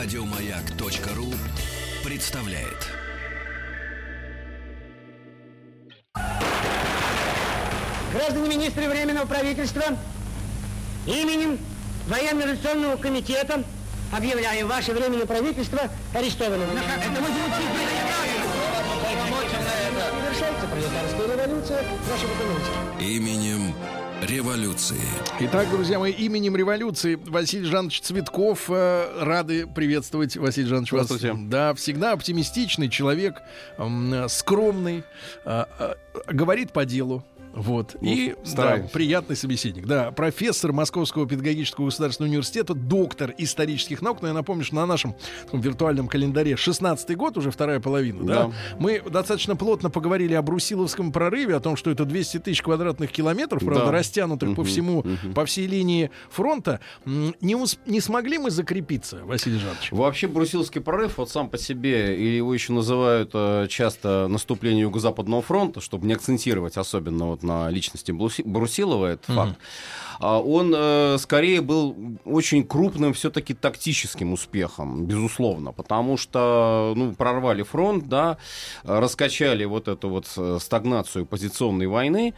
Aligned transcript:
Радиомаяк.ру 0.00 1.34
представляет. 2.04 2.86
Граждане 8.12 8.48
министры 8.48 8.88
Временного 8.88 9.26
правительства, 9.26 9.82
именем 11.04 11.58
Военно-революционного 12.06 12.96
комитета 12.96 13.64
объявляем 14.16 14.68
ваше 14.68 14.92
Временное 14.92 15.26
правительство 15.26 15.80
арестованным. 16.14 16.68
Завершается 16.68 18.07
пролетарская 20.98 21.36
революция 21.46 21.82
нашего 22.10 22.30
экономики. 22.32 23.16
Именем 23.16 23.74
революции. 24.22 25.00
Итак, 25.40 25.70
друзья 25.70 25.98
мои, 25.98 26.12
именем 26.12 26.56
революции 26.56 27.14
Василий 27.14 27.66
Жанович 27.66 28.00
Цветков. 28.00 28.64
э, 28.68 29.22
рады 29.22 29.66
приветствовать, 29.66 30.36
Василий 30.36 30.66
Жанович, 30.66 30.92
вас. 30.92 31.06
Здравствуйте. 31.06 31.36
Да, 31.48 31.74
всегда 31.74 32.12
оптимистичный 32.12 32.88
человек, 32.88 33.40
м, 33.78 34.28
скромный, 34.28 35.04
э, 35.44 35.64
э, 35.78 35.94
говорит 36.32 36.72
по 36.72 36.84
делу. 36.84 37.24
Вот. 37.54 37.96
Ну, 38.00 38.08
и 38.08 38.34
да, 38.54 38.86
приятный 38.92 39.36
собеседник. 39.36 39.86
Да, 39.86 40.10
профессор 40.12 40.72
Московского 40.72 41.26
педагогического 41.26 41.86
государственного 41.86 42.30
университета, 42.30 42.74
доктор 42.74 43.34
исторических 43.38 44.02
наук. 44.02 44.22
Но 44.22 44.28
я 44.28 44.34
напомню, 44.34 44.64
что 44.64 44.76
на 44.76 44.86
нашем 44.86 45.14
таком 45.44 45.60
виртуальном 45.60 46.08
календаре 46.08 46.52
16-й 46.52 47.14
год, 47.14 47.36
уже 47.36 47.50
вторая 47.50 47.80
половина, 47.80 48.24
да. 48.24 48.34
Да. 48.44 48.52
Мы 48.78 49.00
достаточно 49.10 49.56
плотно 49.56 49.90
поговорили 49.90 50.34
о 50.34 50.42
Брусиловском 50.42 51.10
прорыве, 51.12 51.56
о 51.56 51.60
том, 51.60 51.76
что 51.76 51.90
это 51.90 52.04
200 52.04 52.38
тысяч 52.40 52.62
квадратных 52.62 53.10
километров, 53.10 53.64
правда, 53.64 53.86
Да. 53.86 53.92
растянутых 53.92 54.54
по 54.54 54.62
Мгм, 54.62 54.70
всему, 54.70 55.02
мгм. 55.04 55.34
по 55.34 55.44
всей 55.44 55.66
линии 55.66 56.10
фронта. 56.30 56.80
Не, 57.06 57.54
ус- 57.56 57.78
не 57.86 58.00
смогли 58.00 58.38
мы 58.38 58.50
закрепиться, 58.50 59.20
Василий 59.24 59.58
Жанович? 59.58 59.90
Вообще 59.92 60.26
Брусиловский 60.28 60.80
прорыв 60.80 61.18
вот 61.18 61.30
сам 61.30 61.48
по 61.48 61.58
себе, 61.58 62.16
или 62.16 62.36
его 62.36 62.52
еще 62.54 62.72
называют 62.72 63.30
э, 63.34 63.66
часто 63.68 64.28
наступление 64.28 64.82
Юго-Западного 64.82 65.42
фронта, 65.42 65.80
чтобы 65.80 66.06
не 66.06 66.12
акцентировать 66.14 66.76
особенно 66.76 67.26
вот 67.26 67.37
на 67.42 67.70
личности 67.70 68.10
Бруси- 68.12 68.42
Брусилова, 68.44 69.06
этот 69.06 69.26
факт, 69.26 69.56
а 69.56 69.56
он 70.20 70.74
э, 70.76 71.16
скорее 71.18 71.60
был 71.60 71.96
очень 72.24 72.64
крупным 72.64 73.12
все-таки 73.12 73.54
тактическим 73.54 74.32
успехом, 74.32 75.06
безусловно, 75.06 75.72
потому 75.72 76.16
что 76.16 76.92
ну, 76.96 77.14
прорвали 77.14 77.62
фронт, 77.62 78.08
да, 78.08 78.38
раскачали 78.84 79.64
вот 79.64 79.88
эту 79.88 80.08
вот 80.08 80.26
э, 80.36 80.58
стагнацию 80.60 81.26
позиционной 81.26 81.86
войны, 81.86 82.34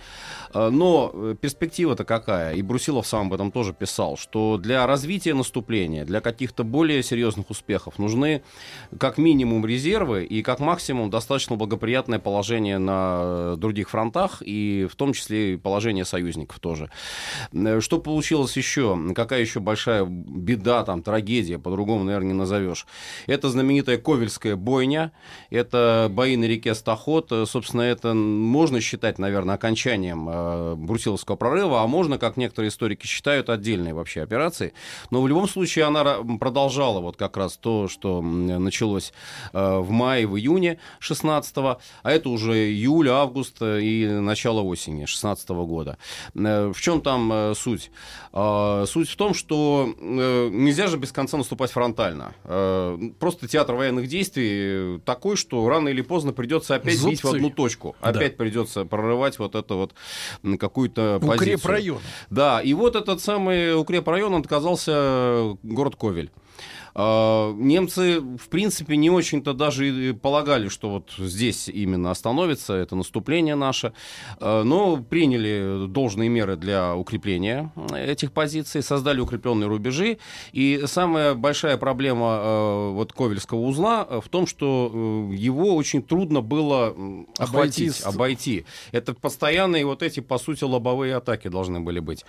Э, 0.53 0.71
но 0.71 1.35
перспектива-то 1.41 2.05
какая? 2.05 2.55
И 2.55 2.63
Брусилов 2.63 3.07
сам 3.07 3.27
об 3.27 3.35
этом 3.35 3.51
тоже 3.53 3.73
писал, 3.73 4.17
что 4.17 4.57
для 4.57 4.87
развития 4.87 5.35
наступления, 5.35 6.05
для 6.05 6.21
каких-то 6.21 6.65
более 6.65 7.03
серьезных 7.03 7.51
успехов 7.51 7.99
нужны 7.99 8.43
как 8.99 9.19
минимум 9.19 9.67
резервы 9.67 10.25
и 10.25 10.43
как 10.43 10.61
максимум 10.61 11.11
достаточно 11.11 11.57
благоприятное 11.57 12.19
положение 12.19 12.79
на 12.79 13.57
других 13.57 13.91
фронтах 13.91 14.43
и 14.45 14.89
в 14.91 14.97
том 14.97 15.13
числе 15.13 15.59
положение 15.59 16.05
союзников 16.05 16.59
тоже. 16.59 16.91
Э, 17.77 17.81
Что 17.81 17.99
получилось 17.99 18.57
еще? 18.57 18.99
Какая 19.15 19.41
еще 19.41 19.61
большая 19.61 20.05
беда, 20.05 20.85
там, 20.85 21.03
трагедия, 21.03 21.59
по-другому, 21.59 22.05
наверное, 22.05 22.29
не 22.29 22.35
назовешь. 22.35 22.87
Это 23.27 23.49
знаменитая 23.49 23.99
Ковельская 23.99 24.57
бойня, 24.57 25.13
это 25.51 26.09
бои 26.11 26.37
на 26.37 26.45
реке 26.45 26.75
Стахот. 26.75 27.33
Э, 27.33 27.45
Собственно, 27.47 27.83
это 27.83 28.15
можно 28.15 28.81
считать, 28.81 29.19
наверное, 29.19 29.55
окончанием 29.55 30.29
э, 30.29 30.75
Брусиловского 30.77 31.37
прорыва, 31.37 31.83
а 31.83 31.87
можно, 31.87 32.19
как 32.19 32.37
некоторые 32.37 32.69
историки 32.71 33.07
считают, 33.07 33.49
отдельной 33.51 33.93
вообще 33.93 34.23
операцией. 34.23 34.73
Но 35.11 35.23
в 35.23 35.29
любом 35.29 35.49
случае 35.49 35.85
она 35.87 36.17
продолжала 36.39 37.01
вот 37.01 37.17
как 37.17 37.37
раз 37.37 37.57
то, 37.57 37.89
что 37.89 38.21
началось 38.23 39.13
в 39.53 39.91
мае, 39.91 40.27
в 40.27 40.37
июне 40.37 40.79
16 40.99 41.57
а 41.57 41.79
это 42.11 42.29
уже 42.29 42.71
июль, 42.71 43.09
август 43.09 43.57
и 43.63 44.07
начало 44.07 44.63
осени 44.63 45.05
16 45.05 45.49
года. 45.51 45.99
Э, 46.35 46.73
В 46.75 46.81
чем 46.81 47.01
там 47.01 47.55
суть? 47.61 47.91
А, 48.33 48.85
Суть 48.87 49.09
в 49.09 49.17
том, 49.17 49.35
что 49.35 49.95
э, 49.99 50.49
нельзя 50.51 50.87
же 50.87 50.97
без 50.97 51.13
конца 51.13 51.37
наступать 51.37 51.71
фронтально. 51.71 52.35
Э, 52.45 52.99
Просто 53.19 53.47
театр 53.49 53.75
военных 53.75 54.09
действий 54.09 54.99
такой, 55.05 55.37
что 55.37 55.69
рано 55.69 55.89
или 55.89 56.01
поздно 56.03 56.33
придется 56.33 56.75
опять 56.75 56.95
бить 56.95 57.21
в 57.21 57.23
Зубцы. 57.23 57.37
одну 57.37 57.51
точку. 57.51 57.97
Да. 58.03 58.09
Опять 58.11 58.37
придется 58.37 58.85
прорывать 58.85 59.39
вот 59.39 59.55
это 59.55 59.75
вот 59.75 59.95
какую-то 60.59 61.19
позицию. 61.21 61.57
Укрепрайон. 61.57 61.99
Да, 62.31 62.61
и 62.61 62.73
вот 62.75 62.97
этот 62.97 63.21
самый 63.21 63.79
укрепрайон 63.79 64.35
он 64.35 64.41
оказался 64.41 64.93
э, 64.95 65.55
город 65.63 65.97
Ковель. 65.97 66.31
А, 66.95 67.53
Немцы, 67.55 68.21
в 68.21 68.49
принципе, 68.49 68.97
не 68.97 69.11
очень-то 69.11 69.53
даже 69.53 69.89
и 69.89 70.13
полагали, 70.13 70.69
что 70.69 70.91
вот 70.91 71.11
здесь 71.19 71.69
именно 71.69 72.11
остановится 72.11 72.75
это 72.75 72.97
наступление 72.97 73.55
наше, 73.55 73.93
А, 74.39 74.63
но 74.65 74.97
приняли 74.99 75.87
должные 75.87 76.29
меры 76.29 76.57
для 76.57 76.95
укрепления 76.97 77.73
этих 77.95 78.33
позиций, 78.33 78.83
создали 78.83 79.21
укрепленные 79.21 79.69
рубежи. 79.69 80.19
И 80.53 80.83
самая 80.87 81.35
большая 81.35 81.77
проблема 81.77 82.39
э, 82.43 82.91
вот 82.93 83.13
Ковельского 83.13 83.61
узла 83.61 84.07
э, 84.09 84.21
в 84.25 84.29
том, 84.29 84.47
что 84.47 84.91
э, 84.93 85.35
его 85.35 85.75
очень 85.77 86.03
трудно 86.03 86.41
было 86.41 86.89
Обойти 86.89 87.33
охватить, 87.39 87.95
с- 87.95 88.07
обойти. 88.07 88.65
Это 88.93 89.15
постоянные 89.15 89.85
вот 89.87 90.03
эти, 90.03 90.21
по 90.21 90.39
сути, 90.39 90.65
лобовые 90.65 91.15
атаки 91.17 91.49
должны 91.49 91.81
были 91.81 92.01
быть. 92.01 92.25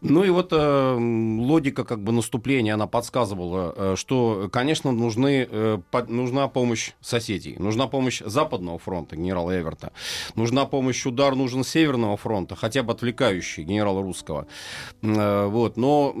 Ну 0.00 0.24
и 0.24 0.30
вот 0.30 0.48
э, 0.52 0.96
логика 1.40 1.84
как 1.84 2.02
бы 2.02 2.12
наступления, 2.12 2.74
она 2.74 2.86
подсказывала, 2.86 3.74
э, 3.76 3.95
что, 3.96 4.48
конечно, 4.52 4.92
нужны, 4.92 5.46
э, 5.50 5.78
нужна 6.08 6.48
помощь 6.48 6.92
соседей, 7.00 7.56
нужна 7.58 7.86
помощь 7.86 8.22
Западного 8.24 8.78
фронта 8.78 9.16
генерала 9.16 9.58
Эверта, 9.58 9.92
нужна 10.34 10.66
помощь, 10.66 11.04
удар 11.06 11.34
нужен 11.34 11.64
Северного 11.64 12.16
фронта, 12.16 12.56
хотя 12.56 12.82
бы 12.82 12.92
отвлекающий 12.92 13.64
генерала 13.64 14.02
Русского. 14.02 14.46
Э, 15.02 15.46
Вот, 15.46 15.76
но 15.76 16.12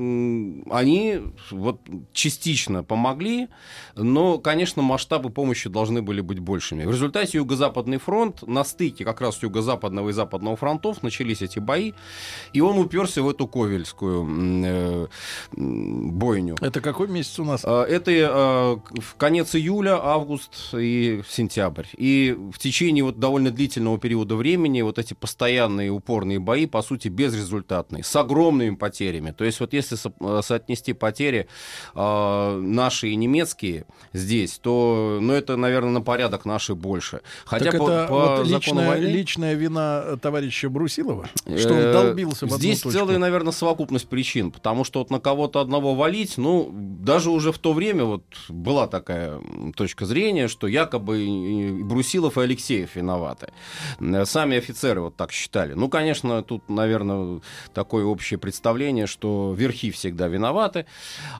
они 0.70 1.20
вот 1.50 1.80
частично 2.12 2.82
помогли, 2.82 3.48
но, 3.94 4.38
конечно, 4.38 4.82
масштабы 4.82 5.30
помощи 5.30 5.68
должны 5.68 6.02
были 6.02 6.20
быть 6.20 6.38
большими. 6.38 6.84
В 6.84 6.90
результате 6.90 7.38
Юго-Западный 7.38 7.98
фронт 7.98 8.46
на 8.46 8.64
стыке 8.64 9.04
как 9.04 9.20
раз 9.20 9.42
Юго-Западного 9.42 10.10
и 10.10 10.12
Западного 10.12 10.56
фронтов 10.56 11.02
начались 11.02 11.42
эти 11.42 11.58
бои, 11.58 11.92
и 12.52 12.60
он 12.60 12.78
уперся 12.78 13.22
в 13.22 13.28
эту 13.28 13.46
Ковельскую 13.46 14.26
э, 14.64 15.06
бойню. 15.56 16.56
Это 16.60 16.80
какой 16.80 17.08
месяц 17.08 17.38
у 17.38 17.44
нас? 17.44 17.64
А, 17.66 17.84
Это 17.84 18.12
э, 18.12 19.00
в 19.00 19.16
конец 19.16 19.56
июля, 19.56 19.98
август 20.00 20.72
и 20.72 21.20
сентябрь. 21.28 21.86
И 21.96 22.36
в 22.52 22.58
течение 22.60 23.02
вот 23.02 23.18
довольно 23.18 23.50
длительного 23.50 23.98
периода 23.98 24.36
времени 24.36 24.82
вот 24.82 25.00
эти 25.00 25.14
постоянные 25.14 25.90
упорные 25.90 26.38
бои, 26.38 26.66
по 26.66 26.80
сути, 26.80 27.08
безрезультатные, 27.08 28.04
с 28.04 28.14
огромными 28.14 28.76
потерями. 28.76 29.32
То 29.32 29.44
есть 29.44 29.58
вот 29.58 29.72
если 29.72 29.96
э, 29.98 30.42
соотнести 30.42 30.92
потери 30.92 31.48
э, 31.94 32.60
наши 32.62 33.08
и 33.08 33.16
немецкие 33.16 33.86
здесь, 34.12 34.60
то 34.60 35.18
ну, 35.20 35.32
это, 35.32 35.56
наверное, 35.56 35.90
на 35.90 36.02
порядок 36.02 36.44
наши 36.44 36.76
больше. 36.76 37.20
Хотя 37.44 37.72
так 37.72 37.80
по, 37.80 37.90
это 37.90 38.06
по 38.08 38.36
вот 38.36 38.46
личная, 38.46 38.88
войны- 38.90 39.06
личная 39.06 39.54
вина 39.54 40.16
товарища 40.22 40.70
Брусилова, 40.70 41.28
что 41.58 41.74
он 41.74 41.92
долбился 41.92 42.46
в 42.46 42.52
Здесь 42.52 42.82
целая, 42.82 43.18
наверное, 43.18 43.52
совокупность 43.52 44.08
причин, 44.08 44.52
потому 44.52 44.84
что 44.84 45.00
вот 45.00 45.10
на 45.10 45.18
кого-то 45.18 45.60
одного 45.60 45.96
валить, 45.96 46.38
ну, 46.38 46.70
даже 46.72 47.30
уже 47.30 47.55
в 47.56 47.58
то 47.58 47.72
время 47.72 48.04
вот 48.04 48.22
была 48.50 48.86
такая 48.86 49.40
точка 49.74 50.04
зрения, 50.04 50.46
что 50.48 50.66
якобы 50.66 51.24
и- 51.24 51.82
Брусилов 51.82 52.36
и 52.36 52.42
Алексеев 52.42 52.94
виноваты. 52.96 53.48
Э, 53.98 54.24
Сами 54.26 54.58
офицеры 54.58 55.00
вот 55.00 55.16
так 55.16 55.32
считали. 55.32 55.72
Ну, 55.72 55.88
конечно, 55.88 56.42
тут, 56.42 56.68
наверное, 56.68 57.40
такое 57.72 58.04
общее 58.04 58.38
представление, 58.38 59.06
что 59.06 59.54
верхи 59.56 59.90
всегда 59.90 60.28
виноваты, 60.28 60.84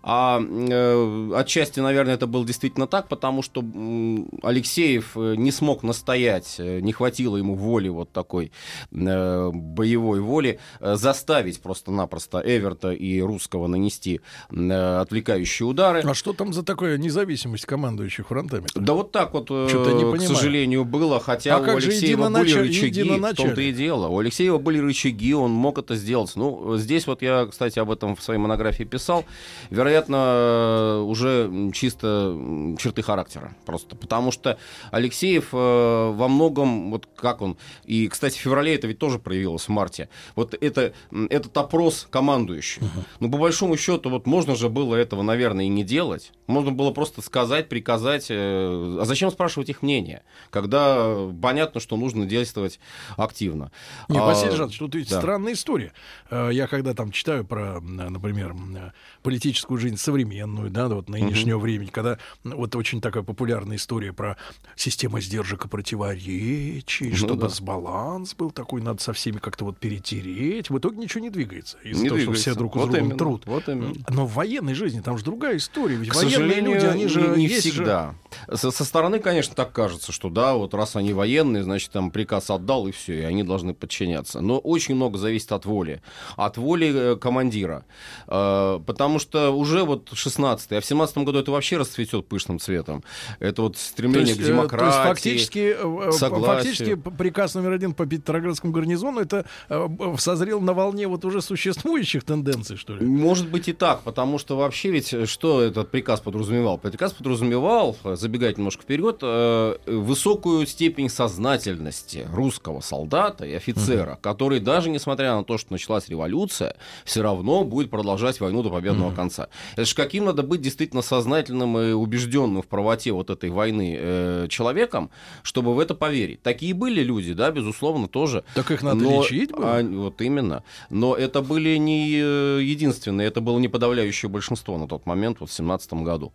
а 0.02 0.40
э, 0.40 1.30
отчасти, 1.36 1.80
наверное, 1.80 2.14
это 2.14 2.26
было 2.26 2.46
действительно 2.46 2.86
так, 2.86 3.08
потому 3.08 3.42
что 3.42 3.60
м, 3.60 4.28
Алексеев 4.42 5.16
э, 5.16 5.34
не 5.36 5.50
смог 5.52 5.82
настоять, 5.82 6.56
э, 6.58 6.80
не 6.80 6.92
хватило 6.92 7.36
ему 7.36 7.54
воли 7.56 7.88
вот 7.90 8.10
такой 8.12 8.52
э, 8.92 9.50
боевой 9.52 10.20
воли 10.20 10.58
э, 10.80 10.94
заставить 10.96 11.60
просто-напросто 11.60 12.40
Эверта 12.44 12.92
и 12.92 13.20
Русского 13.20 13.66
нанести 13.66 14.20
э, 14.50 14.96
отвлекающие 15.00 15.66
удары. 15.66 16.02
А 16.10 16.14
что 16.14 16.32
там 16.32 16.52
за 16.52 16.62
такая 16.62 16.98
независимость 16.98 17.66
командующих 17.66 18.28
фронтами? 18.28 18.66
Да 18.74 18.92
вот 18.92 19.12
так 19.12 19.32
вот, 19.32 19.48
э, 19.50 19.66
к 19.68 20.20
сожалению, 20.22 20.84
было, 20.84 21.20
хотя 21.20 21.56
А 21.56 21.60
у 21.60 21.64
Алексеева 21.64 22.28
были 22.28 22.52
рычаги, 22.52 23.02
в 23.02 23.34
том-то 23.34 23.60
и 23.60 23.72
дело. 23.72 24.08
У 24.08 24.18
Алексеева 24.18 24.58
были 24.58 24.78
рычаги, 24.78 25.34
он 25.34 25.52
мог 25.52 25.78
это 25.78 25.96
сделать. 25.96 26.32
Ну, 26.36 26.76
здесь 26.76 27.06
вот 27.06 27.22
я, 27.22 27.46
кстати, 27.46 27.78
об 27.78 27.90
этом 27.90 28.16
в 28.16 28.22
своей 28.22 28.38
монографии 28.38 28.84
писал. 28.84 29.24
Вероятно, 29.70 30.16
э, 30.16 30.98
уже 31.00 31.50
чисто 31.72 32.36
черты 32.78 33.02
характера 33.02 33.54
просто. 33.64 33.96
Потому 33.96 34.30
что 34.32 34.58
Алексеев 34.90 35.48
э, 35.52 35.56
во 35.56 36.28
многом, 36.28 36.90
вот 36.90 37.08
как 37.16 37.42
он, 37.42 37.56
и, 37.84 38.08
кстати, 38.08 38.36
в 38.38 38.40
феврале 38.40 38.74
это 38.74 38.86
ведь 38.86 38.98
тоже 38.98 39.18
проявилось 39.18 39.64
в 39.64 39.68
марте, 39.70 40.08
вот 40.34 40.54
это, 40.60 40.92
этот 41.30 41.56
опрос 41.56 42.06
командующих. 42.10 42.82
Ну, 43.20 43.30
по 43.30 43.38
большому 43.38 43.76
счету, 43.76 44.10
вот 44.10 44.26
можно 44.26 44.54
же 44.54 44.68
было 44.68 44.94
этого, 44.94 45.22
наверное, 45.22 45.64
и 45.64 45.68
не 45.68 45.82
делать, 45.82 45.95
сделать. 45.96 46.32
Можно 46.46 46.72
было 46.72 46.90
просто 46.90 47.22
сказать, 47.22 47.68
приказать. 47.70 48.26
Э, 48.28 48.98
а 49.00 49.04
зачем 49.06 49.30
спрашивать 49.30 49.70
их 49.70 49.80
мнение, 49.82 50.22
когда 50.50 51.16
понятно, 51.40 51.80
что 51.80 51.96
нужно 51.96 52.26
действовать 52.26 52.78
активно. 53.16 53.72
Не, 54.10 54.18
а, 54.18 54.26
Василий 54.26 54.54
Жанович, 54.54 54.78
тут 54.78 54.94
ведь 54.94 55.08
да. 55.08 55.18
странная 55.18 55.54
история. 55.54 55.92
Э, 56.30 56.50
Я 56.52 56.66
когда 56.66 56.92
там 56.92 57.12
читаю 57.12 57.44
про, 57.46 57.78
м, 57.78 57.96
например, 57.96 58.54
э, 58.76 58.90
политическую 59.22 59.78
жизнь 59.78 59.96
современную, 59.96 60.70
да, 60.70 60.88
вот 60.88 61.08
нынешнего 61.08 61.58
времени, 61.58 61.88
когда 61.88 62.18
вот 62.44 62.76
очень 62.76 63.00
такая 63.00 63.22
популярная 63.22 63.76
история 63.78 64.12
про 64.12 64.36
систему 64.76 65.18
сдержек 65.20 65.64
и 65.64 65.68
противоречий, 65.68 67.08
Ну 67.10 67.16
чтобы 67.16 67.48
да. 67.48 67.54
баланс 67.62 68.34
был 68.34 68.50
такой, 68.50 68.82
надо 68.82 69.02
со 69.02 69.14
всеми 69.14 69.38
как-то 69.38 69.64
вот 69.64 69.78
перетереть. 69.78 70.68
В 70.68 70.76
итоге 70.78 70.98
ничего 70.98 71.22
не 71.22 71.30
двигается. 71.30 71.78
Из-за 71.78 72.02
Не 72.02 72.08
того, 72.10 72.18
что 72.20 72.26
двигается. 72.26 72.50
все 72.50 72.58
друг 72.58 72.72
с 72.74 72.76
Вот 72.76 72.84
другом 72.90 73.04
именно, 73.06 73.18
труд. 73.18 73.42
вот 73.46 73.68
именно. 73.68 73.94
Но 74.10 74.26
в 74.26 74.34
военной 74.34 74.74
жизни 74.74 75.00
там 75.00 75.16
же 75.16 75.24
другая 75.24 75.56
история. 75.56 75.85
Ведь 75.94 76.10
К 76.10 76.14
военные 76.16 76.32
сожалению, 76.34 76.74
люди, 76.74 76.86
они 76.86 77.06
же 77.08 77.20
не, 77.20 77.36
не 77.36 77.46
есть 77.46 77.64
же- 77.66 77.70
всегда. 77.72 78.14
Со, 78.52 78.70
со 78.70 78.84
стороны, 78.84 79.18
конечно, 79.18 79.54
так 79.54 79.72
кажется, 79.72 80.12
что 80.12 80.28
да, 80.28 80.54
вот 80.54 80.74
раз 80.74 80.96
они 80.96 81.12
военные, 81.12 81.62
значит, 81.62 81.90
там 81.90 82.10
приказ 82.10 82.50
отдал, 82.50 82.86
и 82.86 82.92
все, 82.92 83.20
и 83.20 83.22
они 83.22 83.42
должны 83.42 83.72
подчиняться. 83.74 84.40
Но 84.40 84.58
очень 84.58 84.94
много 84.94 85.18
зависит 85.18 85.52
от 85.52 85.64
воли. 85.64 86.02
От 86.36 86.56
воли 86.58 86.92
э, 87.12 87.16
командира. 87.16 87.84
Э, 88.26 88.80
потому 88.84 89.18
что 89.18 89.50
уже 89.50 89.84
вот 89.84 90.10
16-й, 90.12 90.76
а 90.76 90.80
в 90.80 90.84
17 90.84 91.18
году 91.18 91.38
это 91.38 91.50
вообще 91.52 91.76
расцветет 91.78 92.26
пышным 92.26 92.58
цветом. 92.58 93.02
Это 93.40 93.62
вот 93.62 93.74
То 93.74 93.80
стремление 93.80 94.28
есть, 94.28 94.40
к 94.40 94.44
э, 94.44 94.46
демократии. 94.46 94.78
То 94.78 94.86
есть 94.86 95.08
фактически, 95.08 95.76
э, 95.78 96.08
э, 96.08 96.12
согласию. 96.12 96.56
фактически 96.56 96.94
приказ 96.94 97.54
номер 97.54 97.72
один 97.72 97.94
по 97.94 98.06
Петроградскому 98.06 98.72
гарнизону 98.72 99.20
это 99.20 99.46
э, 99.68 99.88
созрел 100.18 100.60
на 100.60 100.74
волне 100.74 101.08
вот 101.08 101.24
уже 101.24 101.40
существующих 101.42 102.24
тенденций, 102.24 102.76
что 102.76 102.94
ли? 102.96 103.04
Может 103.06 103.48
быть 103.48 103.68
и 103.68 103.72
так, 103.72 104.02
потому 104.02 104.38
что 104.38 104.56
вообще 104.56 104.90
ведь 104.90 105.12
э, 105.14 105.26
что 105.26 105.62
этот 105.76 105.90
приказ 105.90 106.20
подразумевал? 106.20 106.78
Приказ 106.78 107.12
подразумевал, 107.12 107.96
э, 108.04 108.16
забегать 108.16 108.58
немножко 108.58 108.82
вперед, 108.82 109.18
э, 109.22 109.76
высокую 109.86 110.66
степень 110.66 111.08
сознательности 111.08 112.26
русского 112.32 112.80
солдата 112.80 113.44
и 113.44 113.54
офицера, 113.54 114.12
угу. 114.12 114.20
который 114.20 114.60
даже 114.60 114.90
несмотря 114.90 115.36
на 115.36 115.44
то, 115.44 115.58
что 115.58 115.72
началась 115.72 116.08
революция, 116.08 116.76
все 117.04 117.22
равно 117.22 117.64
будет 117.64 117.90
продолжать 117.90 118.40
войну 118.40 118.62
до 118.62 118.70
победного 118.70 119.08
угу. 119.08 119.16
конца. 119.16 119.48
Это 119.72 119.84
же 119.84 119.94
каким 119.94 120.24
надо 120.24 120.42
быть 120.42 120.60
действительно 120.60 121.02
сознательным 121.02 121.78
и 121.78 121.92
убежденным 121.92 122.62
в 122.62 122.66
правоте 122.66 123.12
вот 123.12 123.30
этой 123.30 123.50
войны 123.50 123.96
э, 123.98 124.46
человеком, 124.48 125.10
чтобы 125.42 125.74
в 125.74 125.78
это 125.78 125.94
поверить. 125.94 126.42
Такие 126.42 126.74
были 126.74 127.02
люди, 127.02 127.32
да, 127.32 127.50
безусловно, 127.50 128.08
тоже. 128.08 128.44
Так 128.54 128.70
их 128.70 128.82
надо 128.82 129.04
Но, 129.04 129.22
лечить 129.22 129.52
было? 129.52 129.78
А, 129.78 129.82
вот 129.82 130.20
именно. 130.20 130.62
Но 130.90 131.14
это 131.14 131.42
были 131.42 131.76
не 131.76 132.18
э, 132.18 132.60
единственные, 132.62 133.28
это 133.28 133.40
было 133.40 133.58
не 133.58 133.68
подавляющее 133.68 134.30
большинство 134.30 134.78
на 134.78 134.88
тот 134.88 135.06
момент, 135.06 135.38
вот 135.40 135.50
17 135.50 135.65
2017 135.66 135.92
году. 136.04 136.32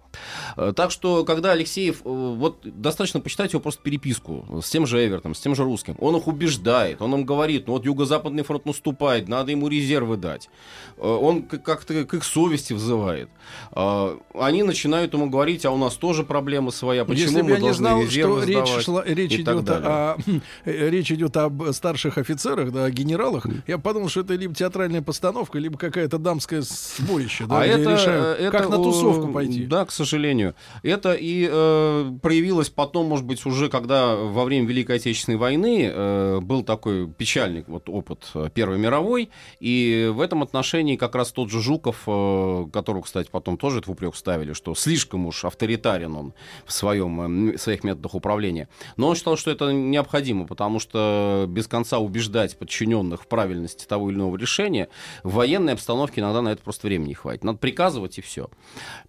Э, 0.58 0.74
так 0.76 0.92
что, 0.92 1.24
когда 1.24 1.52
Алексеев, 1.52 2.02
э, 2.04 2.10
вот 2.10 2.60
достаточно 2.64 3.20
почитать 3.20 3.54
его 3.54 3.62
просто 3.62 3.82
переписку 3.82 4.62
с 4.64 4.70
тем 4.70 4.86
же 4.86 5.06
Эвертом, 5.06 5.36
с 5.36 5.40
тем 5.40 5.56
же 5.56 5.64
русским, 5.64 5.96
он 6.00 6.16
их 6.16 6.28
убеждает, 6.28 7.02
он 7.02 7.14
им 7.14 7.26
говорит, 7.26 7.68
ну 7.68 7.74
вот 7.74 7.86
Юго-Западный 7.86 8.44
фронт 8.44 8.66
наступает, 8.66 9.28
надо 9.28 9.52
ему 9.52 9.68
резервы 9.68 10.18
дать. 10.18 10.50
Э, 10.98 11.08
он 11.08 11.44
как-то 11.44 12.06
к 12.06 12.14
их 12.14 12.24
совести 12.24 12.74
взывает. 12.74 13.30
Они 13.74 14.64
начинают 14.64 15.14
ему 15.14 15.30
говорить, 15.30 15.66
а 15.66 15.72
у 15.72 15.78
нас 15.78 15.96
тоже 15.96 16.24
проблема 16.24 16.72
своя, 16.72 17.06
почему 17.06 17.26
Если 17.26 17.42
бы 17.42 17.50
мы 17.50 17.56
я 17.56 17.60
должны 17.60 17.84
не 17.84 17.90
знал, 17.90 18.02
резервы 18.02 18.42
что 18.42 18.52
речь, 18.52 18.84
шла, 18.84 19.04
речь, 19.06 19.34
идет 19.34 19.70
о, 19.70 20.18
речь 20.66 21.12
идет 21.12 21.38
об 21.38 21.72
старших 21.72 22.18
офицерах, 22.18 22.72
да, 22.72 22.86
о 22.86 22.92
генералах, 22.92 23.46
я 23.68 23.78
подумал, 23.78 24.10
что 24.10 24.22
это 24.22 24.36
либо 24.36 24.54
театральная 24.54 25.02
постановка, 25.02 25.60
либо 25.60 25.78
какая-то 25.78 26.18
дамская 26.18 26.62
сборище, 26.62 27.46
да, 27.46 27.62
а 27.62 27.66
это, 27.66 27.94
решают, 27.94 28.40
это 28.40 28.58
как 28.58 28.70
на 28.70 28.78
тусовке 28.78 29.21
э, 29.30 29.34
пойти. 29.34 29.66
Да, 29.66 29.86
к 29.86 29.92
сожалению. 29.92 30.56
Это 30.84 31.14
и 31.14 31.48
э, 31.50 32.12
проявилось 32.22 32.70
потом, 32.70 33.08
может 33.08 33.26
быть, 33.26 33.46
уже 33.46 33.70
когда 33.70 34.16
во 34.16 34.44
время 34.44 34.68
Великой 34.68 34.98
Отечественной 34.98 35.38
войны 35.38 35.90
э, 35.92 36.40
был 36.42 36.64
такой 36.64 37.08
печальный 37.08 37.64
вот 37.68 37.90
опыт 37.90 38.30
э, 38.34 38.50
Первой 38.54 38.78
мировой, 38.78 39.30
и 39.60 40.12
в 40.14 40.22
этом 40.22 40.44
отношении 40.44 40.96
как 40.96 41.16
раз 41.16 41.32
тот 41.32 41.50
же 41.50 41.62
Жуков, 41.62 42.04
э, 42.08 42.68
которого, 42.72 43.02
кстати, 43.02 43.30
потом 43.32 43.58
тоже 43.58 43.80
это 43.80 43.90
в 43.90 43.92
упрек 43.92 44.16
ставили, 44.16 44.54
что 44.54 44.76
слишком 44.76 45.26
уж 45.26 45.46
авторитарен 45.46 46.16
он 46.16 46.34
в, 46.66 46.74
своем, 46.74 47.52
э, 47.52 47.58
в 47.58 47.62
своих 47.62 47.84
методах 47.84 48.16
управления. 48.16 48.68
Но 48.98 49.08
он 49.10 49.16
считал, 49.16 49.38
что 49.38 49.52
это 49.52 49.72
необходимо, 49.72 50.46
потому 50.46 50.80
что 50.80 51.46
без 51.48 51.68
конца 51.68 52.00
убеждать 52.00 52.58
подчиненных 52.58 53.24
в 53.24 53.28
правильности 53.28 53.86
того 53.86 54.10
или 54.10 54.18
иного 54.18 54.38
решения 54.38 54.90
в 55.24 55.34
военной 55.34 55.74
обстановке 55.74 56.22
иногда 56.22 56.42
на 56.42 56.50
это 56.50 56.62
просто 56.62 56.88
времени 56.88 57.10
не 57.10 57.14
хватит. 57.14 57.44
Надо 57.44 57.58
приказывать 57.58 58.18
и 58.18 58.22
все. 58.22 58.50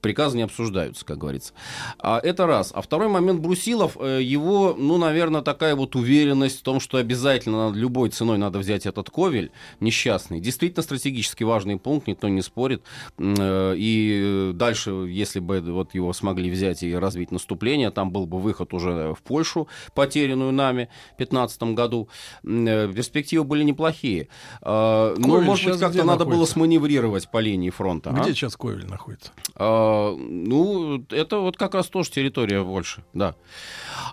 Приказы 0.00 0.36
не 0.36 0.42
обсуждаются, 0.42 1.04
как 1.04 1.18
говорится. 1.18 1.52
А, 1.98 2.18
это 2.22 2.46
раз. 2.46 2.72
А 2.74 2.80
второй 2.82 3.08
момент 3.08 3.40
Брусилов, 3.40 3.96
э, 4.00 4.20
его, 4.22 4.74
ну, 4.78 4.96
наверное, 4.98 5.42
такая 5.42 5.74
вот 5.76 5.94
уверенность 5.96 6.60
в 6.60 6.62
том, 6.62 6.80
что 6.80 6.98
обязательно 6.98 7.66
надо, 7.66 7.78
любой 7.78 8.08
ценой 8.10 8.38
надо 8.38 8.58
взять 8.58 8.86
этот 8.86 9.10
ковель 9.10 9.50
несчастный. 9.80 10.40
Действительно 10.40 10.82
стратегически 10.82 11.44
важный 11.44 11.78
пункт, 11.78 12.06
никто 12.06 12.28
не 12.28 12.42
спорит. 12.42 12.82
Э, 13.18 13.74
И 13.76 14.52
дальше, 14.54 14.90
если 15.08 15.40
бы 15.40 15.60
вот 15.60 15.94
его 15.94 16.12
смогли 16.12 16.50
взять 16.50 16.82
и 16.82 16.94
развить 16.94 17.30
наступление, 17.30 17.90
там 17.90 18.10
был 18.10 18.26
бы 18.26 18.38
выход 18.40 18.72
уже 18.74 19.14
в 19.14 19.22
Польшу, 19.22 19.68
потерянную 19.94 20.52
нами 20.52 20.88
в 21.14 21.16
2015 21.18 21.62
году. 21.74 22.08
Э, 22.44 22.90
Перспективы 22.92 23.44
были 23.44 23.62
неплохие. 23.64 24.28
А, 24.60 25.14
Но, 25.16 25.28
Ковель 25.34 25.46
может 25.46 25.70
быть, 25.72 25.80
как-то 25.80 26.04
надо 26.04 26.24
было 26.24 26.32
находится? 26.34 26.54
сманеврировать 26.54 27.30
по 27.30 27.38
линии 27.38 27.70
фронта. 27.70 28.10
а? 28.10 28.20
Где 28.20 28.32
сейчас 28.34 28.56
Ковель 28.56 28.86
находится? 28.86 29.32
А, 29.82 30.16
ну, 30.16 31.04
это 31.10 31.38
вот 31.38 31.56
как 31.56 31.74
раз 31.74 31.88
тоже 31.88 32.10
территория 32.10 32.62
больше, 32.62 33.04
да. 33.12 33.34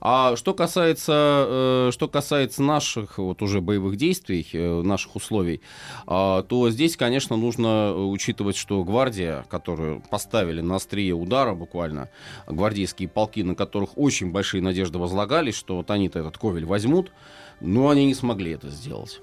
А 0.01 0.35
что 0.35 0.53
касается, 0.53 1.45
э, 1.47 1.89
что 1.93 2.07
касается 2.07 2.63
наших 2.63 3.17
вот 3.17 3.41
уже 3.41 3.61
боевых 3.61 3.95
действий, 3.97 4.47
э, 4.53 4.81
наших 4.81 5.15
условий, 5.15 5.61
а, 6.07 6.43
то 6.43 6.69
здесь, 6.69 6.97
конечно, 6.97 7.35
нужно 7.35 7.93
учитывать, 7.93 8.55
что 8.55 8.83
гвардия, 8.83 9.45
которую 9.49 10.01
поставили 10.09 10.61
на 10.61 10.75
острие 10.75 11.13
удара 11.13 11.53
буквально, 11.53 12.09
гвардейские 12.47 13.09
полки, 13.09 13.43
на 13.43 13.55
которых 13.55 13.97
очень 13.97 14.31
большие 14.31 14.61
надежды 14.61 14.97
возлагались, 14.97 15.55
что 15.55 15.77
вот 15.77 15.91
они-то 15.91 16.19
этот 16.19 16.37
ковель 16.37 16.65
возьмут, 16.65 17.11
но 17.61 17.89
они 17.89 18.05
не 18.05 18.13
смогли 18.13 18.51
это 18.51 18.69
сделать. 18.69 19.21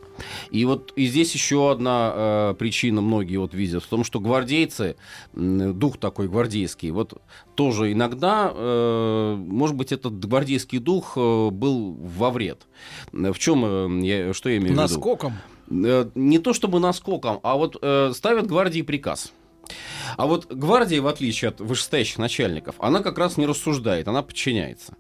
И 0.51 0.65
вот 0.65 0.93
и 0.97 1.07
здесь 1.07 1.33
еще 1.35 1.71
одна 1.71 2.13
э, 2.15 2.55
причина 2.59 3.01
многие 3.01 3.37
вот 3.37 3.55
видят 3.55 3.83
в 3.85 3.87
том, 3.87 4.05
что 4.05 4.21
гвардейцы, 4.21 4.97
м, 5.35 5.79
дух 5.79 5.99
такой 5.99 6.29
гвардейский, 6.29 6.91
вот 6.91 7.21
тоже 7.55 7.93
иногда, 7.93 8.51
э, 8.55 9.35
может 9.37 9.77
быть, 9.77 9.93
этот 9.93 10.19
гвардейский 10.19 10.79
дух 10.79 11.13
э, 11.17 11.51
был 11.51 11.93
во 11.93 12.31
вред. 12.31 12.67
Э, 13.13 13.33
В 13.33 13.39
чем 13.39 13.65
э, 13.65 14.07
я, 14.07 14.33
что 14.33 14.49
я 14.49 14.57
имею 14.57 14.69
в 14.69 14.73
виду? 14.73 14.83
Наскоком? 14.83 15.33
Э, 15.71 16.09
не 16.15 16.39
то 16.39 16.53
чтобы 16.53 16.81
наскоком, 16.81 17.41
а 17.43 17.57
вот 17.57 17.77
э, 17.81 18.13
ставят 18.15 18.47
гвардии 18.47 18.83
приказ. 18.83 19.33
А 20.17 20.27
вот 20.27 20.47
гвардия, 20.53 21.03
в 21.03 21.09
отличие 21.09 21.49
от 21.49 21.61
вышестоящих 21.61 22.19
начальников, 22.19 22.77
она 22.79 23.01
как 23.01 23.19
раз 23.19 23.37
не 23.37 23.47
рассуждает, 23.47 24.07
она 24.09 24.23
подчиняется. 24.23 24.95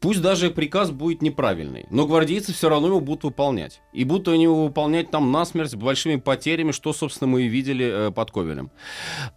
Пусть 0.00 0.22
даже 0.22 0.50
приказ 0.50 0.90
будет 0.90 1.22
неправильный, 1.22 1.86
но 1.90 2.06
гвардейцы 2.06 2.52
все 2.52 2.68
равно 2.68 2.88
его 2.88 3.00
будут 3.00 3.24
выполнять. 3.24 3.80
И 3.92 4.04
будут 4.04 4.28
они 4.28 4.44
его 4.44 4.64
выполнять 4.64 5.10
там 5.10 5.32
насмерть 5.32 5.70
с 5.70 5.74
большими 5.74 6.16
потерями, 6.16 6.72
что, 6.72 6.92
собственно, 6.92 7.28
мы 7.28 7.42
и 7.42 7.48
видели 7.48 8.08
э, 8.08 8.10
под 8.10 8.30
Ковелем. 8.30 8.70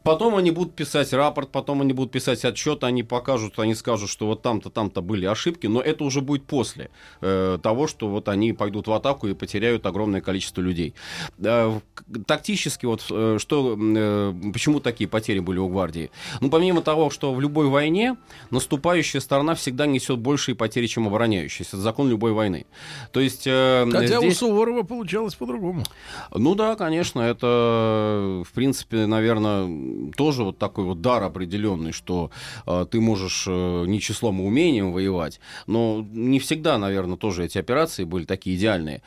Потом 0.03 0.35
они 0.35 0.51
будут 0.51 0.75
писать 0.75 1.13
рапорт, 1.13 1.51
потом 1.51 1.81
они 1.81 1.93
будут 1.93 2.11
писать 2.11 2.43
отчет, 2.45 2.83
они 2.83 3.03
покажут, 3.03 3.59
они 3.59 3.75
скажут, 3.75 4.09
что 4.09 4.27
вот 4.27 4.41
там-то, 4.41 4.69
там-то 4.69 5.01
были 5.01 5.25
ошибки, 5.25 5.67
но 5.67 5.81
это 5.81 6.03
уже 6.03 6.21
будет 6.21 6.45
после 6.45 6.89
э, 7.21 7.57
того, 7.61 7.87
что 7.87 8.07
вот 8.07 8.29
они 8.29 8.53
пойдут 8.53 8.87
в 8.87 8.93
атаку 8.93 9.27
и 9.27 9.33
потеряют 9.33 9.85
огромное 9.85 10.21
количество 10.21 10.61
людей. 10.61 10.93
Э, 11.39 11.79
тактически 12.27 12.85
вот 12.85 13.05
э, 13.09 13.37
что, 13.39 13.77
э, 13.77 14.33
почему 14.53 14.79
такие 14.79 15.07
потери 15.07 15.39
были 15.39 15.59
у 15.59 15.67
гвардии? 15.67 16.11
Ну, 16.41 16.49
помимо 16.49 16.81
того, 16.81 17.09
что 17.09 17.33
в 17.33 17.41
любой 17.41 17.67
войне 17.67 18.17
наступающая 18.49 19.19
сторона 19.19 19.55
всегда 19.55 19.85
несет 19.85 20.12
большие 20.19 20.55
потери, 20.55 20.87
чем 20.87 21.07
обороняющаяся. 21.07 21.77
Это 21.77 21.81
закон 21.81 22.09
любой 22.09 22.33
войны. 22.33 22.65
То 23.11 23.19
есть 23.19 23.43
э, 23.45 23.85
Хотя 23.91 24.19
здесь... 24.19 24.41
у 24.41 24.47
Суворова 24.47 24.83
получалось 24.83 25.35
по-другому. 25.35 25.83
Ну 26.33 26.55
да, 26.55 26.75
конечно, 26.75 27.21
это, 27.21 28.43
в 28.45 28.51
принципе, 28.53 29.05
наверное, 29.05 30.11
тоже 30.15 30.43
вот 30.43 30.57
такой 30.57 30.85
вот 30.85 31.01
дар 31.01 31.23
определенный, 31.23 31.91
что 31.91 32.31
э, 32.65 32.85
ты 32.89 32.99
можешь 32.99 33.45
э, 33.47 33.85
не 33.87 33.99
числом 33.99 34.41
и 34.41 34.45
умением 34.45 34.91
воевать, 34.91 35.39
но 35.67 36.05
не 36.11 36.39
всегда, 36.39 36.77
наверное, 36.77 37.17
тоже 37.17 37.45
эти 37.45 37.57
операции 37.57 38.03
были 38.03 38.25
такие 38.25 38.55
идеальные. 38.55 39.01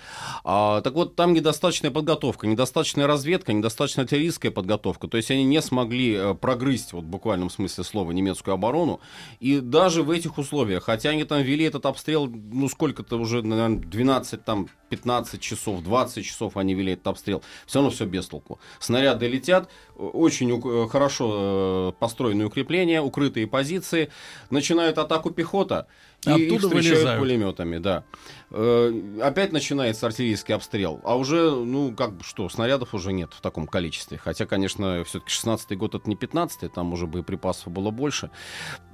А, 0.44 0.80
так 0.80 0.94
вот, 0.94 1.16
там 1.16 1.32
недостаточная 1.32 1.90
подготовка, 1.90 2.46
недостаточная 2.46 3.06
разведка, 3.06 3.52
недостаточная 3.52 4.04
артиллерийская 4.04 4.50
подготовка, 4.50 5.08
то 5.08 5.16
есть 5.16 5.30
они 5.30 5.44
не 5.44 5.60
смогли 5.62 6.14
э, 6.14 6.34
прогрызть, 6.34 6.92
вот 6.92 7.04
в 7.04 7.08
буквальном 7.08 7.50
смысле 7.50 7.84
слова, 7.84 8.12
немецкую 8.12 8.54
оборону, 8.54 9.00
и 9.40 9.60
даже 9.60 10.02
в 10.02 10.10
этих 10.10 10.38
условиях 10.38 10.88
хотя 10.96 11.10
они 11.10 11.24
там 11.24 11.42
вели 11.42 11.64
этот 11.66 11.84
обстрел, 11.84 12.26
ну 12.26 12.68
сколько-то 12.70 13.18
уже, 13.18 13.42
наверное, 13.42 13.78
12 13.78 14.44
там 14.44 14.68
15 14.88 15.40
часов, 15.40 15.82
20 15.82 16.24
часов 16.24 16.56
они 16.56 16.74
вели 16.74 16.92
этот 16.94 17.06
обстрел. 17.08 17.42
Все 17.66 17.78
равно 17.80 17.90
все 17.90 18.06
без 18.06 18.26
толку. 18.26 18.58
Снаряды 18.80 19.28
летят, 19.28 19.68
очень 19.96 20.50
у- 20.52 20.88
хорошо 20.88 21.92
э, 21.94 22.00
построенные 22.00 22.46
укрепления, 22.46 23.02
укрытые 23.02 23.46
позиции. 23.46 24.08
Начинают 24.48 24.96
атаку 24.96 25.30
пехота. 25.30 25.86
И 26.26 26.30
Оттуда 26.30 26.54
их 26.54 26.60
встречают 26.62 26.86
вылезают. 26.98 27.20
пулеметами, 27.20 27.78
да. 27.78 28.04
Э, 28.50 28.92
опять 29.22 29.52
начинается 29.52 30.06
артиллерийский 30.06 30.54
обстрел. 30.54 31.00
А 31.04 31.16
уже, 31.16 31.50
ну, 31.50 31.92
как 31.94 32.16
бы 32.16 32.24
что, 32.24 32.48
снарядов 32.48 32.94
уже 32.94 33.12
нет 33.12 33.32
в 33.32 33.40
таком 33.40 33.66
количестве. 33.66 34.18
Хотя, 34.18 34.46
конечно, 34.46 35.02
все-таки 35.04 35.32
16-й 35.32 35.76
год 35.76 35.94
это 35.94 36.08
не 36.08 36.16
15-й, 36.16 36.68
там 36.68 36.92
уже 36.92 37.06
боеприпасов 37.06 37.72
было 37.72 37.90
больше. 37.90 38.30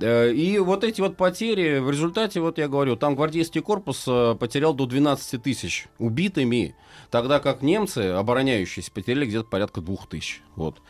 Э, 0.01 0.33
и 0.33 0.59
вот 0.59 0.85
эти 0.85 1.01
вот 1.01 1.17
потери, 1.17 1.79
в 1.79 1.91
результате, 1.91 2.41
вот 2.41 2.59
я 2.59 2.69
говорю, 2.69 2.97
там 2.97 3.15
гвардейский 3.15 3.61
корпус 3.61 4.05
э, 4.07 4.35
потерял 4.39 4.75
до 4.75 4.87
12 4.87 5.43
тысяч 5.43 5.87
убитыми, 5.99 6.75
тогда 7.11 7.40
как 7.40 7.62
немцы, 7.62 7.99
обороняющиеся, 7.99 8.90
потеряли 8.92 9.26
где-то 9.26 9.44
порядка 9.44 9.80
2 9.80 9.96
тысяч. 10.08 10.42
Вот. 10.56 10.80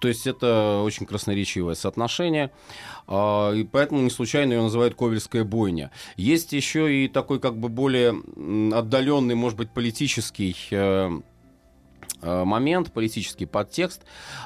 То 0.00 0.08
есть 0.08 0.26
это 0.26 0.82
очень 0.84 1.06
красноречивое 1.06 1.74
соотношение. 1.74 2.50
А, 3.06 3.52
И 3.52 3.64
поэтому 3.64 4.00
не 4.02 4.10
случайно 4.10 4.52
ее 4.52 4.62
называют 4.62 4.94
Ковельская 4.94 5.44
бойня. 5.44 5.90
Есть 6.16 6.52
еще 6.52 7.04
и 7.04 7.08
такой 7.08 7.40
как 7.40 7.56
бы 7.56 7.68
более 7.68 8.14
отдаленный, 8.76 9.34
может 9.34 9.58
быть, 9.58 9.70
политический 9.70 10.56
э, 10.70 11.10
э, 12.22 12.44
момент, 12.44 12.92
политический 12.92 13.46
подтекст, 13.46 14.02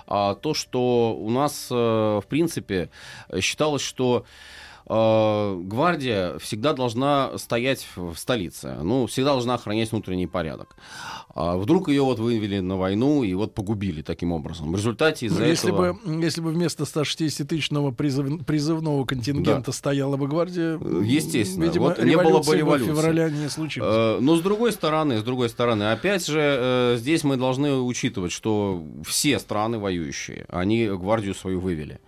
а, 0.06 0.34
то, 0.34 0.54
что 0.54 1.16
у 1.16 1.30
нас, 1.30 1.68
э, 1.70 1.74
в 1.74 2.24
принципе, 2.28 2.90
считалось, 3.40 3.82
что 3.82 4.24
гвардия 4.88 6.38
всегда 6.38 6.72
должна 6.72 7.36
стоять 7.38 7.86
в 7.96 8.14
столице, 8.16 8.78
ну, 8.82 9.06
всегда 9.06 9.32
должна 9.32 9.54
охранять 9.54 9.90
внутренний 9.92 10.26
порядок. 10.26 10.76
А 11.34 11.56
вдруг 11.56 11.88
ее 11.88 12.02
вот 12.02 12.18
вывели 12.18 12.58
на 12.60 12.76
войну 12.76 13.22
и 13.22 13.32
вот 13.34 13.54
погубили 13.54 14.02
таким 14.02 14.32
образом. 14.32 14.72
В 14.72 14.76
результате 14.76 15.26
из-за 15.26 15.40
Ну, 15.42 15.46
если, 15.46 15.68
этого... 15.72 15.92
бы, 15.92 16.24
если 16.24 16.40
бы 16.40 16.50
вместо 16.50 16.84
160-тысячного 16.84 17.92
призыв- 17.92 18.44
призывного 18.44 19.04
контингента 19.04 19.72
стояла 19.72 20.16
бы 20.16 20.26
гвардия, 20.26 20.78
Э, 20.80 21.02
Естественно. 21.04 21.64
видимо, 21.64 21.84
Вот 21.88 22.02
не 22.04 22.16
было 22.16 22.42
бы 22.42 22.56
революции 22.56 22.88
февраля 22.90 23.30
не 23.30 23.48
случилось. 23.48 23.94
Э, 23.94 24.18
Но 24.20 24.36
с 24.36 24.40
другой 24.40 24.72
стороны, 24.72 25.18
с 25.20 25.22
другой 25.22 25.48
стороны, 25.48 25.92
опять 25.92 26.26
же, 26.26 26.40
э, 26.40 26.96
здесь 26.98 27.22
мы 27.24 27.36
должны 27.36 27.74
учитывать, 27.80 28.32
что 28.32 28.82
все 29.06 29.38
страны 29.38 29.78
воюющие, 29.78 30.46
они 30.48 30.86
гвардию 30.86 31.34
свою 31.34 31.60
вывели. 31.60 32.00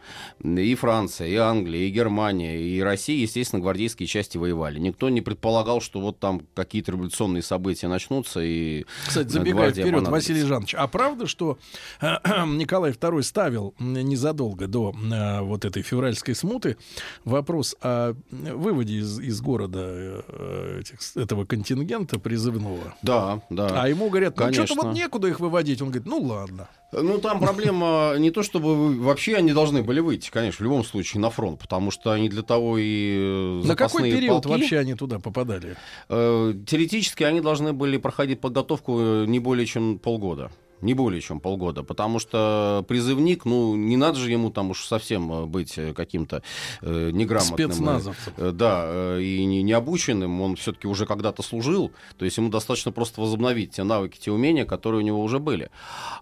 И 0.42 0.74
Франция, 0.74 1.28
и 1.28 1.36
Англия, 1.36 1.82
и 1.86 1.90
Германия, 1.90 2.60
и 2.60 2.69
Россия, 2.78 3.16
естественно, 3.16 3.60
гвардейские 3.60 4.06
части 4.06 4.38
воевали. 4.38 4.78
Никто 4.78 5.08
не 5.08 5.20
предполагал, 5.20 5.80
что 5.80 6.00
вот 6.00 6.18
там 6.18 6.42
какие-то 6.54 6.92
революционные 6.92 7.42
события 7.42 7.88
начнутся 7.88 8.40
и 8.40 8.84
Кстати, 9.06 9.28
э, 9.28 9.30
забегая 9.30 9.70
вперед, 9.70 9.86
понадобится. 9.86 10.10
Василий 10.12 10.42
Жанович, 10.42 10.74
а 10.74 10.86
правда, 10.86 11.26
что 11.26 11.58
э, 12.00 12.06
Николай 12.46 12.92
II 12.92 13.22
ставил 13.22 13.74
м, 13.78 13.94
незадолго 13.94 14.66
до 14.66 14.92
э, 14.94 15.40
вот 15.40 15.64
этой 15.64 15.82
февральской 15.82 16.34
смуты 16.34 16.76
вопрос 17.24 17.74
о 17.80 18.14
выводе 18.30 18.96
из, 18.98 19.18
из 19.18 19.40
города 19.40 19.80
э, 19.82 20.80
этих, 20.80 20.98
этого 21.16 21.44
контингента 21.44 22.18
призывного? 22.18 22.94
Да, 23.02 23.42
да. 23.50 23.82
А 23.82 23.88
ему 23.88 24.08
говорят, 24.10 24.38
ну 24.38 24.52
что-то 24.52 24.74
вот 24.74 24.94
некуда 24.94 25.28
их 25.28 25.40
выводить. 25.40 25.82
Он 25.82 25.88
говорит, 25.88 26.06
ну 26.06 26.20
ладно. 26.20 26.68
Ну, 26.92 27.18
там 27.18 27.38
проблема 27.38 28.14
не 28.18 28.30
то, 28.30 28.42
чтобы 28.42 28.98
вообще 28.98 29.36
они 29.36 29.52
должны 29.52 29.82
были 29.82 30.00
выйти, 30.00 30.30
конечно, 30.30 30.62
в 30.62 30.64
любом 30.64 30.84
случае 30.84 31.20
на 31.20 31.30
фронт, 31.30 31.60
потому 31.60 31.90
что 31.90 32.10
они 32.12 32.28
для 32.28 32.42
того 32.42 32.78
и 32.78 33.60
э, 33.62 33.66
На 33.66 33.76
какой 33.76 34.10
период 34.10 34.42
полки. 34.42 34.58
вообще 34.60 34.78
они 34.78 34.94
туда 34.94 35.20
попадали? 35.20 35.76
Э, 36.08 36.52
Теоретически 36.66 37.22
они 37.22 37.40
должны 37.40 37.72
были 37.72 37.96
проходить 37.96 38.40
подготовку 38.40 38.98
э, 39.00 39.24
не 39.26 39.38
более 39.38 39.66
чем 39.66 39.98
полгода. 39.98 40.50
Не 40.82 40.94
более 40.94 41.20
чем 41.20 41.40
полгода, 41.40 41.82
потому 41.82 42.18
что 42.18 42.84
призывник, 42.88 43.44
ну, 43.44 43.76
не 43.76 43.96
надо 43.96 44.18
же 44.18 44.30
ему 44.30 44.50
там 44.50 44.70
уж 44.70 44.84
совсем 44.84 45.32
э, 45.32 45.46
быть 45.46 45.76
э, 45.78 45.92
каким-то 45.92 46.42
э, 46.82 47.10
неграмотным. 47.12 47.70
Спецназовцем. 47.72 48.32
Э, 48.36 48.50
Да, 48.52 48.84
э, 48.86 49.20
и 49.22 49.44
не, 49.44 49.62
необученным, 49.62 50.40
он 50.40 50.56
все-таки 50.56 50.86
уже 50.86 51.06
когда-то 51.06 51.42
служил, 51.42 51.90
то 52.16 52.24
есть 52.24 52.36
ему 52.36 52.48
достаточно 52.48 52.92
просто 52.92 53.20
возобновить 53.20 53.72
те 53.72 53.82
навыки, 53.82 54.18
те 54.18 54.30
умения, 54.30 54.64
которые 54.64 55.00
у 55.02 55.04
него 55.04 55.22
уже 55.22 55.38
были. 55.38 55.70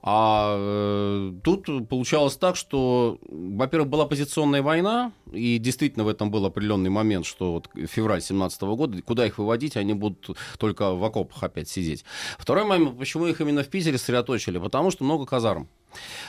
А 0.03 0.57
э, 0.57 1.33
тут 1.45 1.88
получалось 1.88 2.37
так, 2.37 2.57
что, 2.57 3.19
во-первых, 3.29 3.88
была 3.91 4.07
позиционная 4.07 4.62
война, 4.62 5.12
и 5.33 5.59
действительно 5.59 6.05
в 6.05 6.09
этом 6.09 6.31
был 6.31 6.47
определенный 6.47 6.91
момент, 6.91 7.27
что 7.27 7.53
вот 7.53 7.69
февраль 7.88 8.23
17 8.23 8.62
года, 8.62 9.03
куда 9.03 9.27
их 9.27 9.38
выводить, 9.38 9.77
они 9.77 9.95
будут 9.95 10.37
только 10.59 10.95
в 10.95 11.05
окопах 11.05 11.43
опять 11.43 11.69
сидеть. 11.69 12.05
Второй 12.38 12.65
момент, 12.65 12.99
почему 12.99 13.27
их 13.27 13.41
именно 13.41 13.62
в 13.62 13.69
Питере 13.69 13.99
сосредоточили, 13.99 14.48
потому 14.57 14.90
что 14.90 15.05
много 15.05 15.26
казарм. 15.26 15.69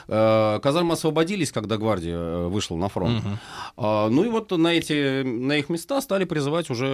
Э, 0.08 0.60
Казармы 0.62 0.94
освободились, 0.94 1.52
когда 1.52 1.78
гвардия 1.78 2.16
э, 2.18 2.48
вышла 2.48 2.76
на 2.76 2.90
фронт. 2.90 3.24
А, 3.78 4.10
Ну 4.10 4.24
и 4.24 4.30
вот 4.30 4.52
на, 4.52 4.70
эти, 4.74 5.24
на 5.24 5.54
их 5.58 5.70
места 5.70 6.02
стали 6.02 6.26
призывать 6.26 6.70
уже 6.70 6.88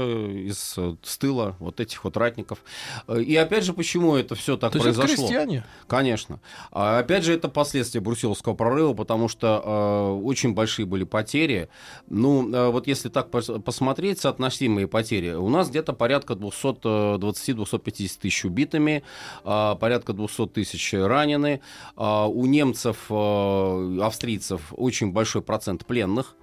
из 0.48 0.74
э, 0.77 0.95
с 1.03 1.17
тыла 1.17 1.55
вот 1.60 1.79
этих 1.79 2.03
вот 2.03 2.17
ратников. 2.17 2.60
Э, 3.07 3.22
И 3.22 3.36
опять 3.36 3.63
же, 3.63 3.74
почему 3.74 4.15
это 4.15 4.36
все 4.36 4.57
так 4.57 4.72
То 4.74 4.79
есть 4.79 4.89
это 4.89 5.00
произошло? 5.00 5.27
крестьяне? 5.27 5.63
Конечно. 5.88 6.39
А 6.72 7.00
опять 7.00 7.24
же, 7.24 7.34
это 7.34 7.48
последствия 7.50 8.01
Брусиловского 8.01 8.53
прорыва, 8.53 8.93
потому 8.93 9.27
что 9.29 9.62
э, 9.63 10.25
очень 10.25 10.53
большие 10.53 10.86
были 10.86 11.03
потери. 11.05 11.69
Ну, 12.10 12.51
э, 12.53 12.69
вот 12.69 12.88
если 12.88 13.10
так 13.10 13.29
пос- 13.29 13.62
посмотреть, 13.62 14.19
соотносимые 14.19 14.88
потери, 14.88 15.31
у 15.34 15.50
нас 15.50 15.69
где-то 15.69 15.93
порядка 15.93 16.34
220-250 16.34 18.19
тысяч 18.19 18.45
убитыми, 18.45 19.03
э, 19.43 19.75
порядка 19.79 20.13
200 20.13 20.48
тысяч 20.48 20.93
ранены. 20.93 21.62
А 21.95 22.27
у 22.27 22.45
немцев, 22.55 23.05
э, 23.09 24.00
австрийцев 24.01 24.62
очень 24.71 25.12
большой 25.12 25.41
процент 25.41 25.85
пленных. 25.85 26.35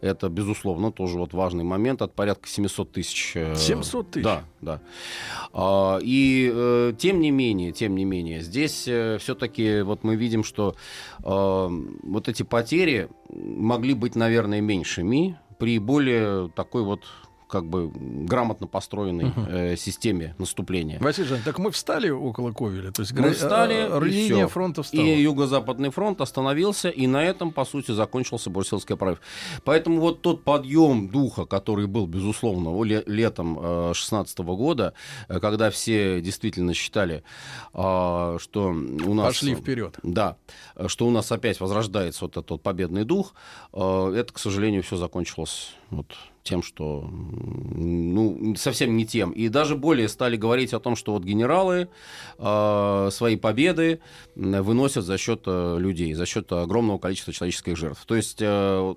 Это, 0.00 0.28
безусловно, 0.28 0.90
тоже 0.90 1.16
вот 1.16 1.32
важный 1.32 1.62
момент. 1.64 2.02
От 2.02 2.12
порядка 2.14 2.48
700 2.48 2.92
тысяч. 2.92 3.32
э, 3.36 3.54
700 3.54 4.10
тысяч? 4.10 4.24
Да, 4.24 4.44
да. 4.60 4.80
А, 5.52 5.98
И 6.02 6.50
э, 6.52 6.92
тем 6.98 7.20
не 7.20 7.30
менее, 7.30 7.70
тем 7.72 7.94
не 7.94 8.04
менее, 8.04 8.40
здесь 8.40 8.82
все-таки 8.82 9.82
вот 9.82 10.02
мы 10.04 10.16
видим, 10.16 10.42
что 10.42 10.74
э, 11.22 11.68
вот 12.02 12.28
эти 12.28 12.42
потери 12.42 13.08
могли 13.28 13.94
быть, 13.94 14.16
наверное, 14.16 14.60
меньшими 14.60 15.38
при 15.58 15.78
более 15.78 16.48
такой 16.48 16.82
вот 16.82 17.02
как 17.50 17.66
бы 17.66 17.90
грамотно 17.94 18.66
построенной 18.66 19.32
э, 19.48 19.76
системе 19.76 20.34
наступления. 20.38 20.98
Василий 21.00 21.28
Жанович, 21.28 21.44
так 21.44 21.58
мы 21.58 21.70
встали 21.70 22.10
около 22.10 22.52
Ковеля? 22.52 22.92
То 22.92 23.02
есть 23.02 23.12
Мы 23.12 23.22
гра- 23.22 23.32
встали, 23.32 23.88
э, 23.90 24.06
и 24.06 24.10
линия 24.10 24.46
фронта 24.46 24.82
встала? 24.82 25.02
И 25.02 25.22
Юго-Западный 25.22 25.90
фронт 25.90 26.20
остановился, 26.20 26.88
и 26.88 27.06
на 27.06 27.24
этом, 27.24 27.52
по 27.52 27.64
сути, 27.64 27.92
закончился 27.92 28.50
Брусиловский 28.50 28.96
прорыв. 28.96 29.20
Поэтому 29.64 30.00
вот 30.00 30.22
тот 30.22 30.44
подъем 30.44 31.08
духа, 31.08 31.44
который 31.44 31.86
был, 31.86 32.06
безусловно, 32.06 32.82
летом 32.84 33.54
2016 33.54 34.38
года, 34.38 34.94
э, 35.28 35.40
когда 35.40 35.70
все 35.70 36.20
действительно 36.20 36.74
считали, 36.74 37.22
а, 37.72 38.36
что 38.38 38.68
у 38.68 39.14
нас... 39.14 39.26
Пошли 39.26 39.54
вперед. 39.54 39.98
Да, 40.02 40.36
э, 40.76 40.88
что 40.88 41.06
у 41.06 41.10
нас 41.10 41.30
опять 41.32 41.60
возрождается 41.60 42.24
вот 42.24 42.36
этот 42.36 42.62
победный 42.62 43.04
дух, 43.04 43.34
э, 43.72 44.14
это, 44.16 44.32
к 44.32 44.38
сожалению, 44.38 44.82
все 44.82 44.96
закончилось 44.96 45.74
вот 45.90 46.06
тем, 46.42 46.62
что 46.62 47.08
ну, 47.10 48.54
совсем 48.56 48.96
не 48.96 49.06
тем. 49.06 49.30
И 49.30 49.48
даже 49.48 49.76
более 49.76 50.08
стали 50.08 50.36
говорить 50.36 50.72
о 50.72 50.80
том, 50.80 50.96
что 50.96 51.12
вот 51.12 51.24
генералы 51.24 51.88
э, 52.38 53.08
свои 53.12 53.36
победы 53.36 54.00
выносят 54.34 55.04
за 55.04 55.18
счет 55.18 55.42
э, 55.46 55.76
людей, 55.78 56.14
за 56.14 56.26
счет 56.26 56.50
огромного 56.52 56.98
количества 56.98 57.32
человеческих 57.32 57.76
жертв. 57.76 58.04
То 58.06 58.16
есть 58.16 58.38
э, 58.40 58.94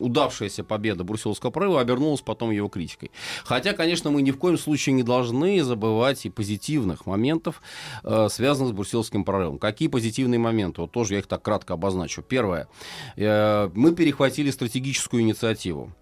удавшаяся 0.00 0.64
победа 0.64 1.04
Брусиловского 1.04 1.50
прорыва 1.50 1.80
обернулась 1.80 2.20
потом 2.20 2.50
его 2.50 2.68
критикой. 2.68 3.10
Хотя, 3.44 3.72
конечно, 3.72 4.10
мы 4.10 4.22
ни 4.22 4.30
в 4.30 4.38
коем 4.38 4.58
случае 4.58 4.94
не 4.94 5.02
должны 5.02 5.62
забывать 5.62 6.26
и 6.26 6.30
позитивных 6.30 7.06
моментов, 7.06 7.62
э, 8.02 8.28
связанных 8.30 8.72
с 8.72 8.76
Брусиловским 8.76 9.24
прорывом. 9.24 9.58
Какие 9.58 9.88
позитивные 9.88 10.38
моменты? 10.38 10.80
Вот 10.80 10.92
тоже 10.92 11.14
я 11.14 11.20
их 11.20 11.26
так 11.26 11.42
кратко 11.42 11.74
обозначу. 11.74 12.22
Первое. 12.22 12.68
Э, 13.16 13.70
мы 13.74 13.94
перехватили 13.94 14.50
стратегическую 14.50 15.22
инициативу. 15.22 15.92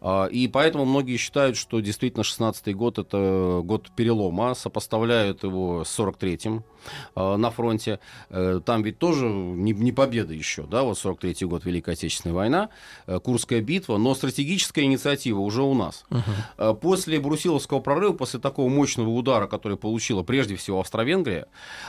А, 0.00 0.26
И 0.26 0.45
поэтому 0.48 0.84
многие 0.84 1.16
считают, 1.16 1.56
что 1.56 1.80
действительно 1.80 2.24
16 2.24 2.74
год 2.74 2.98
это 2.98 3.60
год 3.64 3.90
перелома, 3.94 4.54
сопоставляют 4.54 5.42
его 5.44 5.84
с 5.84 5.98
43-м. 5.98 6.64
Э, 7.14 7.36
на 7.36 7.50
фронте. 7.50 8.00
Э, 8.30 8.60
там 8.64 8.82
ведь 8.82 8.98
тоже 8.98 9.26
не, 9.26 9.72
не 9.72 9.92
победа 9.92 10.32
еще, 10.32 10.62
да, 10.62 10.82
вот 10.82 10.96
43-й 10.98 11.46
год, 11.46 11.64
Великая 11.64 11.92
Отечественная 11.92 12.34
война, 12.34 12.68
э, 13.06 13.18
Курская 13.18 13.60
битва, 13.60 13.98
но 13.98 14.14
стратегическая 14.14 14.82
инициатива 14.82 15.40
уже 15.40 15.62
у 15.62 15.74
нас. 15.74 16.04
Uh-huh. 16.10 16.74
После 16.76 17.20
Брусиловского 17.20 17.80
прорыва, 17.80 18.12
после 18.12 18.40
такого 18.40 18.68
мощного 18.68 19.10
удара, 19.10 19.46
который 19.46 19.76
получила 19.76 20.22
прежде 20.22 20.56
всего 20.56 20.80
Австро-Венгрия, 20.80 21.46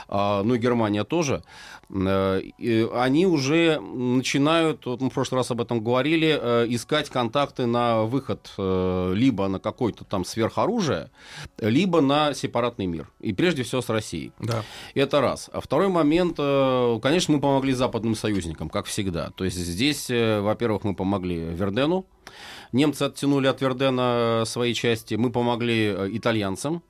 ну 0.08 0.54
и 0.54 0.58
Германия 0.58 1.04
тоже, 1.04 1.42
они 1.90 3.26
уже 3.26 3.80
начинают, 3.80 4.86
вот 4.86 5.00
мы 5.00 5.10
в 5.10 5.14
прошлый 5.14 5.40
раз 5.40 5.50
об 5.50 5.60
этом 5.60 5.82
говорили, 5.82 6.32
искать 6.68 7.10
контакты 7.10 7.66
на 7.66 8.02
выход 8.02 8.52
либо 8.58 9.48
на 9.48 9.58
какой-то 9.58 10.04
там 10.04 10.24
сверхоружие, 10.24 11.10
либо 11.58 12.00
на 12.00 12.34
сепаратный 12.34 12.86
мир. 12.86 13.08
И 13.20 13.32
прежде 13.32 13.62
всего 13.62 13.82
с 13.82 13.88
Россией. 13.88 14.32
Да. 14.38 14.64
Это 14.94 15.20
раз. 15.20 15.50
А 15.52 15.60
второй 15.60 15.88
момент, 15.88 16.36
э, 16.38 16.98
конечно, 17.02 17.34
мы 17.34 17.40
помогли 17.40 17.72
западным 17.72 18.14
союзникам, 18.14 18.68
как 18.68 18.86
всегда. 18.86 19.30
То 19.30 19.44
есть 19.44 19.56
здесь, 19.56 20.10
э, 20.10 20.40
во-первых, 20.40 20.84
мы 20.84 20.94
помогли 20.94 21.36
Вердену, 21.36 22.06
Немцы 22.72 23.04
оттянули 23.04 23.46
от 23.46 23.62
Вердена 23.62 24.42
свои 24.44 24.74
части. 24.74 25.14
Мы 25.14 25.30
помогли 25.30 25.86
э, 25.86 26.08
итальянцам, 26.12 26.82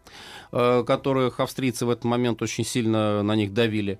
которых 0.50 1.40
австрийцы 1.40 1.84
в 1.84 1.90
этот 1.90 2.04
момент 2.04 2.40
очень 2.40 2.64
сильно 2.64 3.22
на 3.22 3.36
них 3.36 3.52
давили. 3.52 3.98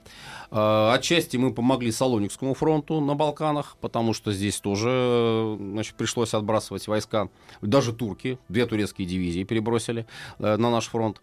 Отчасти 0.50 1.36
мы 1.36 1.52
помогли 1.52 1.92
Салоникскому 1.92 2.54
фронту 2.54 3.02
на 3.02 3.14
Балканах, 3.14 3.76
потому 3.82 4.14
что 4.14 4.32
здесь 4.32 4.58
тоже 4.58 5.58
значит, 5.60 5.94
пришлось 5.94 6.32
отбрасывать 6.32 6.88
войска. 6.88 7.28
Даже 7.60 7.92
турки, 7.92 8.38
две 8.48 8.64
турецкие 8.64 9.06
дивизии 9.06 9.44
перебросили 9.44 10.06
на 10.38 10.56
наш 10.56 10.86
фронт. 10.86 11.20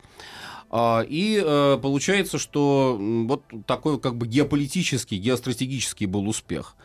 А, 0.78 1.06
и 1.08 1.42
э, 1.42 1.80
получается, 1.82 2.38
что 2.38 2.98
вот 3.00 3.44
такой 3.66 3.98
как 3.98 4.18
бы 4.18 4.28
геополитический, 4.28 5.18
геостратегический 5.18 6.06
был 6.06 6.28
успех. 6.28 6.76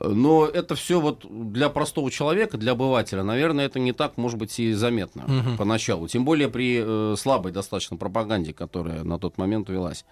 Но 0.00 0.46
это 0.46 0.74
все 0.74 1.00
вот 1.00 1.24
для 1.30 1.68
простого 1.68 2.10
человека, 2.10 2.58
для 2.58 2.72
обывателя, 2.72 3.22
наверное, 3.22 3.66
это 3.66 3.78
не 3.78 3.92
так, 3.92 4.16
может 4.16 4.36
быть, 4.36 4.58
и 4.58 4.72
заметно 4.72 5.26
угу. 5.26 5.56
поначалу. 5.58 6.08
Тем 6.08 6.24
более 6.24 6.48
при 6.48 6.82
э, 6.84 7.14
слабой 7.16 7.52
достаточно 7.52 7.96
пропаганде, 7.96 8.52
которая 8.52 9.04
на 9.04 9.16
тот 9.16 9.38
момент 9.38 9.68
велась. 9.68 10.04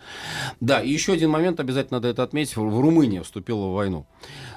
Да, 0.61 0.81
и 0.81 0.91
еще 0.91 1.13
один 1.13 1.31
момент 1.31 1.59
обязательно 1.59 1.97
надо 1.97 2.07
это 2.07 2.23
отметить. 2.23 2.57
В 2.57 2.81
Румыния 2.81 3.25
вступила 3.25 3.67
в 3.67 3.73
войну 3.73 4.07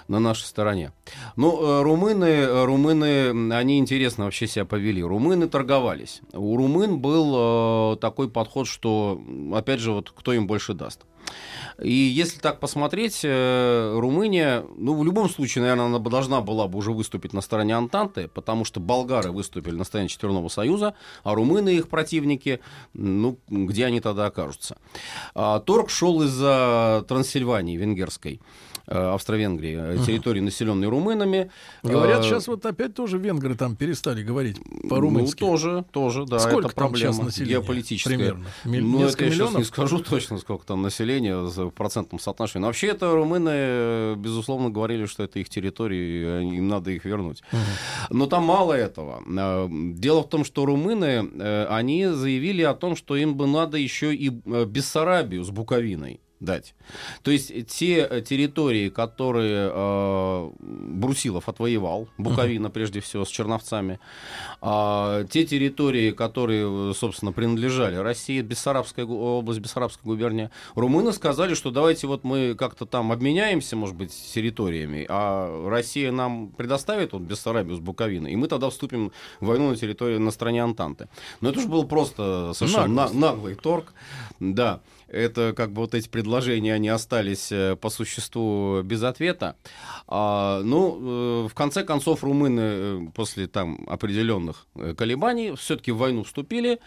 на 0.08 0.20
нашей 0.20 0.46
стороне. 0.46 0.92
Ну, 1.36 1.62
э, 1.62 1.82
румыны, 1.84 2.66
румыны, 2.66 3.54
они 3.54 3.80
интересно 3.80 4.26
вообще 4.26 4.48
себя 4.48 4.66
повели. 4.66 5.04
Румыны 5.04 5.48
торговались. 5.48 6.22
У 6.34 6.56
румын 6.58 7.00
был 7.00 7.98
такой 7.98 8.30
подход 8.30 8.68
что, 8.68 9.22
опять 9.54 9.80
же, 9.80 9.92
вот 9.92 10.12
кто 10.12 10.34
им 10.34 10.48
больше 10.48 10.74
даст. 10.74 11.06
И 11.82 11.92
если 11.92 12.40
так 12.40 12.60
посмотреть, 12.60 13.22
э, 13.24 13.98
Румыния, 13.98 14.66
ну, 14.78 14.96
в 14.96 15.04
любом 15.04 15.30
случае, 15.30 15.64
наверное, 15.64 15.86
она 15.86 16.00
должна 16.00 16.42
была 16.42 16.68
бы 16.68 16.80
уже 16.80 16.92
выступить 16.92 17.34
на 17.34 17.42
стороне 17.42 17.76
Антанты, 17.76 18.28
потому 18.28 18.66
что 18.66 18.80
болгары 18.80 19.32
выступили 19.32 19.76
на 19.76 19.84
стороне 19.84 20.10
Четверного 20.10 20.48
Союза, 20.48 20.96
а 21.24 21.36
румыны, 21.36 21.70
их 21.70 21.90
противники, 21.90 22.62
ну, 22.94 23.38
где 23.48 23.86
они 23.86 24.00
тогда 24.00 24.28
окажутся. 24.28 24.78
А, 25.36 25.60
торг 25.60 25.90
шел 25.90 26.24
из-за 26.24 27.06
Трансильвании 27.08 27.78
венгерской. 27.78 28.42
Э, 28.90 29.14
Австро-Венгрии, 29.14 29.76
uh-huh. 29.76 30.06
территории, 30.06 30.40
населенной 30.40 30.88
румынами. 30.88 31.52
Говорят, 31.84 32.24
сейчас 32.24 32.48
вот 32.48 32.66
опять 32.66 32.94
тоже 32.94 33.18
венгры 33.18 33.56
там 33.56 33.76
перестали 33.76 34.24
говорить 34.24 34.62
по-румынски. 34.88 35.44
Ну, 35.44 35.50
тоже, 35.50 35.86
тоже, 35.92 36.26
да, 36.26 36.40
сколько 36.40 36.68
это 36.68 36.76
проблема 36.76 37.14
сейчас 37.14 37.26
населения, 37.26 37.56
геополитическая. 37.56 38.18
Примерно? 38.18 38.46
ну, 38.64 39.04
это 39.04 39.26
я 39.26 39.30
миллионов? 39.30 39.52
сейчас 39.52 39.58
не 39.58 39.64
скажу 39.66 40.00
точно, 40.10 40.38
сколько 40.38 40.66
там 40.66 40.82
населения 40.84 41.36
в 41.36 41.70
процентном 41.72 42.20
соотношении. 42.20 42.62
Но 42.62 42.68
вообще 42.68 42.88
это 42.88 43.12
румыны, 43.12 44.16
безусловно, 44.16 44.70
говорили, 44.70 45.06
что 45.06 45.24
это 45.24 45.40
их 45.40 45.50
территории, 45.50 46.44
и 46.44 46.56
им 46.56 46.70
надо 46.70 46.92
их 46.92 47.04
вернуть. 47.04 47.44
Uh-huh. 47.52 47.58
Но 48.12 48.28
там 48.28 48.46
мало 48.46 48.72
этого. 48.72 49.22
Э, 49.28 49.68
дело 49.70 50.24
в 50.24 50.30
том, 50.30 50.46
что 50.46 50.66
румыны, 50.66 51.30
они 51.68 52.06
заявили 52.06 52.62
о 52.62 52.74
том, 52.74 52.96
что 52.96 53.18
им 53.18 53.36
бы 53.36 53.48
надо 53.48 53.78
еще 53.78 54.16
и 54.16 54.30
Бессарабию 54.30 55.44
с 55.44 55.50
Буковиной 55.50 56.22
дать. 56.40 56.76
То 57.24 57.32
есть 57.32 57.52
те 57.68 58.08
э, 58.10 58.22
территории, 58.22 58.90
которые 58.90 59.72
э, 59.74 60.52
Брусилов 60.60 61.50
отвоевал, 61.50 62.08
Буковина 62.18 62.68
uh-huh. 62.68 62.72
прежде 62.72 63.00
всего 63.00 63.26
с 63.26 63.30
черновцами, 63.30 64.00
э, 64.62 65.26
те 65.30 65.46
территории, 65.46 66.12
которые, 66.12 66.94
собственно, 66.94 67.32
принадлежали 67.32 67.96
России, 67.96 68.42
Бессарабская 68.42 69.06
область, 69.06 69.60
Бессарабская 69.60 70.04
губерния, 70.04 70.52
румыны 70.76 71.12
сказали, 71.12 71.56
что 71.56 71.72
давайте 71.72 72.06
вот 72.06 72.24
мы 72.24 72.54
как-то 72.56 72.86
там 72.86 73.12
обменяемся, 73.12 73.76
может 73.76 73.96
быть, 73.96 74.14
территориями, 74.34 75.06
а 75.10 75.68
Россия 75.70 76.12
нам 76.12 76.50
предоставит 76.50 77.14
вот 77.14 77.24
Бессарабию 77.24 77.76
с 77.76 77.80
Буковиной, 77.80 78.34
и 78.34 78.36
мы 78.36 78.48
тогда 78.48 78.70
вступим 78.70 79.12
в 79.40 79.48
войну 79.48 79.70
на 79.70 79.76
территории, 79.76 80.18
на 80.18 80.32
стране 80.32 80.64
Антанты. 80.64 81.10
Но 81.42 81.50
это 81.50 81.62
же 81.62 81.68
был 81.68 81.86
просто 81.86 82.52
совершенно 82.54 82.88
наглый, 82.88 83.20
наглый 83.20 83.56
торг, 83.56 83.94
да 84.40 84.82
это 85.08 85.54
как 85.56 85.72
бы 85.72 85.82
вот 85.82 85.96
эти 85.96 86.10
предложения, 86.10 86.74
они 86.74 86.90
остались 86.90 87.52
э, 87.52 87.76
по 87.76 87.90
существу 87.90 88.82
без 88.84 89.04
ответа. 89.04 89.56
А, 90.08 90.62
ну, 90.64 91.46
э, 91.46 91.48
в 91.48 91.54
конце 91.54 91.84
концов, 91.84 92.24
румыны 92.24 92.62
э, 92.62 93.00
после 93.16 93.48
там 93.48 93.86
определенных 93.88 94.68
колебаний 94.98 95.56
все-таки 95.56 95.92
в 95.92 95.98
войну 95.98 96.24
вступили. 96.24 96.80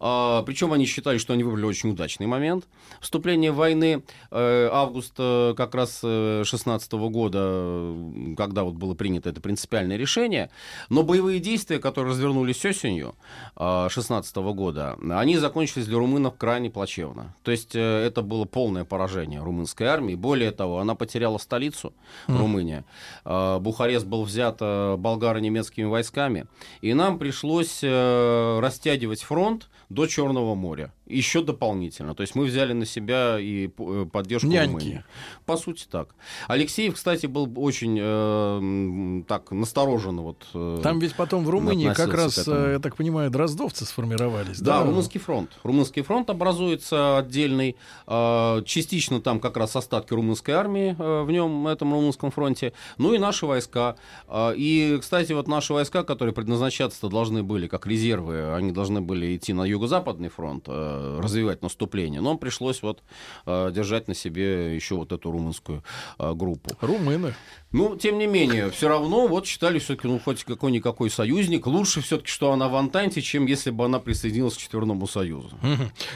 А, 0.00 0.42
причем 0.42 0.72
они 0.72 0.86
считали, 0.86 1.18
что 1.18 1.32
они 1.32 1.44
выбрали 1.44 1.64
очень 1.64 1.90
удачный 1.90 2.26
момент 2.26 2.66
вступления 3.00 3.52
в 3.52 3.56
войны. 3.56 4.02
Август 4.30 5.16
как 5.16 5.74
раз 5.74 6.00
16 6.00 6.92
года, 6.92 7.94
когда 8.36 8.64
вот 8.64 8.74
было 8.74 8.94
принято 8.94 9.28
это 9.28 9.40
принципиальное 9.40 9.96
решение. 9.96 10.50
Но 10.88 11.02
боевые 11.02 11.40
действия, 11.40 11.78
которые 11.78 12.12
развернулись 12.12 12.64
осенью 12.64 13.14
16 13.56 14.36
года, 14.36 14.98
они 15.10 15.36
закончились 15.36 15.86
для 15.86 15.98
румынов 15.98 16.36
крайне 16.36 16.70
плачевно. 16.70 17.34
То 17.42 17.50
есть 17.50 17.61
есть 17.62 17.74
э, 17.74 18.06
это 18.06 18.22
было 18.22 18.44
полное 18.44 18.84
поражение 18.84 19.42
румынской 19.42 19.86
армии. 19.86 20.14
Более 20.14 20.50
того, 20.50 20.78
она 20.78 20.94
потеряла 20.94 21.38
столицу, 21.38 21.92
mm. 22.28 22.36
Румыния. 22.36 22.84
А, 23.24 23.58
Бухарест 23.58 24.06
был 24.06 24.24
взят 24.24 24.58
э, 24.60 24.96
болгаро-немецкими 24.96 25.84
войсками. 25.84 26.46
И 26.80 26.94
нам 26.94 27.18
пришлось 27.18 27.80
э, 27.82 28.58
растягивать 28.60 29.22
фронт 29.22 29.68
до 29.92 30.06
Черного 30.06 30.54
моря. 30.54 30.92
Еще 31.06 31.42
дополнительно. 31.42 32.14
То 32.14 32.22
есть 32.22 32.34
мы 32.34 32.44
взяли 32.44 32.72
на 32.72 32.86
себя 32.86 33.38
и 33.38 33.68
поддержку 33.68 34.48
Няньки. 34.48 34.72
Румынии. 34.72 35.04
По 35.44 35.56
сути 35.56 35.86
так. 35.90 36.14
Алексеев, 36.48 36.94
кстати, 36.94 37.26
был 37.26 37.52
очень 37.56 37.98
э, 38.00 39.22
так 39.28 39.50
настороженно. 39.50 40.22
Вот, 40.22 40.46
э, 40.54 40.80
Там 40.82 40.98
ведь 40.98 41.14
потом 41.14 41.44
в 41.44 41.50
Румынии 41.50 41.92
как 41.92 42.14
раз, 42.14 42.46
я 42.46 42.78
так 42.78 42.96
понимаю, 42.96 43.30
дроздовцы 43.30 43.84
сформировались. 43.84 44.60
Да, 44.60 44.78
да, 44.78 44.84
Румынский 44.86 45.20
фронт. 45.20 45.50
Румынский 45.62 46.02
фронт 46.02 46.30
образуется 46.30 47.18
отдельный. 47.18 47.76
А, 48.06 48.62
частично 48.62 49.20
там 49.20 49.40
как 49.40 49.56
раз 49.56 49.76
остатки 49.76 50.14
румынской 50.14 50.54
армии 50.54 50.96
э, 50.98 51.22
в 51.22 51.30
нем, 51.30 51.66
этом 51.66 51.92
румынском 51.92 52.30
фронте. 52.30 52.72
Ну 52.98 53.12
и 53.14 53.18
наши 53.18 53.46
войска. 53.46 53.96
А, 54.28 54.52
и, 54.52 54.98
кстати, 55.00 55.32
вот 55.32 55.48
наши 55.48 55.72
войска, 55.72 56.04
которые 56.04 56.34
предназначаться 56.34 57.08
должны 57.08 57.42
были 57.42 57.66
как 57.66 57.86
резервы, 57.86 58.54
они 58.54 58.72
должны 58.72 59.00
были 59.00 59.36
идти 59.36 59.52
на 59.52 59.64
юго-западный 59.82 60.28
фронт, 60.28 60.64
э, 60.68 61.20
развивать 61.20 61.62
наступление. 61.62 62.20
Но 62.20 62.36
пришлось 62.36 62.82
вот 62.82 63.02
э, 63.46 63.70
держать 63.74 64.08
на 64.08 64.14
себе 64.14 64.74
еще 64.74 64.94
вот 64.94 65.12
эту 65.12 65.30
румынскую 65.30 65.82
группу. 66.18 66.70
Румыны. 66.80 67.34
Ну, 67.72 67.96
тем 67.96 68.18
не 68.18 68.26
менее, 68.26 68.70
все 68.70 68.88
равно 68.88 69.26
вот 69.26 69.46
считали 69.46 69.78
все-таки, 69.78 70.06
ну, 70.06 70.18
хоть 70.18 70.44
какой-никакой 70.44 71.08
союзник. 71.08 71.66
Лучше 71.66 72.02
все-таки, 72.02 72.28
что 72.28 72.52
она 72.52 72.68
в 72.68 72.76
Антанте, 72.76 73.22
чем 73.22 73.46
если 73.46 73.70
бы 73.70 73.86
она 73.86 73.98
присоединилась 73.98 74.54
к 74.54 74.58
Четверному 74.58 75.06
Союзу. 75.06 75.50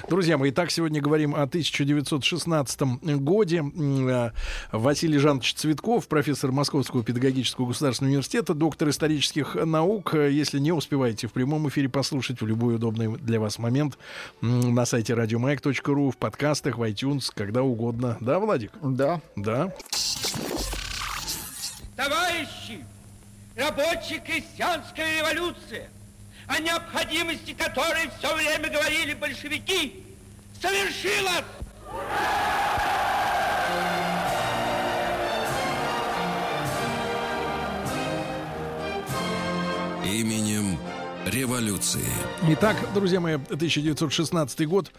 Друзья, 0.08 0.36
мы 0.36 0.48
и 0.48 0.50
так 0.50 0.70
сегодня 0.70 1.00
говорим 1.00 1.34
о 1.34 1.42
1916 1.42 2.80
годе. 3.20 3.64
Э, 3.74 4.30
Василий 4.70 5.18
Жанович 5.18 5.54
Цветков, 5.54 6.08
профессор 6.08 6.52
Московского 6.52 7.02
педагогического 7.02 7.66
государственного 7.66 8.10
университета, 8.10 8.52
доктор 8.52 8.90
исторических 8.90 9.54
наук. 9.54 10.14
Если 10.14 10.58
не 10.58 10.72
успеваете 10.72 11.26
в 11.26 11.32
прямом 11.32 11.68
эфире 11.70 11.88
послушать 11.88 12.42
в 12.42 12.46
любой 12.46 12.76
удобный 12.76 13.16
для 13.16 13.40
вас 13.40 13.55
момент 13.58 13.98
на 14.40 14.86
сайте 14.86 15.14
радиомаяк.ру, 15.14 16.10
в 16.10 16.16
подкастах, 16.16 16.78
в 16.78 16.82
iTunes, 16.82 17.30
когда 17.34 17.62
угодно. 17.62 18.16
Да, 18.20 18.38
Владик? 18.38 18.72
Да. 18.82 19.20
Да. 19.36 19.72
Товарищи, 21.96 22.84
рабочая 23.56 24.20
крестьянская 24.20 25.18
революция, 25.18 25.88
о 26.46 26.60
необходимости 26.60 27.52
которой 27.54 28.10
все 28.18 28.34
время 28.34 28.68
говорили 28.68 29.14
большевики, 29.14 30.04
совершилась! 30.60 31.44
Именем 40.04 40.78
революции. 41.26 42.04
Итак, 42.48 42.76
друзья 42.94 43.20
мои, 43.20 43.34
1916 43.34 44.66
год. 44.66 44.90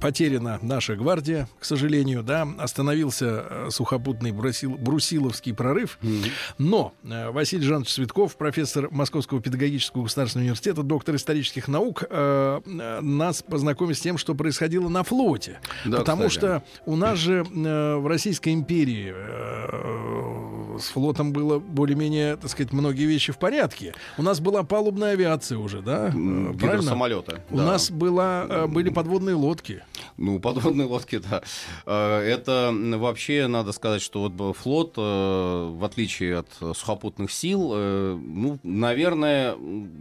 Потеряна 0.00 0.58
наша 0.62 0.96
гвардия, 0.96 1.48
к 1.58 1.64
сожалению, 1.64 2.22
да, 2.22 2.46
остановился 2.58 3.44
э, 3.48 3.68
сухопутный 3.70 4.32
брусил, 4.32 4.76
брусиловский 4.76 5.54
прорыв, 5.54 5.98
mm-hmm. 6.02 6.30
но 6.58 6.92
э, 7.04 7.30
Василий 7.30 7.64
Жанович 7.64 7.94
Цветков, 7.94 8.36
профессор 8.36 8.88
Московского 8.90 9.40
педагогического 9.40 10.04
государственного 10.04 10.44
университета, 10.44 10.82
доктор 10.82 11.16
исторических 11.16 11.68
наук, 11.68 12.04
э, 12.08 12.60
э, 12.64 13.00
нас 13.00 13.42
познакомит 13.42 13.96
с 13.96 14.00
тем, 14.00 14.18
что 14.18 14.34
происходило 14.34 14.88
на 14.88 15.02
флоте, 15.04 15.60
да, 15.84 15.98
потому 15.98 16.28
кстати. 16.28 16.38
что 16.38 16.64
у 16.86 16.96
нас 16.96 17.18
же 17.18 17.44
э, 17.44 17.96
в 17.96 18.06
Российской 18.06 18.52
империи 18.52 19.12
э, 19.14 20.78
с 20.78 20.88
флотом 20.88 21.32
было 21.32 21.58
более-менее, 21.58 22.36
так 22.36 22.50
сказать, 22.50 22.72
многие 22.72 23.04
вещи 23.04 23.32
в 23.32 23.38
порядке. 23.38 23.94
У 24.18 24.22
нас 24.22 24.40
была 24.40 24.64
палубная 24.64 25.12
авиация 25.12 25.58
уже, 25.58 25.82
да? 25.82 26.10
Правильно? 26.10 26.82
самолеты. 26.82 27.40
У 27.50 27.58
да. 27.58 27.64
нас 27.64 27.90
была, 27.90 28.66
были 28.66 28.90
подводные 28.90 29.36
лодки. 29.44 29.82
Ну, 30.16 30.38
подводные 30.38 30.86
лодки, 30.86 31.18
да. 31.18 31.42
Это 31.86 32.72
вообще 32.72 33.46
надо 33.48 33.72
сказать, 33.72 34.00
что 34.00 34.28
вот 34.28 34.56
флот, 34.56 34.96
в 34.96 35.84
отличие 35.84 36.38
от 36.38 36.76
сухопутных 36.76 37.32
сил, 37.32 37.74
ну, 37.74 38.58
наверное, 38.62 39.56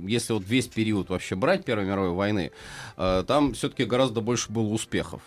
если 0.05 0.33
вот 0.33 0.43
весь 0.45 0.67
период 0.67 1.09
вообще 1.09 1.35
брать 1.35 1.65
Первой 1.65 1.85
мировой 1.85 2.11
войны, 2.11 2.51
там 2.95 3.53
все-таки 3.53 3.85
гораздо 3.85 4.21
больше 4.21 4.51
было 4.51 4.67
успехов, 4.67 5.21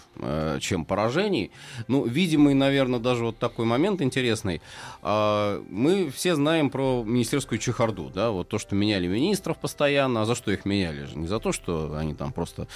чем 0.61 0.85
поражений. 0.85 1.51
Ну, 1.89 2.05
видимый, 2.05 2.55
наверное, 2.55 3.01
даже 3.01 3.25
вот 3.25 3.39
такой 3.39 3.65
момент 3.65 4.01
интересный. 4.03 4.63
Мы 5.03 6.11
все 6.15 6.37
знаем 6.37 6.71
про 6.71 7.03
министерскую 7.05 7.59
чехарду, 7.59 8.11
да, 8.15 8.31
вот 8.31 8.49
то, 8.49 8.59
что 8.59 8.77
меняли 8.77 9.09
министров 9.09 9.59
постоянно, 9.59 10.23
а 10.23 10.25
за 10.27 10.35
что 10.37 10.53
их 10.53 10.65
меняли 10.65 11.07
же? 11.07 11.19
Не 11.19 11.27
за 11.27 11.41
то, 11.41 11.51
что 11.51 11.97
они 11.97 12.15
там 12.15 12.33
просто 12.33 12.69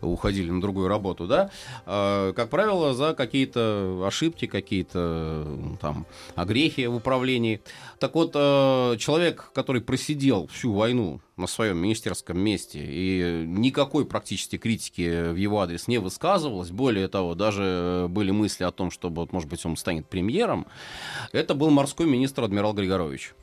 уходили 0.00 0.50
на 0.50 0.60
другую 0.62 0.88
работу, 0.88 1.26
да, 1.26 1.50
как 1.84 2.50
правило, 2.50 2.94
за 2.94 3.14
какие-то 3.14 4.02
ошибки, 4.06 4.46
какие-то 4.46 5.46
там 5.80 6.06
огрехи 6.34 6.86
в 6.86 6.96
управлении. 6.96 7.60
Так 7.98 8.14
вот, 8.14 8.32
а, 8.34 8.96
человек, 8.96 9.50
который 9.54 9.82
просидел 9.82 10.46
всю 10.48 10.72
войну 10.72 11.20
на 11.36 11.46
своем 11.46 11.78
министерском 11.78 12.38
месте, 12.38 12.80
и 12.82 13.44
никакой 13.46 14.04
практически 14.04 14.58
критики 14.58 15.30
в 15.30 15.36
его 15.36 15.60
адрес 15.60 15.88
не 15.88 15.98
высказывалось. 15.98 16.70
Более 16.70 17.08
того, 17.08 17.34
даже 17.34 18.06
были 18.08 18.30
мысли 18.30 18.64
о 18.64 18.70
том, 18.70 18.90
чтобы, 18.90 19.22
вот, 19.22 19.32
может 19.32 19.48
быть, 19.48 19.64
он 19.64 19.76
станет 19.76 20.08
премьером. 20.08 20.66
Это 21.32 21.54
был 21.54 21.70
морской 21.70 22.06
министр 22.06 22.44
адмирал 22.44 22.72
Григорович. 22.72 23.34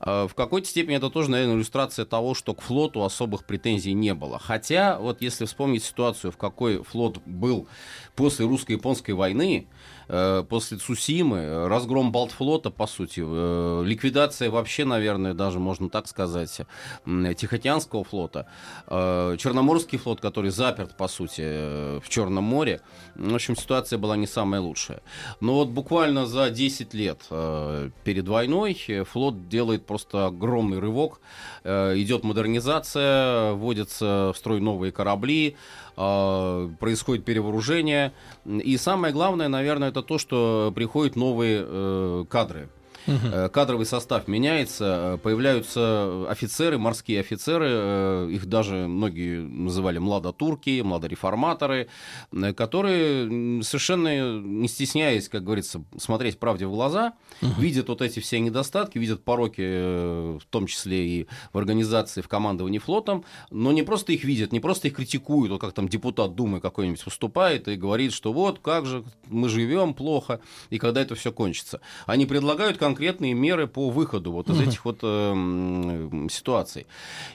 А, 0.00 0.26
в 0.28 0.34
какой-то 0.34 0.68
степени 0.68 0.96
это 0.96 1.10
тоже, 1.10 1.30
наверное, 1.30 1.56
иллюстрация 1.56 2.04
того, 2.04 2.34
что 2.34 2.54
к 2.54 2.62
флоту 2.62 3.04
особых 3.04 3.44
претензий 3.44 3.92
не 3.92 4.14
было. 4.14 4.38
Хотя, 4.38 4.98
вот 4.98 5.22
если 5.22 5.44
вспомнить 5.44 5.84
ситуацию, 5.84 6.30
в 6.30 6.36
какой 6.36 6.82
флот 6.82 7.18
был 7.26 7.68
после 8.14 8.46
русско-японской 8.46 9.12
войны, 9.12 9.66
Э, 10.08 10.44
после 10.48 10.78
Цусимы, 10.78 11.68
разгром 11.68 12.12
Балтфлота, 12.12 12.70
по 12.70 12.86
сути, 12.86 13.22
э, 13.24 13.82
ликвидация 13.84 14.50
вообще, 14.50 14.84
наверное, 14.84 15.34
даже 15.34 15.58
можно 15.58 15.88
так 15.88 16.06
сказать, 16.06 16.60
Тихоокеанского 17.04 18.04
флота, 18.04 18.46
э, 18.86 19.36
Черноморский 19.38 19.98
флот, 19.98 20.20
который 20.20 20.50
заперт, 20.50 20.96
по 20.96 21.08
сути, 21.08 22.00
в 22.00 22.08
Черном 22.08 22.44
море. 22.44 22.80
В 23.14 23.34
общем, 23.34 23.56
ситуация 23.56 23.98
была 23.98 24.16
не 24.16 24.26
самая 24.26 24.60
лучшая. 24.60 25.00
Но 25.40 25.54
вот 25.54 25.68
буквально 25.68 26.26
за 26.26 26.50
10 26.50 26.94
лет 26.94 27.22
перед 28.04 28.28
войной 28.28 28.74
флот 29.10 29.48
делает 29.48 29.86
просто 29.86 30.26
огромный 30.26 30.78
рывок, 30.78 31.20
идет 31.64 32.24
модернизация, 32.24 33.52
вводятся 33.52 34.32
в 34.34 34.36
строй 34.36 34.60
новые 34.60 34.92
корабли, 34.92 35.56
происходит 35.94 37.24
перевооружение. 37.24 38.12
И 38.46 38.76
самое 38.76 39.12
главное, 39.12 39.48
наверное, 39.48 39.88
это 39.90 40.02
то, 40.02 40.18
что 40.18 40.72
приходят 40.74 41.16
новые 41.16 41.64
э, 41.64 42.24
кадры. 42.28 42.68
Угу. 43.06 43.50
Кадровый 43.52 43.86
состав 43.86 44.28
меняется, 44.28 45.14
э, 45.14 45.18
появляются 45.18 46.26
офицеры, 46.28 46.78
морские 46.78 47.20
офицеры, 47.20 47.66
э, 47.68 48.28
их 48.32 48.46
даже 48.46 48.88
многие 48.88 49.40
называли 49.40 49.98
младотурки, 49.98 50.80
младореформаторы, 50.82 51.88
которые 52.56 53.62
совершенно 53.62 54.38
не 54.40 54.68
стесняясь, 54.68 55.28
как 55.28 55.44
говорится, 55.44 55.84
смотреть 55.98 56.38
правде 56.38 56.66
в 56.66 56.70
глаза, 56.70 57.14
угу. 57.42 57.60
видят 57.60 57.88
вот 57.88 58.02
эти 58.02 58.20
все 58.20 58.40
недостатки, 58.40 58.98
видят 58.98 59.24
пороки, 59.24 60.38
в 60.38 60.44
том 60.50 60.66
числе 60.66 61.06
и 61.06 61.28
в 61.52 61.58
организации, 61.58 62.20
в 62.20 62.28
командовании 62.28 62.78
флотом, 62.78 63.24
но 63.50 63.72
не 63.72 63.82
просто 63.82 64.12
их 64.12 64.24
видят, 64.24 64.52
не 64.52 64.60
просто 64.60 64.88
их 64.88 64.94
критикуют, 64.94 65.50
вот 65.50 65.60
как 65.60 65.72
там 65.72 65.88
депутат 65.88 66.34
Думы 66.34 66.60
какой-нибудь 66.60 67.04
выступает 67.04 67.68
и 67.68 67.76
говорит, 67.76 68.12
что 68.12 68.32
вот 68.32 68.58
как 68.60 68.86
же 68.86 69.04
мы 69.28 69.48
живем 69.48 69.94
плохо, 69.94 70.40
и 70.70 70.78
когда 70.78 71.00
это 71.00 71.14
все 71.14 71.32
кончится. 71.32 71.80
Они 72.06 72.26
предлагают 72.26 72.78
конкретно 72.78 72.93
конкретные 72.94 73.34
меры 73.34 73.66
по 73.66 73.90
выходу 73.90 74.30
вот 74.30 74.48
из 74.48 74.60
этих 74.60 74.84
вот 74.84 75.00
э, 75.02 76.28
ситуаций. 76.30 76.86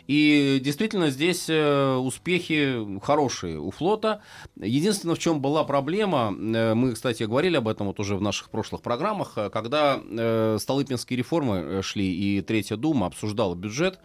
И 0.07 0.61
действительно 0.63 1.09
здесь 1.09 1.49
э, 1.49 1.95
успехи 1.95 2.99
хорошие 3.03 3.59
у 3.59 3.71
флота. 3.71 4.21
Единственное, 4.55 5.15
в 5.15 5.19
чем 5.19 5.41
была 5.41 5.65
проблема, 5.65 6.33
э, 6.33 6.73
мы, 6.75 6.93
кстати, 6.93 7.23
говорили 7.23 7.57
об 7.57 7.67
этом 7.67 7.87
вот 7.87 7.99
уже 7.99 8.15
в 8.15 8.21
наших 8.21 8.49
прошлых 8.49 8.81
программах, 8.81 9.33
э, 9.35 9.49
когда 9.49 9.99
э, 10.01 10.57
Столыпинские 10.59 11.17
реформы 11.17 11.81
шли 11.83 12.09
и 12.09 12.41
Третья 12.41 12.77
Дума 12.77 13.07
обсуждала 13.07 13.53
бюджет, 13.53 13.99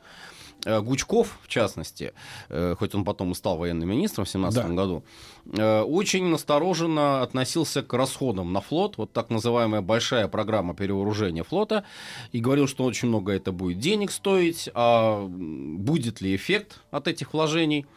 Гучков, 0.64 1.38
в 1.42 1.48
частности, 1.48 2.12
э, 2.48 2.74
хоть 2.78 2.94
он 2.94 3.04
потом 3.04 3.32
и 3.32 3.34
стал 3.34 3.56
военным 3.56 3.88
министром 3.88 4.24
в 4.24 4.32
2017 4.32 4.68
да. 4.68 4.74
году, 4.74 5.04
э, 5.52 5.80
очень 5.82 6.26
настороженно 6.26 7.22
относился 7.22 7.82
к 7.82 7.92
расходам 7.92 8.52
на 8.52 8.60
флот, 8.60 8.96
вот 8.96 9.12
так 9.12 9.30
называемая 9.30 9.80
большая 9.80 10.28
программа 10.28 10.74
перевооружения 10.74 11.42
флота, 11.42 11.84
и 12.32 12.40
говорил, 12.40 12.66
что 12.66 12.84
очень 12.84 13.08
много 13.08 13.32
это 13.32 13.52
будет 13.52 13.78
денег 13.78 14.10
стоить, 14.10 14.68
а 14.74 15.26
будет 15.28 16.20
ли 16.20 16.34
эффект 16.34 16.80
от 16.90 17.08
этих 17.08 17.32
вложений– 17.32 17.86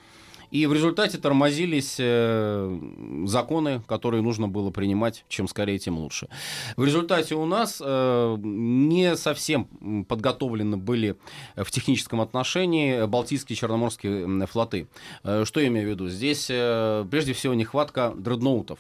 и 0.52 0.66
в 0.66 0.74
результате 0.74 1.18
тормозились 1.18 1.98
э, 2.00 2.80
законы, 3.26 3.82
которые 3.88 4.22
нужно 4.22 4.48
было 4.48 4.72
принимать, 4.72 5.26
чем 5.28 5.48
скорее, 5.48 5.78
тем 5.80 5.98
лучше. 5.98 6.30
В 6.76 6.86
результате 6.86 7.36
у 7.36 7.46
нас 7.46 7.82
э, 7.84 8.36
не 8.40 9.16
совсем 9.16 10.06
подготовлены 10.06 10.78
были 10.78 11.18
в 11.56 11.70
техническом 11.72 12.22
отношении 12.22 13.06
Балтийские 13.06 13.56
и 13.56 13.60
Черноморские 13.60 14.46
флоты. 14.48 14.88
Э, 15.24 15.44
что 15.46 15.60
я 15.60 15.68
имею 15.68 15.88
в 15.88 15.90
виду? 15.92 16.08
Здесь 16.08 16.46
прежде 16.48 17.34
всего 17.34 17.54
нехватка 17.54 18.14
дредноутов. 18.16 18.80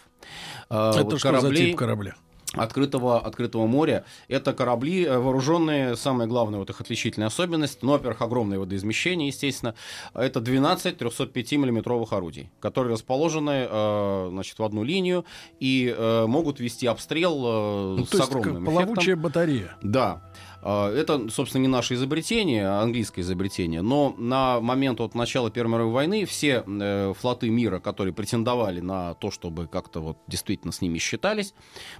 Это 0.69 1.03
вот 1.03 1.19
что 1.19 1.29
кораблей... 1.29 1.57
за 1.57 1.69
тип 1.69 1.77
корабля? 1.77 2.15
Открытого, 2.59 3.19
открытого 3.19 3.67
моря. 3.67 4.05
Это 4.27 4.53
корабли 4.53 5.05
э, 5.05 5.17
вооруженные, 5.17 5.95
самая 5.95 6.27
главная 6.27 6.59
вот 6.59 6.69
их 6.69 6.79
отличительная 6.79 7.27
особенность, 7.27 7.83
но, 7.83 7.93
во-первых, 7.93 8.21
огромное 8.21 8.59
водоизмещение, 8.59 9.27
естественно, 9.27 9.75
это 10.13 10.41
12 10.41 10.97
305 10.97 11.51
миллиметровых 11.53 12.13
орудий, 12.13 12.49
которые 12.59 12.93
расположены 12.93 13.67
э, 13.69 14.27
значит, 14.31 14.59
в 14.59 14.63
одну 14.63 14.83
линию 14.83 15.25
и 15.59 15.93
э, 15.95 16.25
могут 16.27 16.59
вести 16.59 16.87
обстрел 16.87 17.97
ну, 17.97 18.05
с 18.05 18.19
огромным 18.19 18.63
эффектом. 18.63 18.85
Плавучая 18.85 19.15
батарея. 19.15 19.77
Да. 19.81 20.23
А, 20.61 20.91
это, 20.91 21.29
собственно, 21.29 21.61
не 21.61 21.67
наше 21.67 21.93
изобретение, 21.93 22.67
а 22.67 22.81
английское 22.81 23.21
изобретение. 23.21 23.81
Но 23.81 24.15
на 24.17 24.59
момент 24.59 24.99
вот 24.99 25.15
начала 25.15 25.49
Первой 25.49 25.73
мировой 25.73 25.93
войны 25.93 26.25
все 26.25 26.63
э, 26.65 27.13
флоты 27.17 27.49
мира, 27.49 27.79
которые 27.79 28.13
претендовали 28.13 28.79
на 28.79 29.13
то, 29.15 29.31
чтобы 29.31 29.67
как-то 29.67 29.99
вот 29.99 30.17
действительно 30.27 30.71
с 30.71 30.81
ними 30.81 30.97
считались, 30.97 31.53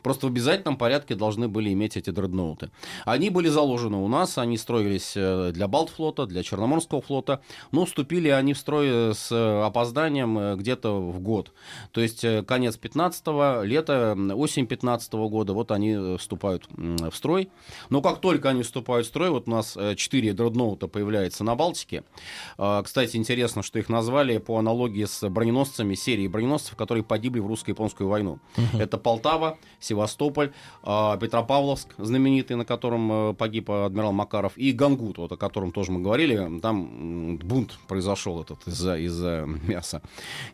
просто 0.04 0.28
в 0.28 0.30
обязательном 0.30 0.78
порядке 0.78 1.15
должны 1.15 1.48
были 1.48 1.72
иметь 1.74 1.98
эти 1.98 2.10
дредноуты. 2.10 2.72
Они 3.06 3.30
были 3.30 3.48
заложены 3.48 3.98
у 3.98 4.08
нас, 4.08 4.38
они 4.38 4.58
строились 4.58 5.13
э, 5.15 5.52
для 5.54 5.67
Балтфлота, 5.67 6.26
для 6.26 6.43
Черноморского 6.43 7.02
флота, 7.02 7.41
но 7.72 7.86
вступили 7.86 8.30
они 8.30 8.54
в 8.54 8.58
строй 8.58 9.13
с 9.15 9.32
опозданием 9.32 10.38
э, 10.38 10.56
где-то 10.56 11.00
в 11.00 11.20
год. 11.20 11.54
То 11.91 12.02
есть 12.02 12.26
конец 12.46 12.80
15-го, 12.82 13.63
лето, 13.63 14.17
осень 14.36 14.65
15 14.65 15.13
-го 15.13 15.30
года, 15.30 15.54
вот 15.54 15.72
они 15.72 16.17
вступают 16.17 16.67
в 16.70 17.15
строй. 17.15 17.50
Но 17.89 18.02
как 18.02 18.20
только 18.20 18.47
они 18.50 18.64
вступают 18.64 19.06
в 19.06 19.10
строй, 19.10 19.30
вот 19.30 19.48
у 19.48 19.52
нас 19.52 19.78
4 19.96 20.30
э, 20.30 20.34
дредноута 20.34 20.88
появляется 20.88 21.44
на 21.44 21.56
Балтике. 21.56 22.04
А, 22.58 22.84
кстати, 22.84 23.18
интересно, 23.18 23.64
что 23.64 23.80
их 23.80 23.90
назвали 23.90 24.38
по 24.38 24.58
аналогии 24.58 25.06
с 25.06 25.28
броненосцами 25.30 25.96
серии 25.96 26.28
броненосцев, 26.28 26.76
которые 26.76 27.04
погибли 27.04 27.40
в 27.40 27.48
русско-японскую 27.48 28.08
войну. 28.08 28.40
Угу. 28.58 28.78
Это 28.80 28.98
Полтава, 28.98 29.58
Севастополь, 29.80 30.52
а, 30.84 31.18
Петропавловск, 31.18 31.90
знаменитый, 31.98 32.56
на 32.56 32.66
котором 32.66 33.32
э, 33.32 33.34
погиб 33.34 33.70
адмирал 33.70 34.12
Макаров, 34.12 34.58
и 34.58 34.72
Гангут, 34.72 35.18
вот 35.18 35.32
о 35.32 35.38
котором 35.38 35.72
тоже 35.72 35.92
мы 35.92 36.02
говорили. 36.02 36.60
Там 36.60 37.38
бунт 37.38 37.78
произошел 37.88 38.42
этот 38.42 38.66
из-за 38.68 38.98
из 38.98 39.20
мяса 39.68 40.02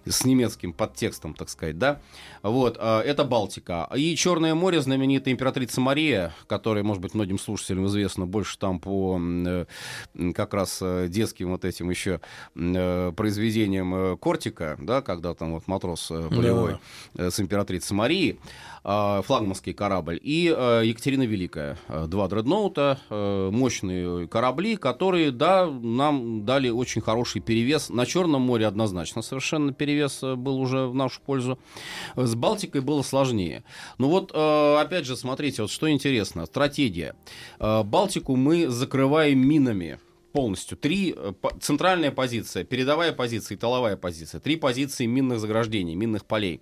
с 0.06 0.26
немецким 0.26 0.74
подтекстом, 0.74 1.34
так 1.34 1.50
сказать, 1.50 1.78
да. 1.78 2.00
Вот, 2.42 2.78
а, 2.80 3.02
это 3.02 3.24
Балтика. 3.24 3.90
И 3.96 4.16
Черное 4.16 4.56
море, 4.56 4.82
знаменитая 4.82 5.34
императрица 5.34 5.82
Мария, 5.82 6.34
которая, 6.48 6.84
может 6.84 7.02
быть, 7.02 7.14
многим 7.14 7.40
слушателям 7.40 7.83
общем 7.84 7.88
известно, 7.88 8.26
больше 8.26 8.58
там 8.58 8.80
по 8.80 9.20
э, 9.20 9.66
как 10.34 10.54
раз 10.54 10.80
э, 10.82 11.08
детским 11.10 11.52
вот 11.52 11.66
этим 11.66 11.90
еще 11.90 12.20
э, 12.56 13.12
произведениям 13.16 14.18
Кортика, 14.18 14.78
да, 14.80 15.02
когда 15.02 15.34
там 15.34 15.54
вот 15.54 15.68
матрос 15.68 16.08
полевой 16.08 16.78
э, 17.16 17.30
с 17.30 17.40
императрицей 17.40 17.96
Марии, 17.96 18.40
э, 18.84 19.22
флагманский 19.26 19.74
корабль, 19.74 20.20
и 20.22 20.44
Екатерина 20.44 21.24
Великая. 21.24 21.78
Два 22.08 22.28
дредноута, 22.28 23.00
мощные 23.10 24.28
корабли, 24.28 24.76
которые, 24.76 25.32
да, 25.32 25.68
нам 25.68 26.46
дали 26.46 26.70
очень 26.70 27.02
хороший 27.02 27.42
перевес. 27.42 27.90
На 27.90 28.06
Черном 28.06 28.42
море 28.42 28.68
однозначно 28.68 29.22
совершенно 29.22 29.74
перевес 29.74 30.22
был 30.22 30.60
уже 30.60 30.88
в 30.88 30.96
нашу 30.96 31.22
пользу. 31.22 31.60
С 32.16 32.36
Балтикой 32.36 32.82
было 32.82 33.02
сложнее. 33.02 33.64
Ну 33.98 34.10
вот, 34.10 34.32
опять 34.32 35.06
же, 35.06 35.16
смотрите, 35.16 35.62
вот 35.62 35.72
что 35.72 35.90
интересно. 35.90 36.46
Стратегия. 36.46 37.16
Балтику 37.82 38.36
мы 38.36 38.68
закрываем 38.68 39.40
минами 39.40 39.98
полностью. 40.34 40.78
Три 40.78 41.14
э, 41.16 41.34
центральная 41.62 42.12
позиция, 42.12 42.64
передовая 42.64 43.14
позиция 43.14 43.56
и 43.56 43.58
тыловая 43.58 43.96
позиция. 43.96 44.42
Три 44.42 44.58
позиции 44.58 45.06
минных 45.06 45.40
заграждений, 45.40 45.96
минных 45.96 46.26
полей. 46.26 46.60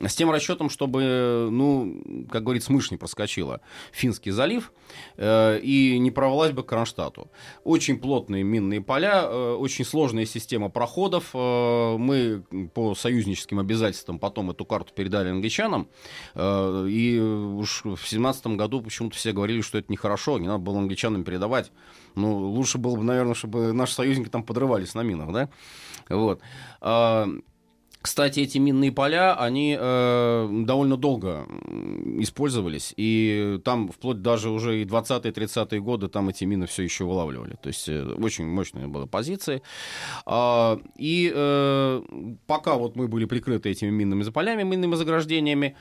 С 0.00 0.14
тем 0.14 0.30
расчетом, 0.30 0.68
чтобы, 0.68 1.48
ну, 1.50 2.26
как 2.30 2.42
говорится, 2.42 2.72
мышь 2.72 2.90
не 2.90 2.96
проскочила. 2.96 3.60
Финский 3.92 4.32
залив 4.32 4.72
э, 5.16 5.60
и 5.60 5.98
не 5.98 6.10
провалась 6.10 6.52
бы 6.52 6.64
к 6.64 6.66
Кронштадту. 6.66 7.30
Очень 7.62 7.98
плотные 7.98 8.42
минные 8.42 8.82
поля, 8.82 9.22
э, 9.24 9.54
очень 9.54 9.84
сложная 9.84 10.26
система 10.26 10.68
проходов. 10.68 11.30
Э, 11.34 11.96
мы 11.96 12.42
по 12.74 12.94
союзническим 12.96 13.60
обязательствам 13.60 14.18
потом 14.18 14.50
эту 14.50 14.64
карту 14.64 14.92
передали 14.92 15.28
англичанам. 15.28 15.88
Э, 16.34 16.86
и 16.90 17.20
уж 17.20 17.84
в 17.84 18.08
семнадцатом 18.08 18.56
году 18.56 18.82
почему-то 18.82 19.16
все 19.16 19.32
говорили, 19.32 19.60
что 19.60 19.78
это 19.78 19.92
нехорошо, 19.92 20.38
не 20.40 20.48
надо 20.48 20.58
было 20.58 20.80
англичанам 20.80 21.22
передавать. 21.22 21.70
Ну, 22.14 22.36
лучше 22.36 22.78
было 22.78 22.96
бы, 22.96 23.02
наверное, 23.02 23.34
чтобы 23.34 23.72
наши 23.72 23.94
союзники 23.94 24.28
там 24.28 24.42
подрывались 24.42 24.94
на 24.94 25.02
минах, 25.02 25.32
да? 25.32 25.48
Вот. 26.08 26.40
Кстати, 28.04 28.40
эти 28.40 28.58
минные 28.58 28.92
поля, 28.92 29.34
они 29.34 29.74
э, 29.80 30.48
довольно 30.66 30.98
долго 30.98 31.46
использовались, 32.18 32.92
и 32.98 33.58
там 33.64 33.88
вплоть 33.88 34.20
даже 34.20 34.50
уже 34.50 34.82
и 34.82 34.84
20-е, 34.84 35.32
30-е 35.32 35.80
годы 35.80 36.08
там 36.08 36.28
эти 36.28 36.44
мины 36.44 36.66
все 36.66 36.82
еще 36.82 37.04
вылавливали. 37.04 37.56
То 37.62 37.68
есть 37.68 37.88
э, 37.88 38.02
очень 38.02 38.44
мощные 38.44 38.88
были 38.88 39.06
позиции. 39.06 39.62
А, 40.26 40.78
и 40.98 41.32
э, 41.34 42.02
пока 42.46 42.74
вот 42.74 42.94
мы 42.94 43.08
были 43.08 43.24
прикрыты 43.24 43.70
этими 43.70 43.88
минными 43.88 44.22
заполями, 44.22 44.64
минными 44.64 44.96
заграждениями, 44.96 45.74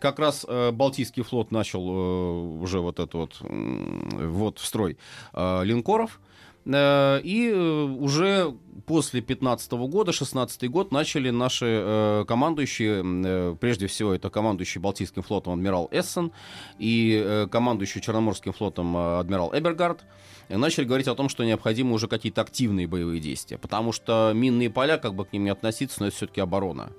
как 0.00 0.18
раз 0.18 0.44
э, 0.48 0.72
Балтийский 0.72 1.22
флот 1.22 1.52
начал 1.52 1.88
э, 1.88 2.60
уже 2.60 2.80
вот 2.80 2.98
это 2.98 3.18
вот, 3.18 3.40
м, 3.42 4.32
вот 4.32 4.58
в 4.58 4.66
строй 4.66 4.98
э, 5.32 5.64
линкоров, 5.64 6.18
Э, 6.18 6.27
И 6.68 7.50
э, 7.54 7.82
уже 7.98 8.54
после 8.86 9.22
15 9.22 9.72
года, 9.72 10.12
16 10.12 10.70
год, 10.70 10.92
начали 10.92 11.30
наши 11.30 11.66
э, 11.66 12.24
командующие, 12.28 13.02
э, 13.04 13.56
прежде 13.58 13.86
всего 13.86 14.12
это 14.12 14.28
командующий 14.28 14.80
Балтийским 14.80 15.22
флотом 15.22 15.54
адмирал 15.54 15.88
Эссен 15.90 16.30
и 16.78 17.22
э, 17.24 17.46
командующий 17.50 18.02
Черноморским 18.02 18.52
флотом 18.52 18.96
э, 18.96 19.18
адмирал 19.18 19.50
Эбергард, 19.54 20.02
э, 20.02 20.04
начали 20.48 20.84
говорить 20.84 21.08
о 21.08 21.14
том, 21.14 21.28
что 21.28 21.44
необходимы 21.44 21.92
уже 21.92 22.08
какие-то 22.08 22.40
активные 22.40 22.86
боевые 22.86 23.20
действия, 23.20 23.58
потому 23.58 23.92
что 23.92 24.32
минные 24.34 24.70
поля, 24.70 24.96
как 24.96 25.14
бы 25.14 25.24
к 25.24 25.32
ним 25.32 25.44
не 25.44 25.50
относиться, 25.50 26.00
но 26.00 26.06
это 26.06 26.16
все-таки 26.16 26.40
оборона. 26.40 26.90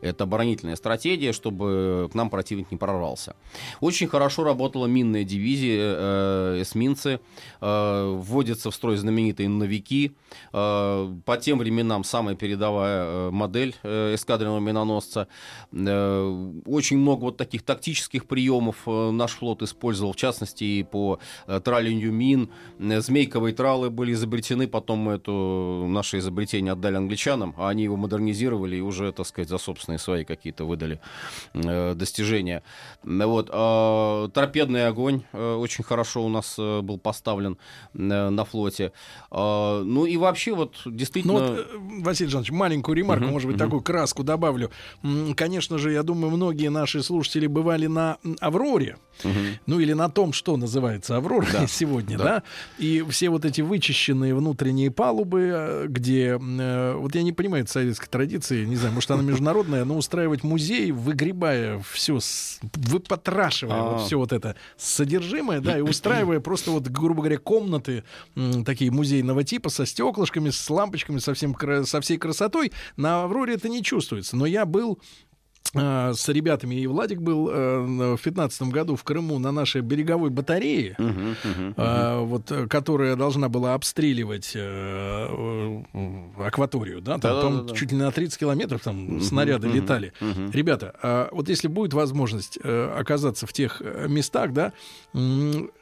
Это 0.00 0.24
оборонительная 0.24 0.76
стратегия, 0.76 1.32
чтобы 1.32 2.08
к 2.12 2.14
нам 2.14 2.30
противник 2.30 2.70
не 2.70 2.76
прорвался. 2.76 3.34
Очень 3.80 4.08
хорошо 4.08 4.44
работала 4.44 4.86
минная 4.86 5.24
дивизия, 5.24 5.94
э, 5.96 6.62
эсминцы, 6.62 7.20
э, 7.60 8.14
вводятся 8.18 8.70
в 8.70 8.74
строй 8.74 8.96
знаменитые 8.96 9.48
новики. 9.48 10.12
Э, 10.52 11.14
по 11.24 11.36
тем 11.38 11.58
временам 11.58 12.04
самая 12.04 12.34
передовая 12.34 13.04
э, 13.04 13.30
модель 13.30 13.74
э, 13.82 14.14
эскадренного 14.14 14.60
миноносца. 14.60 15.28
Э, 15.72 16.50
очень 16.66 16.98
много 16.98 17.22
вот 17.22 17.36
таких 17.36 17.62
тактических 17.62 18.26
приемов 18.26 18.76
э, 18.86 19.10
наш 19.10 19.32
флот 19.32 19.62
использовал, 19.62 20.12
в 20.12 20.16
частности, 20.16 20.64
и 20.64 20.82
по 20.82 21.18
э, 21.46 21.60
мин. 22.10 22.50
Э, 22.78 22.97
Змейковые 23.00 23.54
тралы 23.54 23.90
были 23.90 24.12
изобретены, 24.12 24.66
потом 24.68 24.98
мы 25.00 25.12
это 25.14 25.30
наше 25.30 26.18
изобретение 26.18 26.72
отдали 26.72 26.96
англичанам, 26.96 27.54
а 27.56 27.68
они 27.68 27.84
его 27.84 27.96
модернизировали 27.96 28.76
и 28.76 28.80
уже, 28.80 29.12
так 29.12 29.26
сказать, 29.26 29.48
за 29.48 29.58
собственные 29.58 29.98
свои 29.98 30.24
какие-то 30.24 30.64
выдали 30.64 31.00
э, 31.54 31.94
достижения. 31.94 32.62
Э, 33.04 33.24
Вот. 33.26 33.50
а, 33.52 34.28
торпедный 34.28 34.86
огонь 34.86 35.22
э, 35.32 35.54
очень 35.54 35.84
хорошо 35.84 36.24
у 36.24 36.28
нас 36.28 36.56
э, 36.58 36.80
был 36.80 36.98
поставлен 36.98 37.56
э, 37.94 37.98
на 38.30 38.44
флоте. 38.44 38.92
А, 39.30 39.82
ну 39.82 40.06
и 40.06 40.16
вообще 40.16 40.54
вот 40.54 40.76
действительно... 40.86 41.34
Ну 41.34 41.40
вот, 41.40 41.58
э, 41.58 42.02
Василий 42.02 42.30
Жанович, 42.30 42.50
маленькую 42.50 42.96
ремарку, 42.96 43.24
Мгм, 43.24 43.32
может 43.32 43.46
быть, 43.48 43.56
мгм. 43.56 43.64
такую 43.66 43.82
краску 43.82 44.22
добавлю. 44.24 44.70
Конечно 45.36 45.78
же, 45.78 45.92
я 45.92 46.02
думаю, 46.02 46.30
многие 46.34 46.70
наши 46.70 47.02
слушатели 47.02 47.46
бывали 47.46 47.86
на 47.86 48.18
«Авроре», 48.40 48.96
Мгм. 49.24 49.58
ну 49.66 49.80
или 49.80 49.92
на 49.94 50.08
том, 50.08 50.32
что 50.32 50.56
называется 50.56 51.16
«Аврора» 51.16 51.46
Да, 51.52 51.66
сегодня, 51.68 52.16
да. 52.18 52.24
да. 52.24 52.42
И 52.78 52.87
все 53.08 53.30
вот 53.30 53.44
эти 53.44 53.60
вычищенные 53.60 54.34
внутренние 54.34 54.90
палубы, 54.90 55.50
э, 55.52 55.86
где, 55.88 56.38
э, 56.40 56.94
вот 56.96 57.14
я 57.14 57.22
не 57.22 57.32
понимаю 57.32 57.64
этой 57.64 57.72
советской 57.72 58.08
традиции, 58.08 58.64
не 58.64 58.76
знаю, 58.76 58.94
может, 58.94 59.10
она 59.10 59.22
международная, 59.22 59.84
но 59.84 59.96
устраивать 59.96 60.44
музей, 60.44 60.92
выгребая 60.92 61.82
все, 61.92 62.18
выпотрашивая 62.74 63.76
А. 63.76 63.90
вот 63.90 64.06
все 64.06 64.16
вот 64.16 64.32
это 64.32 64.56
содержимое, 64.76 65.60
да, 65.60 65.78
и 65.78 65.80
устраивая 65.80 66.40
просто 66.40 66.70
вот, 66.70 66.88
грубо 66.88 67.22
говоря, 67.22 67.38
комнаты 67.38 68.04
такие 68.64 68.90
музейного 68.90 69.44
типа 69.44 69.68
со 69.68 69.86
стеклышками, 69.86 70.50
с 70.50 70.70
лампочками, 70.70 71.18
со, 71.18 71.34
всем, 71.34 71.56
со 71.84 72.00
всей 72.00 72.18
красотой. 72.18 72.72
На 72.96 73.24
«Авроре» 73.24 73.54
это 73.54 73.68
не 73.68 73.82
чувствуется. 73.82 74.36
Но 74.36 74.46
я 74.46 74.66
был 74.66 74.98
с 75.74 76.28
ребятами, 76.28 76.76
и 76.76 76.86
Владик 76.86 77.20
был 77.20 77.48
э, 77.50 78.14
в 78.16 78.22
15 78.22 78.62
году 78.62 78.96
в 78.96 79.04
Крыму 79.04 79.38
на 79.38 79.52
нашей 79.52 79.80
береговой 79.82 80.30
батарее, 80.30 80.94
Мгм, 80.98 81.36
мгм, 81.44 81.74
э, 81.76 82.18
вот, 82.20 82.50
э, 82.50 82.66
которая 82.68 83.16
должна 83.16 83.48
была 83.48 83.74
обстреливать 83.74 84.52
э, 84.54 84.60
э, 85.94 86.42
акваторию, 86.46 87.00
да, 87.00 87.18
там, 87.18 87.40
по-моему, 87.40 87.74
чуть 87.74 87.92
ли 87.92 87.98
на 87.98 88.10
30 88.10 88.38
километров 88.38 88.82
там 88.82 89.20
снаряды 89.20 89.68
летали. 89.68 90.12
Ребята, 90.52 90.94
а 91.02 91.28
вот 91.32 91.48
если 91.48 91.68
будет 91.68 91.92
возможность 91.94 92.58
э, 92.62 92.94
оказаться 92.98 93.46
в 93.46 93.52
тех 93.52 93.80
э, 93.84 94.06
местах, 94.08 94.52
да, 94.52 94.72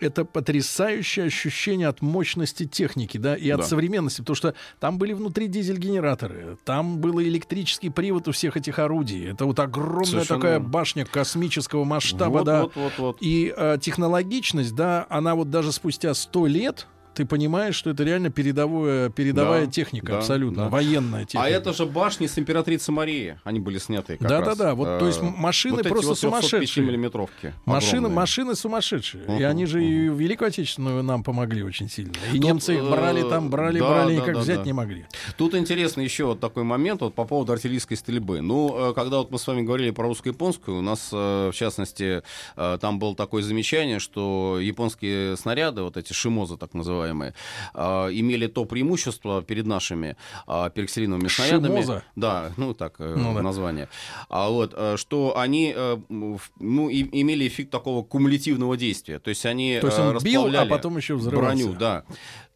это 0.00 0.24
потрясающее 0.24 1.26
ощущение 1.26 1.88
от 1.88 2.02
мощности 2.02 2.66
техники, 2.66 3.18
да, 3.18 3.36
и 3.36 3.48
от 3.50 3.60
Да. 3.60 3.66
современности, 3.66 4.20
потому 4.20 4.36
что 4.36 4.54
там 4.80 4.98
были 4.98 5.12
внутри 5.12 5.46
дизель-генераторы, 5.48 6.58
там 6.64 6.98
был 6.98 7.20
электрический 7.20 7.90
привод 7.90 8.28
у 8.28 8.32
всех 8.32 8.56
этих 8.56 8.78
орудий. 8.78 9.30
Это 9.30 9.44
вот 9.46 9.58
огромная 9.76 10.04
Совершенно 10.06 10.40
такая 10.40 10.60
башня 10.60 11.04
космического 11.04 11.84
масштаба, 11.84 12.38
Вот, 12.38 12.44
да. 12.44 12.62
вот, 12.62 12.76
вот, 12.76 12.92
вот. 12.98 13.16
И 13.20 13.52
э, 13.56 13.78
технологичность, 13.80 14.74
да, 14.74 15.06
она 15.08 15.34
вот 15.34 15.50
даже 15.50 15.72
спустя 15.72 16.14
сто 16.14 16.46
лет 16.46 16.86
ты 17.16 17.24
понимаешь, 17.24 17.74
что 17.74 17.90
это 17.90 18.04
реально 18.04 18.30
передовая, 18.30 19.08
передовая 19.08 19.64
Да, 19.64 19.72
техника, 19.72 20.12
да, 20.12 20.18
абсолютно, 20.18 20.64
да. 20.64 20.68
военная 20.68 21.24
техника. 21.24 21.46
А 21.46 21.48
это 21.48 21.72
же 21.72 21.86
башни 21.86 22.26
с 22.26 22.38
императрицы 22.38 22.92
Марии. 22.92 23.38
Они 23.42 23.58
были 23.58 23.78
сняты 23.78 24.18
как 24.18 24.28
Да, 24.28 24.40
раз. 24.40 24.58
да, 24.58 24.64
да. 24.66 24.74
Вот, 24.74 24.98
то 24.98 25.06
есть 25.06 25.20
Э, 25.22 25.24
машины 25.24 25.76
вот 25.76 25.88
просто 25.88 26.08
вот 26.10 26.18
305 26.20 26.42
сумасшедшие. 26.50 26.86
миллиметровки. 26.86 27.54
Машины, 27.64 28.08
машины 28.10 28.54
сумасшедшие. 28.54 29.24
И 29.24 29.30
Мгм, 29.30 29.46
они 29.46 29.64
же 29.66 29.82
и 29.82 30.08
в 30.10 30.20
Великую 30.20 30.48
Отечественную 30.48 31.02
нам 31.02 31.24
помогли 31.24 31.62
очень 31.62 31.88
сильно. 31.88 32.12
И 32.34 32.38
немцы 32.38 32.74
их 32.76 32.84
брали 32.84 33.22
там, 33.22 33.48
брали, 33.48 33.78
да, 33.78 33.88
брали, 33.88 34.16
да, 34.16 34.22
никак 34.22 34.34
да, 34.34 34.40
взять 34.40 34.58
да. 34.58 34.64
не 34.64 34.72
могли. 34.74 35.06
Тут 35.38 35.54
интересно 35.54 36.02
еще 36.02 36.26
вот 36.26 36.40
такой 36.40 36.64
момент 36.64 37.00
вот 37.00 37.14
по 37.14 37.24
поводу 37.24 37.52
артиллерийской 37.52 37.96
стрельбы. 37.96 38.42
Ну, 38.42 38.90
э, 38.90 38.94
когда 38.94 39.18
вот 39.18 39.30
мы 39.30 39.38
с 39.38 39.46
вами 39.46 39.62
говорили 39.62 39.90
про 39.90 40.06
русско-японскую, 40.06 40.78
у 40.78 40.82
нас, 40.82 41.08
э, 41.12 41.50
в 41.50 41.54
частности, 41.56 42.22
э, 42.56 42.78
там 42.80 42.98
было 42.98 43.16
такое 43.16 43.42
замечание, 43.42 44.00
что 44.00 44.58
японские 44.60 45.36
снаряды, 45.38 45.82
вот 45.82 45.96
эти 45.96 46.12
шимозы 46.12 46.56
так 46.58 46.74
называемые, 46.74 47.05
э, 47.12 48.08
имели 48.12 48.46
то 48.46 48.64
преимущество 48.64 49.42
перед 49.42 49.66
нашими 49.66 50.16
э, 50.46 50.70
перекселиновыми 50.74 51.28
снарядами. 51.28 51.66
Шимоза? 51.80 52.02
Да, 52.16 52.52
ну 52.56 52.74
так 52.74 52.94
э, 52.98 53.14
Ну 53.16 53.34
да. 53.34 53.42
название. 53.42 53.88
А 54.28 54.48
вот, 54.48 54.72
э, 54.76 54.96
что 54.96 55.36
они, 55.38 55.72
э, 55.76 55.96
ну, 56.08 56.88
и- 56.88 57.20
имели 57.20 57.46
эффект 57.46 57.70
такого 57.70 58.02
кумулятивного 58.02 58.76
действия. 58.76 59.18
То 59.18 59.30
есть 59.30 59.44
они 59.46 59.78
То 59.80 59.86
есть 59.88 59.98
э, 59.98 60.08
он 60.08 60.18
бил, 60.22 60.46
а 60.56 60.66
потом 60.66 60.96
еще 60.96 61.14
взрывался. 61.14 61.56
броню, 61.64 61.78
да. 61.78 62.04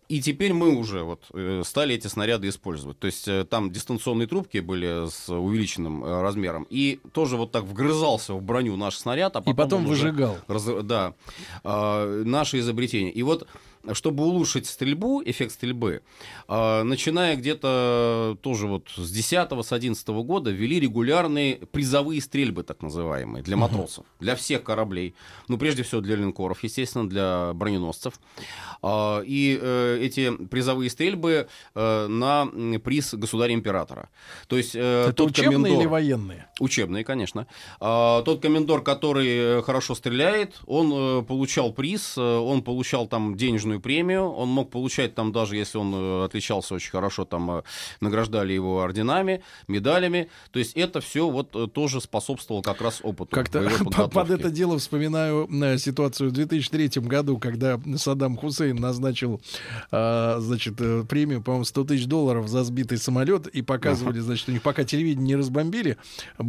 И 0.08 0.20
теперь 0.20 0.52
мы 0.52 0.74
уже 0.76 1.04
вот 1.04 1.22
э, 1.34 1.62
стали 1.64 1.94
эти 1.94 2.08
снаряды 2.08 2.48
использовать. 2.48 2.98
То 2.98 3.06
есть 3.06 3.28
э, 3.28 3.44
там 3.48 3.70
дистанционные 3.70 4.26
трубки 4.26 4.58
были 4.58 5.08
с 5.08 5.28
увеличенным 5.32 6.02
э, 6.04 6.20
размером. 6.22 6.66
И 6.68 6.98
тоже 7.12 7.36
вот 7.36 7.52
так 7.52 7.62
вгрызался 7.62 8.34
в 8.34 8.42
броню 8.42 8.76
наш 8.76 8.96
снаряд, 8.96 9.36
а 9.36 9.42
И 9.46 9.54
потом 9.54 9.84
он 9.86 9.90
уже 9.92 10.06
выжигал. 10.08 10.36
раз- 10.48 10.82
да, 10.82 11.14
а, 11.62 12.24
наше 12.24 12.58
изобретение. 12.58 13.12
И 13.12 13.22
вот 13.22 13.46
чтобы 13.92 14.24
улучшить 14.24 14.66
стрельбу, 14.66 15.22
эффект 15.24 15.52
стрельбы, 15.52 16.02
э, 16.48 16.82
начиная 16.82 17.36
где-то 17.36 18.38
тоже 18.42 18.66
вот 18.66 18.88
с 18.96 19.10
10 19.10 19.62
с 19.62 19.72
11 19.72 20.08
года 20.22 20.50
ввели 20.50 20.80
регулярные 20.80 21.56
призовые 21.56 22.20
стрельбы, 22.20 22.62
так 22.62 22.82
называемые, 22.82 23.42
для 23.42 23.56
матросов, 23.56 24.04
для 24.18 24.36
всех 24.36 24.62
кораблей. 24.62 25.14
Ну, 25.48 25.58
прежде 25.58 25.82
всего 25.82 26.00
для 26.00 26.16
линкоров, 26.16 26.62
естественно, 26.62 27.08
для 27.08 27.52
броненосцев. 27.54 28.14
Э, 28.82 29.22
и 29.24 29.58
э, 29.60 29.98
эти 30.00 30.30
призовые 30.46 30.90
стрельбы 30.90 31.48
э, 31.74 32.06
на 32.06 32.46
приз 32.78 33.14
государя-императора. 33.14 34.08
То 34.46 34.56
есть 34.56 34.74
э, 34.74 35.04
Это 35.04 35.12
тот 35.12 35.30
учебные 35.30 35.56
комендор... 35.56 35.80
или 35.80 35.86
военные? 35.86 36.46
Учебные, 36.60 37.04
конечно. 37.04 37.46
А, 37.80 38.22
тот 38.22 38.40
комендор, 38.40 38.82
который 38.82 39.58
э, 39.58 39.62
хорошо 39.62 39.94
стреляет, 39.94 40.60
он 40.66 40.92
э, 40.92 41.22
получал 41.22 41.72
приз, 41.72 42.16
э, 42.16 42.20
он 42.20 42.62
получал 42.62 43.06
там 43.08 43.36
денежную 43.36 43.80
премию, 43.80 44.30
он 44.30 44.48
мог 44.48 44.70
получать 44.70 45.14
там 45.14 45.32
даже, 45.32 45.56
если 45.56 45.78
он 45.78 45.92
э, 45.94 46.24
отличался 46.26 46.74
очень 46.74 46.90
хорошо, 46.90 47.24
там 47.24 47.50
э, 47.50 47.62
награждали 48.00 48.52
его 48.52 48.80
орденами, 48.82 49.42
медалями. 49.66 50.28
То 50.52 50.58
есть 50.58 50.76
это 50.76 51.00
все 51.00 51.28
вот 51.28 51.56
э, 51.56 51.66
тоже 51.66 52.00
способствовало 52.00 52.62
как 52.62 52.80
раз 52.80 53.00
опыту. 53.02 53.34
Как-то 53.34 53.68
под 54.12 54.30
это 54.30 54.50
дело 54.50 54.78
вспоминаю 54.78 55.48
э, 55.50 55.78
ситуацию 55.78 56.30
в 56.30 56.32
2003 56.32 57.00
году, 57.02 57.38
когда 57.38 57.80
Саддам 57.96 58.36
Хусейн 58.36 58.76
назначил, 58.76 59.40
а, 59.90 60.38
значит, 60.40 60.80
э, 60.80 61.04
премию, 61.08 61.42
по-моему, 61.42 61.64
100 61.64 61.84
тысяч 61.84 62.06
долларов 62.06 62.48
за 62.48 62.64
сбитый 62.64 62.98
самолет, 62.98 63.46
и 63.46 63.62
показывали, 63.62 64.20
значит, 64.20 64.48
у 64.48 64.52
них 64.52 64.62
пока 64.62 64.84
телевидение 64.84 65.26
не 65.26 65.36
разбомбили, 65.36 65.96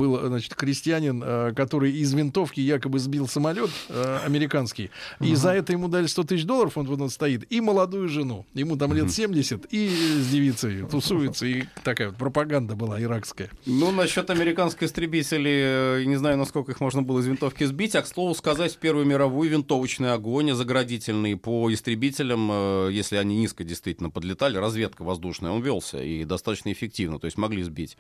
был, 0.02 0.20
значит, 0.28 0.56
крестьянин, 0.56 1.22
э, 1.24 1.54
который 1.56 1.92
из 1.92 2.12
винтовки 2.14 2.60
якобы 2.60 2.98
сбил 2.98 3.28
самолет 3.28 3.70
э, 3.90 4.20
американский, 4.26 4.90
и 5.20 5.36
за 5.36 5.52
это 5.52 5.74
ему 5.74 5.88
дали 5.88 6.08
100 6.08 6.24
тысяч 6.24 6.46
долларов, 6.46 6.76
он 6.76 6.88
вот 6.88 7.00
он 7.00 7.12
стоит, 7.12 7.46
и 7.52 7.62
молодую 7.62 8.10
жену, 8.10 8.48
ему 8.56 8.78
там 8.78 8.94
лет 8.94 9.12
70, 9.12 9.68
и 9.70 9.90
с 9.90 10.28
девицей 10.30 10.88
тусуется, 10.88 11.46
и 11.46 11.66
такая 11.84 12.10
вот 12.10 12.18
пропаганда 12.18 12.76
была 12.76 13.00
иракская. 13.00 13.52
Ну, 13.68 13.92
насчет 13.92 14.32
американских 14.32 14.84
истребителей, 14.84 16.02
э, 16.02 16.04
не 16.06 16.16
знаю, 16.16 16.38
насколько 16.38 16.72
их 16.72 16.80
можно 16.80 17.04
было 17.04 17.20
из 17.20 17.28
винтовки 17.28 17.64
сбить, 17.66 17.96
а, 17.96 18.02
к 18.02 18.08
слову 18.08 18.34
сказать, 18.34 18.74
в 18.74 18.78
Первую 18.78 19.06
мировую 19.06 19.52
винтовочный 19.52 20.14
огонь 20.14 20.52
заградительный 20.54 21.38
по 21.38 21.72
истребителям, 21.72 22.90
если 22.90 23.18
они 23.18 23.38
низко 23.38 23.64
действительно 23.64 24.10
подлетали, 24.10 24.58
разведка 24.58 25.04
воздушная, 25.04 25.52
он 25.52 25.62
велся 25.62 26.02
и 26.02 26.26
достаточно 26.26 26.72
эффективно, 26.72 27.20
то 27.20 27.26
есть 27.26 27.38
могли 27.38 27.62
сбить, 27.62 27.98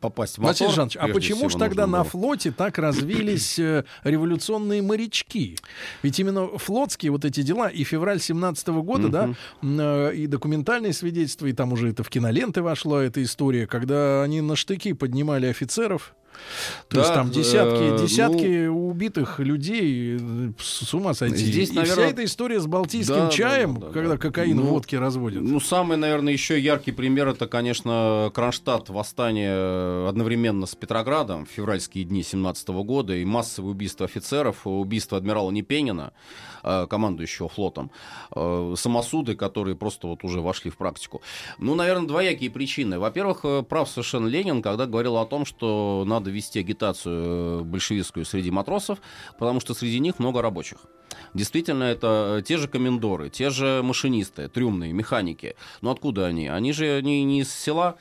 попасть 0.00 0.38
в 0.38 0.38
мотор. 0.38 0.52
Василий 0.52 0.72
Жанович, 0.74 0.96
а 0.96 1.09
почему 1.14 1.48
же 1.48 1.58
тогда 1.58 1.86
на 1.86 2.04
флоте 2.04 2.50
так 2.50 2.78
развились 2.78 3.58
э, 3.58 3.84
революционные 4.04 4.82
морячки? 4.82 5.56
Ведь 6.02 6.18
именно 6.18 6.46
флотские 6.58 7.12
вот 7.12 7.24
эти 7.24 7.42
дела, 7.42 7.68
и 7.68 7.84
февраль 7.84 8.20
17 8.20 8.68
года, 8.68 9.08
да, 9.08 9.24
м, 9.62 9.80
э, 9.80 10.14
и 10.14 10.26
документальные 10.26 10.92
свидетельства, 10.92 11.46
и 11.46 11.52
там 11.52 11.72
уже 11.72 11.90
это 11.90 12.02
в 12.02 12.08
киноленты 12.08 12.62
вошло, 12.62 12.98
эта 12.98 13.22
история, 13.22 13.66
когда 13.66 14.22
они 14.22 14.40
на 14.40 14.56
штыки 14.56 14.92
поднимали 14.92 15.46
офицеров, 15.46 16.14
то 16.88 16.96
Да, 16.96 17.00
есть 17.02 17.14
там 17.14 17.30
десятки, 17.30 17.94
э, 17.94 17.98
десятки 18.02 18.66
убитых 18.66 19.38
людей, 19.38 20.16
э, 20.20 20.52
с 20.58 20.92
ума 20.94 21.14
сойти. 21.14 21.36
Здесь, 21.44 21.70
и 21.70 21.74
наверное, 21.74 22.04
вся 22.06 22.12
эта 22.12 22.24
история 22.24 22.60
с 22.60 22.66
балтийским 22.66 23.14
да, 23.14 23.30
чаем, 23.30 23.74
да, 23.74 23.86
да, 23.86 23.92
когда 23.92 24.10
да. 24.12 24.16
кокаин 24.18 24.58
в 24.58 24.64
Ну, 24.64 24.70
водке 24.70 24.98
разводят. 24.98 25.42
Ну, 25.42 25.60
самый, 25.60 25.96
наверное, 25.96 26.32
еще 26.32 26.58
яркий 26.58 26.92
пример 26.92 27.28
это, 27.28 27.46
конечно, 27.46 28.30
Кронштадт, 28.34 28.88
восстание 28.88 29.52
э, 29.52 30.06
одновременно 30.08 30.66
с 30.66 30.74
Петроградом 30.74 31.46
в 31.46 31.50
февральские 31.50 32.04
дни 32.04 32.22
17 32.22 32.68
года 32.68 33.14
и 33.14 33.24
массовое 33.24 33.70
убийство 33.70 34.06
офицеров, 34.06 34.66
убийство 34.66 35.18
адмирала 35.18 35.50
Непенина, 35.50 36.12
э, 36.62 36.86
командующего 36.88 37.48
флотом, 37.48 37.90
самосуды, 38.30 39.34
которые 39.34 39.76
просто 39.76 40.06
вот 40.06 40.24
уже 40.24 40.40
вошли 40.40 40.70
в 40.70 40.76
практику. 40.76 41.22
Ну, 41.58 41.74
наверное, 41.74 42.06
двоякие 42.06 42.50
причины. 42.50 42.98
Во-первых, 42.98 43.66
прав 43.68 43.88
совершенно 43.88 44.26
Ленин, 44.26 44.62
когда 44.62 44.86
говорил 44.86 45.16
о 45.16 45.26
том, 45.26 45.44
что 45.44 46.04
надо 46.06 46.29
вести 46.30 46.60
агитацию 46.60 47.60
э, 47.60 47.62
большевистскую 47.64 48.24
среди 48.24 48.50
матросов, 48.50 49.00
потому 49.38 49.60
что 49.60 49.74
среди 49.74 49.98
них 49.98 50.18
много 50.18 50.42
рабочих. 50.42 50.78
Действительно, 51.34 51.84
это 51.84 52.38
э, 52.38 52.42
те 52.42 52.56
же 52.56 52.68
комендоры, 52.68 53.30
те 53.30 53.50
же 53.50 53.82
машинисты, 53.82 54.48
трюмные, 54.48 54.92
механики. 54.92 55.56
Но 55.80 55.90
откуда 55.90 56.26
они? 56.26 56.48
Они 56.48 56.72
же 56.72 57.00
не, 57.02 57.24
не 57.24 57.40
из 57.40 57.52
села 57.52 57.96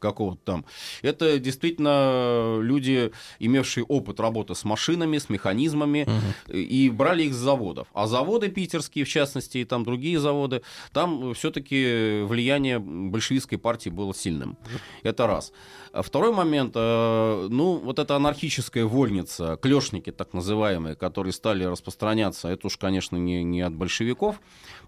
какого-то 0.00 0.40
там. 0.44 0.64
Это 1.02 1.38
действительно 1.38 2.58
люди, 2.60 3.12
имевшие 3.38 3.84
опыт 3.84 4.18
работы 4.18 4.54
с 4.54 4.64
машинами, 4.64 5.18
с 5.18 5.28
механизмами, 5.28 6.08
и 6.48 6.90
брали 6.90 7.24
их 7.24 7.34
с 7.34 7.36
заводов. 7.36 7.88
А 7.92 8.06
заводы 8.06 8.48
питерские, 8.48 9.04
в 9.04 9.08
частности, 9.08 9.58
и 9.58 9.64
там 9.64 9.84
другие 9.84 10.18
заводы, 10.18 10.62
там 10.92 11.34
все-таки 11.34 12.22
влияние 12.24 12.78
большевистской 12.78 13.58
партии 13.58 13.90
было 13.90 14.14
сильным. 14.14 14.56
Это 15.02 15.26
раз. 15.26 15.52
Второй 15.92 16.32
момент, 16.32 16.72
э, 16.76 17.48
ну, 17.50 17.76
вот 17.76 17.98
эта 17.98 18.14
анархическая 18.14 18.84
вольница, 18.84 19.58
клешники 19.60 20.12
так 20.12 20.32
называемые, 20.32 20.94
которые 20.94 21.32
стали 21.32 21.64
распространяться, 21.64 22.48
это 22.48 22.68
уж, 22.68 22.76
конечно, 22.76 23.16
не, 23.16 23.42
не 23.42 23.60
от 23.60 23.74
большевиков 23.74 24.40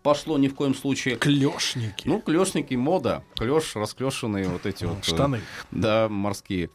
пошло 0.03 0.39
ни 0.39 0.49
в 0.49 0.55
коем 0.55 0.75
случае. 0.75 1.17
Клешники. 1.17 2.07
Ну, 2.07 2.21
клешники, 2.21 2.75
мода, 2.75 3.25
клеш, 3.37 3.75
расклешенные 3.77 4.49
вот 4.49 4.67
эти 4.67 4.85
вот... 4.85 5.02
Штаны. 5.03 5.41
Да, 5.71 6.09
морские. 6.09 6.71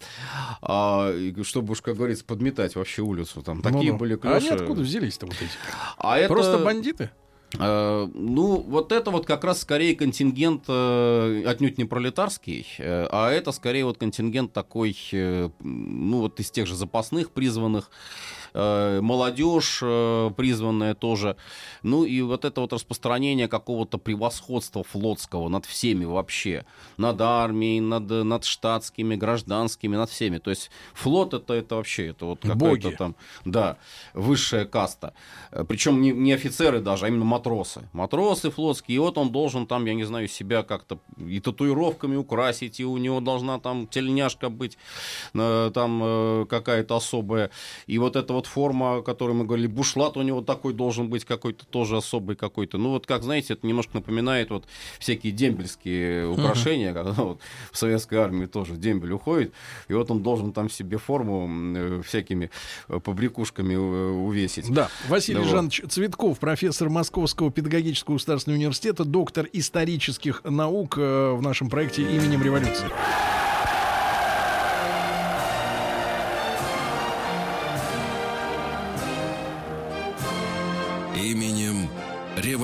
А, 0.62 1.14
чтобы 1.44 1.72
уж, 1.74 1.82
как 1.82 1.96
говорится, 1.96 2.26
подметать 2.26 2.76
вообще 2.76 3.02
улицу. 3.02 3.42
Там 3.42 3.62
такие 3.62 3.92
Ну-ну. 3.92 3.98
были 3.98 4.14
А 4.16 4.18
клеши. 4.18 4.36
они 4.38 4.50
откуда 4.50 4.82
взялись-то 4.82 5.26
вот 5.26 5.36
эти? 5.36 5.52
А 5.98 6.18
это, 6.18 6.28
Просто 6.34 6.58
бандиты? 6.60 7.10
э, 7.58 8.08
ну, 8.14 8.58
вот 8.62 8.92
это 8.92 9.10
вот 9.12 9.26
как 9.26 9.44
раз 9.46 9.62
скорее 9.62 9.96
контингент 9.96 10.66
э, 10.68 11.44
отнюдь 11.46 11.78
не 11.78 11.86
пролетарский, 11.86 12.68
э, 12.78 13.08
а 13.12 13.32
это 13.32 13.52
скорее 13.54 13.86
вот 13.86 13.98
контингент 13.98 14.52
такой, 14.54 14.98
э, 15.14 15.50
ну, 15.62 16.20
вот 16.20 16.40
из 16.40 16.52
тех 16.52 16.68
же 16.68 16.76
запасных 16.76 17.32
призванных, 17.32 17.90
молодежь 18.54 19.80
э, 19.82 20.32
призванная 20.36 20.96
тоже. 20.96 21.36
Ну 21.84 22.06
и 22.06 22.22
вот 22.22 22.46
это 22.46 22.62
вот 22.62 22.74
распространение 22.74 23.48
какого-то 23.48 23.98
превосходства 23.98 24.84
флотского 24.84 25.50
над 25.50 25.66
всеми 25.66 26.06
вообще. 26.06 26.66
Над 26.98 27.22
армией, 27.22 27.80
над, 27.80 28.10
над 28.10 28.44
штатскими, 28.46 29.16
гражданскими, 29.16 29.96
над 29.96 30.10
всеми. 30.10 30.38
То 30.38 30.50
есть 30.50 30.72
флот 30.94 31.34
это, 31.34 31.54
это 31.54 31.76
вообще, 31.76 32.08
это 32.08 32.26
вот 32.26 32.46
Боги. 32.46 32.96
там, 32.98 33.16
да, 33.46 33.78
высшая 34.14 34.66
каста. 34.66 35.14
Причем 35.68 36.02
не, 36.02 36.12
не 36.12 36.34
офицеры 36.34 36.80
даже, 36.80 37.06
а 37.06 37.08
именно 37.10 37.26
матросы. 37.26 37.88
Матросы 37.94 38.50
флотские. 38.52 38.96
И 38.96 39.00
вот 39.00 39.18
он 39.18 39.32
должен 39.32 39.68
там, 39.68 39.86
я 39.86 39.94
не 39.94 40.04
знаю, 40.04 40.28
себя 40.28 40.64
как-то 40.64 41.00
и 41.18 41.40
татуировками 41.40 42.16
украсить, 42.16 42.80
и 42.80 42.86
у 42.86 42.98
него 42.98 43.20
должна 43.20 43.60
там 43.60 43.88
тельняшка 43.88 44.50
быть, 44.50 44.78
э, 45.34 45.72
там 45.74 46.02
э, 46.04 46.46
какая-то 46.50 46.96
особая. 46.96 47.50
И 47.88 47.98
вот 47.98 48.16
эта 48.16 48.34
вот 48.38 48.46
форма, 48.46 48.98
о 48.98 49.02
которой 49.02 49.34
мы 49.34 49.46
говорили, 49.46 49.68
бушлат 49.68 50.16
у 50.16 50.22
него 50.22 50.42
такой 50.42 50.74
должен 50.74 51.10
быть 51.10 51.26
какой-то 51.26 51.66
тоже 51.66 51.98
особый 51.98 52.36
какой-то. 52.36 52.78
Ну 52.78 52.92
вот 52.92 53.08
как, 53.08 53.24
знаете, 53.24 53.54
это 53.54 53.66
немножко 53.66 53.96
напоминает 53.96 54.52
вот 54.52 54.66
всякие 55.00 55.34
дембельские 55.34 56.28
украшения, 56.30 56.94
когда 56.94 57.12
вот 57.24 57.40
в 57.72 57.78
советской 57.78 58.16
армии 58.16 58.46
тоже 58.46 58.76
дембель 58.76 59.12
уходит, 59.12 59.54
и 59.88 59.94
вот 59.94 60.12
он 60.12 60.22
должен 60.22 60.54
там 60.54 60.70
себе 60.70 60.98
форму 60.98 61.50
э, 61.76 62.02
всякими 62.06 62.52
э, 62.88 63.00
побрякушками 63.00 63.74
э, 63.74 63.78
увесить. 63.78 64.72
Да, 64.72 64.90
Василий 65.08 65.40
Да 65.40 65.44
вот. 65.44 65.52
Жанович 65.52 65.82
Цветков, 65.90 66.40
профессор 66.40 66.90
Московского 66.90 67.52
педагогического 67.52 68.16
государственного 68.16 68.60
университета, 68.60 69.04
доктор 69.04 69.48
исторических 69.52 70.44
наук 70.44 70.98
в 70.98 71.40
нашем 71.42 71.70
проекте 71.70 72.04
именем 72.04 72.44
революции. 72.44 72.88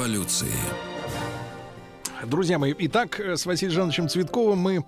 Революции. 0.03 0.92
Друзья 2.25 2.57
мои, 2.59 2.73
итак, 2.79 3.19
э, 3.19 3.35
с 3.35 3.45
Василием 3.45 3.75
Жановичем 3.75 4.07
Цветковым 4.07 4.59
мы 4.59 4.75
э, 4.77 4.81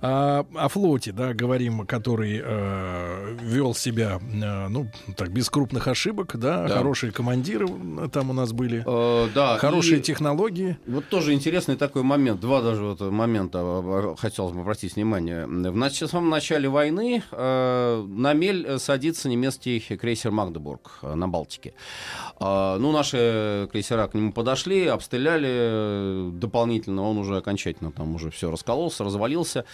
о 0.00 0.68
флоте, 0.68 1.12
да, 1.12 1.34
говорим, 1.34 1.86
который 1.86 2.40
э, 2.42 3.36
вел 3.42 3.74
себя, 3.74 4.18
э, 4.20 4.68
ну, 4.68 4.86
так, 5.16 5.30
без 5.30 5.50
крупных 5.50 5.88
ошибок, 5.88 6.36
да, 6.38 6.66
Да. 6.68 6.76
хорошие 6.78 7.12
командиры 7.12 7.66
э, 7.68 8.08
там 8.12 8.30
у 8.30 8.32
нас 8.32 8.52
были, 8.52 8.82
Э, 8.86 9.28
да, 9.34 9.58
хорошие 9.58 9.98
и 9.98 10.02
технологии. 10.02 10.78
Вот 10.86 11.08
тоже 11.08 11.34
интересный 11.34 11.76
такой 11.76 12.02
момент, 12.02 12.40
два 12.40 12.62
даже 12.62 12.82
вот 12.82 13.00
момента 13.00 13.58
э, 13.62 14.14
хотелось 14.18 14.52
бы 14.52 14.60
обратить 14.60 14.96
внимание. 14.96 15.46
В 15.46 15.90
в 15.90 15.92
самом 16.10 16.30
начале 16.30 16.68
войны 16.68 17.22
э, 17.30 18.04
на 18.08 18.32
мель 18.32 18.64
э, 18.66 18.78
садится 18.78 19.28
немецкий 19.28 19.80
крейсер 19.80 20.30
Магдебург 20.30 20.98
э, 21.02 21.14
на 21.14 21.28
Балтике. 21.28 21.74
А, 22.38 22.78
ну, 22.78 22.92
наши 22.92 23.68
крейсера 23.70 24.06
к 24.06 24.14
нему 24.14 24.32
подошли, 24.32 24.86
обстреляли 24.86 25.48
э, 25.50 26.30
дополнительно, 26.70 27.02
он 27.02 27.18
уже 27.18 27.36
окончательно 27.36 27.90
там 27.90 28.14
уже 28.14 28.30
все 28.30 28.50
раскололся, 28.50 29.04
развалился. 29.04 29.64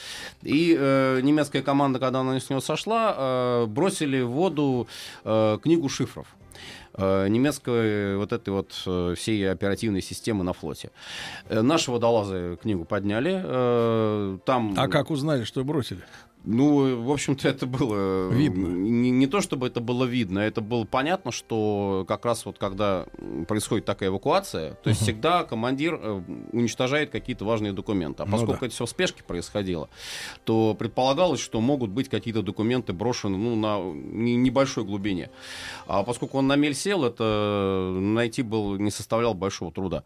И 0.42 0.76
э, 0.78 1.20
немецкая 1.22 1.62
команда, 1.62 1.98
когда 1.98 2.20
она 2.20 2.40
с 2.40 2.50
него 2.50 2.60
сошла, 2.60 3.14
э, 3.16 3.66
бросили 3.66 4.22
в 4.22 4.30
воду 4.30 4.86
э, 5.24 5.58
книгу 5.62 5.88
шифров. 5.88 6.26
э, 6.94 7.28
немецкой 7.28 8.16
вот 8.16 8.32
этой 8.32 8.50
вот 8.50 8.72
э, 8.86 9.14
всей 9.14 9.50
оперативной 9.50 10.00
системы 10.02 10.44
на 10.44 10.52
флоте. 10.52 10.90
Э, 11.48 11.62
наши 11.62 11.90
водолазы 11.90 12.56
книгу 12.62 12.84
подняли. 12.84 14.38
Там... 14.44 14.74
А 14.76 14.88
как 14.88 15.10
узнали, 15.10 15.44
что 15.44 15.64
бросили? 15.64 16.00
Ну, 16.46 17.02
в 17.02 17.10
общем-то, 17.10 17.48
это 17.48 17.66
было... 17.66 18.28
Видно. 18.30 18.68
Не, 18.68 19.10
не 19.10 19.26
то, 19.26 19.40
чтобы 19.40 19.66
это 19.66 19.80
было 19.80 20.04
видно, 20.04 20.38
это 20.38 20.60
было 20.60 20.84
понятно, 20.84 21.32
что 21.32 22.04
как 22.06 22.24
раз 22.24 22.46
вот 22.46 22.56
когда 22.56 23.06
происходит 23.48 23.84
такая 23.84 24.10
эвакуация, 24.10 24.74
то 24.74 24.90
есть 24.90 25.02
всегда 25.02 25.42
командир 25.42 25.98
э, 26.00 26.22
уничтожает 26.52 27.10
какие-то 27.10 27.44
важные 27.44 27.72
документы. 27.72 28.22
А 28.22 28.26
Ну 28.26 28.32
поскольку 28.32 28.60
да. 28.60 28.66
это 28.66 28.74
все 28.76 28.86
в 28.86 28.90
спешке 28.90 29.24
происходило, 29.24 29.88
то 30.44 30.76
предполагалось, 30.78 31.40
что 31.40 31.60
могут 31.60 31.90
быть 31.90 32.08
какие-то 32.08 32.42
документы 32.42 32.92
брошены 32.92 33.36
ну, 33.36 33.56
на 33.56 33.80
не- 33.80 34.36
небольшой 34.36 34.84
глубине. 34.84 35.30
А 35.88 36.04
поскольку 36.04 36.38
он 36.38 36.46
на 36.46 36.54
мель 36.54 36.74
сел, 36.74 37.04
это 37.04 37.90
найти 37.92 38.42
был, 38.42 38.76
не 38.76 38.92
составляло 38.92 39.34
большого 39.34 39.72
труда. 39.72 40.04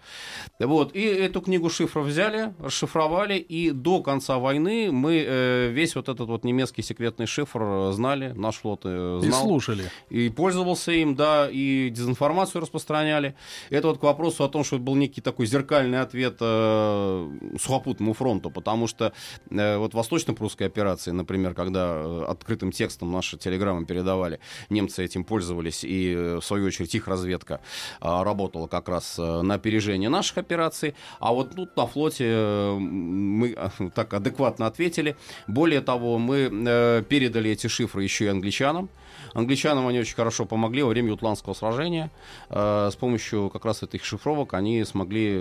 Вот. 0.59 0.97
И 0.97 1.03
эту 1.03 1.43
книгу 1.43 1.69
шифров 1.69 2.07
взяли, 2.07 2.55
расшифровали, 2.59 3.35
и 3.37 3.73
до 3.73 4.03
конца 4.03 4.39
войны 4.39 4.91
мы 4.91 5.23
э, 5.27 5.69
весь 5.71 5.95
вот 5.97 6.09
этот 6.09 6.30
вот 6.31 6.45
немецкий 6.45 6.83
секретный 6.83 7.27
шифр 7.27 7.63
э, 7.63 7.93
знали, 7.93 8.33
наш 8.35 8.57
флот 8.57 8.83
э, 8.85 9.21
И 9.23 9.27
знал. 9.29 9.43
слушали. 9.43 9.85
И 10.09 10.29
пользовался 10.31 10.93
им, 10.93 11.15
да, 11.15 11.49
и 11.51 11.91
дезинформацию 11.91 12.63
распространяли. 12.63 13.35
Это 13.71 13.89
вот 13.89 13.99
к 13.99 14.03
вопросу 14.03 14.45
о 14.45 14.49
том, 14.49 14.65
что 14.65 14.77
это 14.77 14.85
был 14.85 14.95
некий 14.95 15.21
такой 15.21 15.47
зеркальный 15.47 16.01
ответ 16.01 16.37
э, 16.41 17.31
сухопутному 17.61 18.15
фронту, 18.15 18.51
потому 18.51 18.87
что 18.87 19.13
э, 19.51 19.77
вот 19.77 19.95
восточно-прусской 19.95 20.67
операции, 20.67 21.11
например, 21.11 21.55
когда 21.55 21.95
э, 21.97 22.25
открытым 22.29 22.73
текстом 22.73 23.13
наши 23.13 23.37
телеграммы 23.37 23.85
передавали, 23.85 24.41
немцы 24.71 25.05
этим 25.05 25.25
пользовались, 25.25 25.85
и, 25.85 26.15
э, 26.17 26.37
в 26.41 26.45
свою 26.45 26.67
очередь, 26.67 26.95
их 26.95 27.09
разведка 27.09 27.61
э, 28.01 28.23
работала 28.23 28.67
как 28.67 28.89
раз 28.89 29.17
э, 29.19 29.43
на 29.43 29.55
опережение 29.55 30.09
наших 30.09 30.39
операций, 30.39 30.95
а 31.19 31.33
вот 31.33 31.55
тут 31.55 31.77
на 31.77 31.87
флоте 31.87 32.25
э, 32.29 32.77
мы 32.79 33.55
э, 33.57 33.91
так 33.95 34.15
адекватно 34.15 34.67
ответили. 34.67 35.17
Более 35.49 35.81
того, 35.81 36.10
мы 36.19 36.51
э, 36.51 37.03
передали 37.09 37.51
эти 37.51 37.67
шифры 37.67 38.03
еще 38.03 38.27
и 38.27 38.29
англичанам. 38.29 38.89
Англичанам 39.35 39.87
они 39.87 40.01
очень 40.01 40.15
хорошо 40.15 40.45
помогли 40.45 40.83
во 40.83 40.89
время 40.89 41.11
Ютландского 41.11 41.55
сражения. 41.55 42.11
Э, 42.49 42.91
с 42.93 42.97
помощью 42.97 43.51
как 43.51 43.65
раз 43.65 43.83
этих 43.83 44.05
шифровок 44.05 44.55
они 44.55 44.85
смогли 44.85 45.39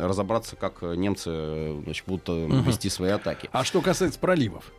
разобраться, 0.00 0.56
как 0.56 0.82
немцы 0.82 1.30
э, 1.30 1.80
значит, 1.84 2.04
будут 2.06 2.28
э, 2.28 2.46
вести 2.66 2.88
свои 2.88 3.10
атаки. 3.10 3.48
А 3.52 3.64
что 3.64 3.80
касается 3.80 4.18
проливов? 4.18 4.72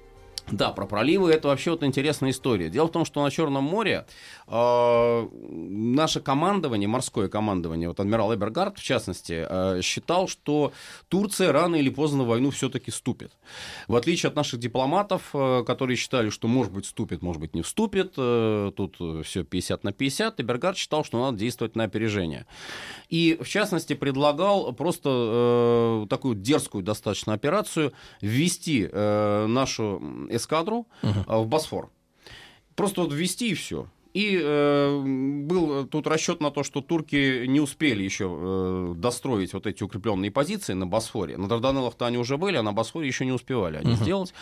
Да, 0.51 0.71
про 0.71 0.85
проливы 0.85 1.31
это 1.31 1.47
вообще 1.47 1.71
вот 1.71 1.83
интересная 1.83 2.29
история. 2.29 2.69
Дело 2.69 2.87
в 2.87 2.91
том, 2.91 3.03
что 3.03 3.23
на 3.23 3.31
Черном 3.31 3.63
море 3.63 4.05
э, 4.47 5.27
наше 5.31 6.19
командование, 6.19 6.87
морское 6.87 7.27
командование, 7.27 7.87
вот 7.89 7.99
адмирал 7.99 8.33
Эбергард 8.33 8.77
в 8.77 8.83
частности, 8.83 9.45
э, 9.49 9.81
считал, 9.81 10.27
что 10.27 10.71
Турция 11.07 11.51
рано 11.51 11.75
или 11.75 11.89
поздно 11.89 12.23
в 12.23 12.27
войну 12.27 12.51
все-таки 12.51 12.91
вступит. 12.91 13.31
В 13.87 13.95
отличие 13.95 14.29
от 14.29 14.35
наших 14.35 14.59
дипломатов, 14.59 15.31
э, 15.33 15.63
которые 15.65 15.97
считали, 15.97 16.29
что 16.29 16.47
может 16.47 16.71
быть 16.71 16.85
вступит, 16.85 17.23
может 17.23 17.41
быть 17.41 17.55
не 17.55 17.63
вступит, 17.63 18.13
э, 18.15 18.71
тут 18.75 18.97
все 19.25 19.43
50 19.43 19.83
на 19.83 19.93
50, 19.93 20.39
Эбергард 20.39 20.77
считал, 20.77 21.03
что 21.03 21.19
надо 21.19 21.39
действовать 21.39 21.75
на 21.75 21.85
опережение. 21.85 22.45
И 23.09 23.37
в 23.41 23.47
частности 23.47 23.93
предлагал 23.93 24.73
просто 24.73 26.03
э, 26.03 26.07
такую 26.07 26.35
дерзкую 26.35 26.83
достаточно 26.83 27.33
операцию 27.33 27.93
ввести 28.21 28.87
э, 28.91 29.45
нашу 29.47 30.01
эскадру 30.35 30.87
э, 31.01 31.11
в 31.27 31.47
Босфор. 31.47 31.89
Просто 32.75 33.01
вот 33.01 33.13
ввести 33.13 33.51
и 33.51 33.53
все. 33.53 33.87
И 34.15 34.39
э, 34.41 35.01
был 35.03 35.85
тут 35.87 36.07
расчет 36.07 36.39
на 36.39 36.49
то, 36.49 36.63
что 36.63 36.79
турки 36.79 37.45
не 37.47 37.59
успели 37.59 38.01
еще 38.01 38.29
э, 38.31 38.93
достроить 38.95 39.53
вот 39.53 39.67
эти 39.67 39.83
укрепленные 39.83 40.31
позиции 40.31 40.71
на 40.71 40.87
Босфоре. 40.87 41.35
На 41.35 41.49
Дарданеллах-то 41.49 42.05
они 42.05 42.17
уже 42.17 42.37
были, 42.37 42.55
а 42.55 42.63
на 42.63 42.71
Босфоре 42.71 43.07
еще 43.07 43.25
не 43.25 43.33
успевали 43.33 43.75
они 43.75 43.95
сделать. 43.95 44.33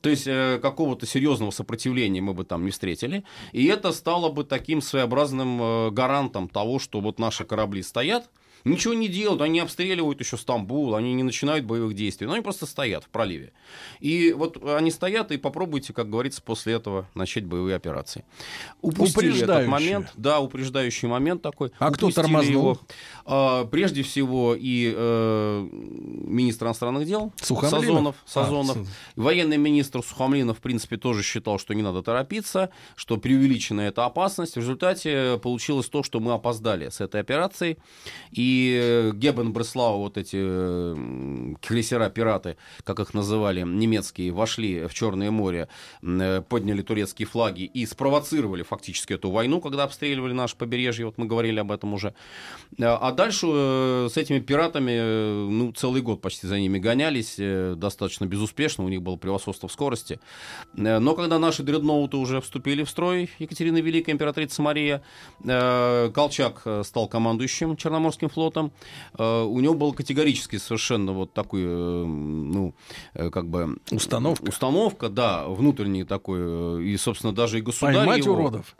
То 0.00 0.08
есть 0.08 0.26
э, 0.26 0.58
какого-то 0.62 1.04
серьезного 1.04 1.50
сопротивления 1.50 2.22
мы 2.22 2.32
бы 2.32 2.44
там 2.44 2.64
не 2.64 2.70
встретили. 2.70 3.22
И 3.52 3.66
это 3.66 3.92
стало 3.92 4.30
бы 4.30 4.44
таким 4.44 4.80
своеобразным 4.80 5.60
э, 5.60 5.90
гарантом 5.90 6.48
того, 6.48 6.78
что 6.78 7.00
вот 7.00 7.18
наши 7.18 7.44
корабли 7.44 7.82
стоят, 7.82 8.30
Ничего 8.68 8.94
не 8.94 9.08
делают, 9.08 9.42
они 9.42 9.60
обстреливают 9.60 10.20
еще 10.20 10.36
Стамбул, 10.36 10.94
они 10.94 11.14
не 11.14 11.22
начинают 11.22 11.64
боевых 11.64 11.94
действий, 11.94 12.26
но 12.26 12.34
они 12.34 12.42
просто 12.42 12.66
стоят 12.66 13.04
в 13.04 13.08
проливе. 13.08 13.52
И 14.00 14.32
вот 14.32 14.62
они 14.64 14.90
стоят, 14.90 15.32
и 15.32 15.36
попробуйте, 15.38 15.92
как 15.92 16.10
говорится, 16.10 16.42
после 16.42 16.74
этого 16.74 17.08
начать 17.14 17.44
боевые 17.44 17.76
операции. 17.76 18.24
Упустили 18.82 19.42
этот 19.42 19.66
момент, 19.66 20.12
да, 20.16 20.40
упреждающий 20.40 21.08
момент 21.08 21.42
такой. 21.42 21.72
А 21.78 21.90
кто 21.90 22.10
тормознул? 22.10 22.48
его. 22.58 22.78
А, 23.24 23.64
прежде 23.64 24.02
всего 24.02 24.54
и 24.58 24.92
э, 24.94 25.68
министр 25.70 26.66
иностранных 26.66 27.06
дел? 27.06 27.32
Сазонов, 27.40 27.66
А, 27.66 27.80
Сазонов. 27.80 28.16
Сазонов. 28.26 28.88
Военный 29.16 29.56
министр 29.56 30.02
Сухомлинов, 30.02 30.58
в 30.58 30.60
принципе, 30.60 30.96
тоже 30.96 31.22
считал, 31.22 31.58
что 31.58 31.74
не 31.74 31.82
надо 31.82 32.02
торопиться, 32.02 32.70
что 32.96 33.16
преувеличена 33.16 33.82
эта 33.82 34.04
опасность. 34.04 34.54
В 34.54 34.58
результате 34.58 35.38
получилось 35.42 35.88
то, 35.88 36.02
что 36.02 36.20
мы 36.20 36.32
опоздали 36.32 36.88
с 36.88 37.00
этой 37.00 37.20
операцией. 37.20 37.78
И 38.30 38.57
Гебен, 39.14 39.52
Бреслау, 39.52 39.98
вот 39.98 40.18
эти 40.18 40.36
крейсера-пираты, 41.60 42.56
как 42.84 43.00
их 43.00 43.14
называли, 43.14 43.62
немецкие, 43.62 44.32
вошли 44.32 44.86
в 44.86 44.94
Черное 44.94 45.30
море, 45.30 45.68
э, 46.02 46.42
подняли 46.48 46.82
турецкие 46.82 47.26
флаги 47.26 47.62
и 47.64 47.86
спровоцировали 47.86 48.62
фактически 48.62 49.14
эту 49.14 49.30
войну, 49.30 49.60
когда 49.60 49.84
обстреливали 49.84 50.32
наше 50.32 50.56
побережье. 50.56 51.06
Вот 51.06 51.18
мы 51.18 51.26
говорили 51.26 51.60
об 51.60 51.72
этом 51.72 51.94
уже. 51.94 52.14
Э, 52.78 52.84
А 52.86 53.12
дальше 53.12 53.46
э, 53.50 54.08
с 54.10 54.16
этими 54.16 54.40
пиратами, 54.40 55.48
ну, 55.50 55.72
целый 55.72 56.02
год 56.02 56.20
почти 56.20 56.46
за 56.46 56.58
ними 56.58 56.78
гонялись, 56.78 57.36
достаточно 57.76 58.26
безуспешно, 58.26 58.84
у 58.84 58.88
них 58.88 59.02
было 59.02 59.16
превосходство 59.16 59.68
в 59.68 59.72
скорости. 59.72 60.20
Но 60.74 61.14
когда 61.14 61.38
наши 61.38 61.62
дредноуты 61.62 62.16
уже 62.16 62.40
вступили 62.40 62.84
в 62.84 62.90
строй, 62.90 63.30
Екатерина 63.38 63.78
Великая, 63.78 64.12
императрица 64.12 64.62
Мария, 64.62 65.02
Колчак 65.44 66.66
стал 66.82 67.08
командующим 67.08 67.76
Черноморским 67.76 68.28
флотом, 68.28 68.37
э, 69.18 69.42
у 69.42 69.60
него 69.60 69.74
был 69.74 69.92
категорически 69.92 70.56
совершенно 70.56 71.12
вот 71.12 71.32
такой, 71.32 71.62
э, 71.64 72.04
ну, 72.04 72.74
э, 73.14 73.30
как 73.30 73.48
бы... 73.48 73.78
Установка. 73.90 74.48
Установка, 74.48 75.08
да, 75.08 75.46
внутренний 75.48 76.04
такой, 76.04 76.84
и, 76.86 76.96
собственно, 76.96 77.34
даже 77.34 77.58
и 77.58 77.62
государь 77.62 77.96
Поймать 77.96 78.24
его- 78.24 78.34
уродов. 78.34 78.76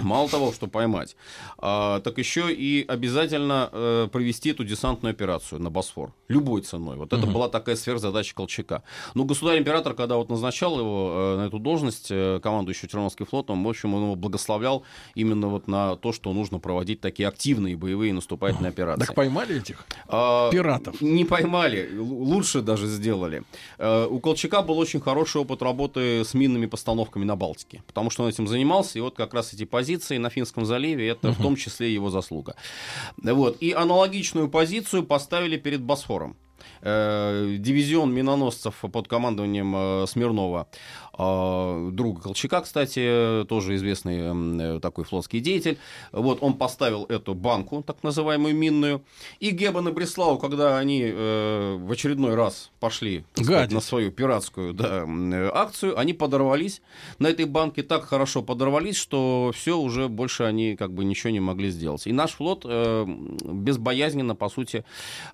Мало 0.00 0.28
того, 0.28 0.52
что 0.52 0.66
поймать, 0.66 1.16
а, 1.58 2.00
так 2.00 2.18
еще 2.18 2.52
и 2.52 2.84
обязательно 2.86 3.68
э, 3.72 4.08
провести 4.10 4.50
эту 4.50 4.64
десантную 4.64 5.12
операцию 5.12 5.60
на 5.60 5.70
Босфор. 5.70 6.12
Любой 6.28 6.62
ценой. 6.62 6.96
Вот 6.96 7.12
это 7.12 7.26
была 7.26 7.48
такая 7.48 7.76
сверхзадача 7.76 8.34
Колчака. 8.34 8.82
Ну, 9.14 9.24
государь-император, 9.24 9.94
когда 9.94 10.16
вот 10.16 10.30
назначал 10.30 10.78
его 10.78 11.10
э, 11.12 11.36
на 11.38 11.46
эту 11.46 11.58
должность, 11.58 12.08
э, 12.10 12.40
командующего 12.42 12.88
Черноморским 12.88 13.26
флотом, 13.26 13.64
в 13.64 13.68
общем, 13.68 13.94
он 13.94 14.02
его 14.04 14.14
благословлял 14.14 14.84
именно 15.14 15.48
вот 15.48 15.68
на 15.68 15.96
то, 15.96 16.12
что 16.12 16.32
нужно 16.32 16.58
проводить 16.58 17.00
такие 17.00 17.28
активные 17.28 17.76
боевые 17.76 18.12
наступательные 18.12 18.70
операции. 18.70 19.06
Так 19.06 19.14
поймали 19.14 19.58
этих 19.58 19.84
А, 20.08 20.50
пиратов. 20.50 21.00
Не 21.00 21.24
поймали, 21.24 21.90
лучше 21.98 22.62
даже 22.62 22.86
сделали. 22.86 23.42
Э, 23.78 24.06
У 24.06 24.20
Колчака 24.20 24.62
был 24.62 24.78
очень 24.78 25.00
хороший 25.00 25.40
опыт 25.40 25.62
работы 25.62 26.24
с 26.24 26.34
минными 26.34 26.66
постановками 26.66 27.24
на 27.24 27.36
Балтике, 27.36 27.82
потому 27.86 28.10
что 28.10 28.22
он 28.24 28.28
этим 28.30 28.46
занимался, 28.46 28.98
и 28.98 29.02
вот 29.02 29.16
как 29.16 29.34
раз 29.34 29.52
эти 29.52 29.64
позиции 29.64 29.89
на 30.18 30.30
Финском 30.30 30.64
заливе, 30.64 31.08
это 31.08 31.32
в 31.32 31.42
том 31.42 31.56
числе 31.56 31.92
его 31.92 32.10
заслуга. 32.10 32.54
Вот. 33.22 33.56
И 33.62 33.72
аналогичную 33.72 34.48
позицию 34.48 35.04
поставили 35.04 35.56
перед 35.56 35.82
Босфором. 35.82 36.36
Э, 36.82 37.56
Дивизион 37.58 38.12
миноносцев 38.12 38.84
под 38.92 39.08
командованием 39.08 39.74
э, 39.76 40.06
Смирнова, 40.06 40.66
друга 41.20 42.22
Колчака, 42.22 42.62
кстати, 42.62 43.44
тоже 43.48 43.76
известный 43.76 44.76
э, 44.76 44.80
такой 44.80 45.04
флотский 45.04 45.40
деятель. 45.40 45.78
Вот 46.12 46.38
он 46.42 46.54
поставил 46.54 47.04
эту 47.04 47.34
банку, 47.34 47.82
так 47.86 48.02
называемую 48.02 48.54
минную. 48.54 49.02
И 49.38 49.50
Геббен 49.50 49.88
и 49.88 49.92
Бреслау, 49.92 50.38
когда 50.38 50.78
они 50.78 51.02
э, 51.04 51.76
в 51.78 51.92
очередной 51.92 52.34
раз 52.34 52.70
пошли 52.80 53.24
сказать, 53.34 53.70
на 53.72 53.80
свою 53.80 54.10
пиратскую 54.10 54.72
да, 54.72 55.04
э, 55.06 55.50
акцию, 55.52 55.98
они 55.98 56.14
подорвались 56.14 56.80
на 57.18 57.26
этой 57.26 57.44
банке, 57.44 57.82
так 57.82 58.04
хорошо 58.04 58.42
подорвались, 58.42 58.96
что 58.96 59.52
все 59.54 59.76
уже 59.76 60.08
больше 60.08 60.44
они 60.44 60.76
как 60.76 60.92
бы 60.92 61.04
ничего 61.04 61.30
не 61.30 61.40
могли 61.40 61.70
сделать. 61.70 62.06
И 62.06 62.12
наш 62.12 62.32
флот 62.32 62.64
безбоязненно, 62.64 64.34
по 64.34 64.48
сути, 64.48 64.84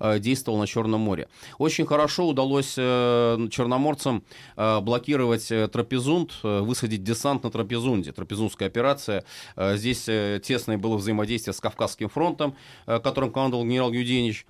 действовал 0.01 0.59
на 0.59 0.67
Черном 0.67 1.01
море. 1.01 1.29
Очень 1.59 1.87
хорошо 1.87 2.27
удалось 2.27 2.75
черноморцам 2.75 4.25
блокировать 4.57 5.51
трапезунд, 5.77 6.33
э, 6.43 6.61
высадить 6.61 7.05
десант 7.05 7.45
на 7.45 7.51
трапезунде. 7.51 8.13
Трапезундская 8.13 8.69
операция. 8.69 9.25
Э, 9.57 9.77
здесь 9.77 10.09
э, 10.09 10.41
тесное 10.43 10.79
было 10.79 10.97
взаимодействие 10.97 11.53
с 11.53 11.61
Кавказским 11.61 12.09
фронтом, 12.09 12.57
которым 12.87 13.31
командовал 13.31 13.65
генерал 13.65 13.93
Юденич. 13.93 14.47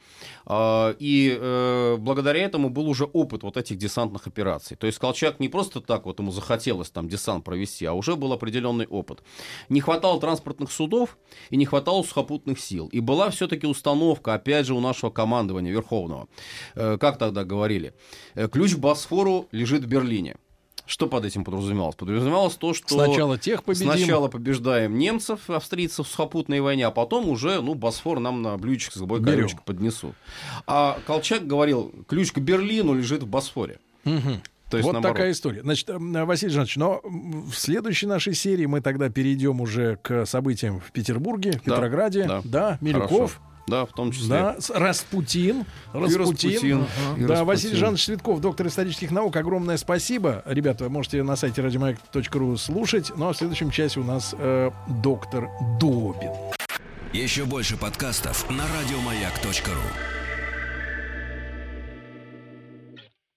И 0.48 1.96
благодаря 1.98 2.44
этому 2.44 2.70
был 2.70 2.88
уже 2.88 3.04
опыт 3.04 3.42
вот 3.42 3.56
этих 3.56 3.76
десантных 3.78 4.26
операций. 4.26 4.76
То 4.76 4.86
есть 4.86 4.98
Колчак 4.98 5.40
не 5.40 5.48
просто 5.48 5.80
так 5.80 6.06
вот 6.06 6.18
ему 6.18 6.30
захотелось 6.30 6.90
там 6.90 7.08
десант 7.08 7.44
провести, 7.44 7.84
а 7.86 7.92
уже 7.92 8.14
был 8.14 8.32
определенный 8.32 8.86
опыт. 8.86 9.22
Не 9.68 9.80
хватало 9.80 10.20
транспортных 10.20 10.70
судов 10.70 11.18
и 11.50 11.56
не 11.56 11.64
хватало 11.64 12.02
сухопутных 12.02 12.60
сил. 12.60 12.88
И 12.88 13.00
была 13.00 13.30
все-таки 13.30 13.66
установка, 13.66 14.34
опять 14.34 14.66
же, 14.66 14.74
у 14.74 14.80
нашего 14.80 15.10
командования 15.10 15.72
Верховного. 15.72 16.28
Как 16.74 17.18
тогда 17.18 17.44
говорили? 17.44 17.94
Ключ 18.52 18.74
к 18.74 18.78
Босфору 18.78 19.48
лежит 19.50 19.84
в 19.84 19.88
Берлине. 19.88 20.36
Что 20.86 21.08
под 21.08 21.24
этим 21.24 21.42
подразумевалось? 21.44 21.96
Подразумевалось 21.96 22.54
то, 22.54 22.72
что 22.72 22.88
Сначала 23.04 23.36
тех 23.38 23.64
победим. 23.64 23.90
сначала 23.92 24.28
побеждаем 24.28 24.96
немцев, 24.96 25.50
австрийцев 25.50 26.06
в 26.06 26.10
сухопутной 26.10 26.60
войне, 26.60 26.86
а 26.86 26.90
потом 26.92 27.28
уже, 27.28 27.60
ну, 27.60 27.74
Босфор 27.74 28.20
нам 28.20 28.40
на 28.42 28.56
блюдечко 28.56 28.92
с 28.94 28.96
голубой 28.98 29.18
Берем. 29.20 29.34
корочкой 29.38 29.60
поднесут. 29.64 30.14
А 30.66 30.98
Колчак 31.06 31.46
говорил, 31.46 31.92
ключ 32.08 32.30
к 32.32 32.38
Берлину 32.38 32.94
лежит 32.94 33.24
в 33.24 33.26
Босфоре. 33.26 33.78
Мгм. 34.04 34.40
То 34.70 34.76
есть 34.78 34.84
вот 34.86 34.92
наоборот. 34.94 35.16
такая 35.16 35.32
история. 35.32 35.62
Значит, 35.62 35.88
Василий 35.90 36.52
Жанович, 36.52 36.76
но 36.76 37.00
в 37.04 37.52
следующей 37.54 38.06
нашей 38.06 38.34
серии 38.34 38.66
мы 38.66 38.80
тогда 38.80 39.08
перейдем 39.10 39.60
уже 39.60 39.96
к 40.02 40.26
событиям 40.26 40.80
в 40.80 40.90
Петербурге, 40.92 41.52
в 41.52 41.54
Да, 41.54 41.60
Петрограде. 41.76 42.24
да. 42.24 42.40
Да, 42.44 42.78
Милюков. 42.80 43.10
Хорошо. 43.10 43.40
Да, 43.66 43.84
в 43.84 43.92
том 43.92 44.12
числе. 44.12 44.28
Да, 44.28 44.56
Распутин. 44.74 45.64
Распутин. 45.92 46.20
Распутин, 46.20 46.76
Ага. 46.76 47.16
и 47.16 47.20
Да, 47.22 47.28
Распутин. 47.28 47.44
Василий 47.46 47.76
Жанович 47.76 48.04
Цветков, 48.04 48.40
доктор 48.40 48.66
исторических 48.68 49.10
наук. 49.10 49.34
Огромное 49.36 49.76
спасибо. 49.76 50.42
Ребята, 50.46 50.88
можете 50.88 51.22
на 51.22 51.36
сайте 51.36 51.62
радиомаяк.ру 51.62 52.56
слушать. 52.56 53.10
Ну 53.16 53.28
а 53.28 53.32
в 53.32 53.36
следующем 53.36 53.70
часе 53.70 54.00
у 54.00 54.04
нас 54.04 54.34
э, 54.38 54.70
доктор 55.02 55.48
Добин. 55.80 56.30
Еще 57.12 57.44
больше 57.44 57.76
подкастов 57.76 58.48
на 58.50 58.64
радиомаяк.ру. 58.78 60.15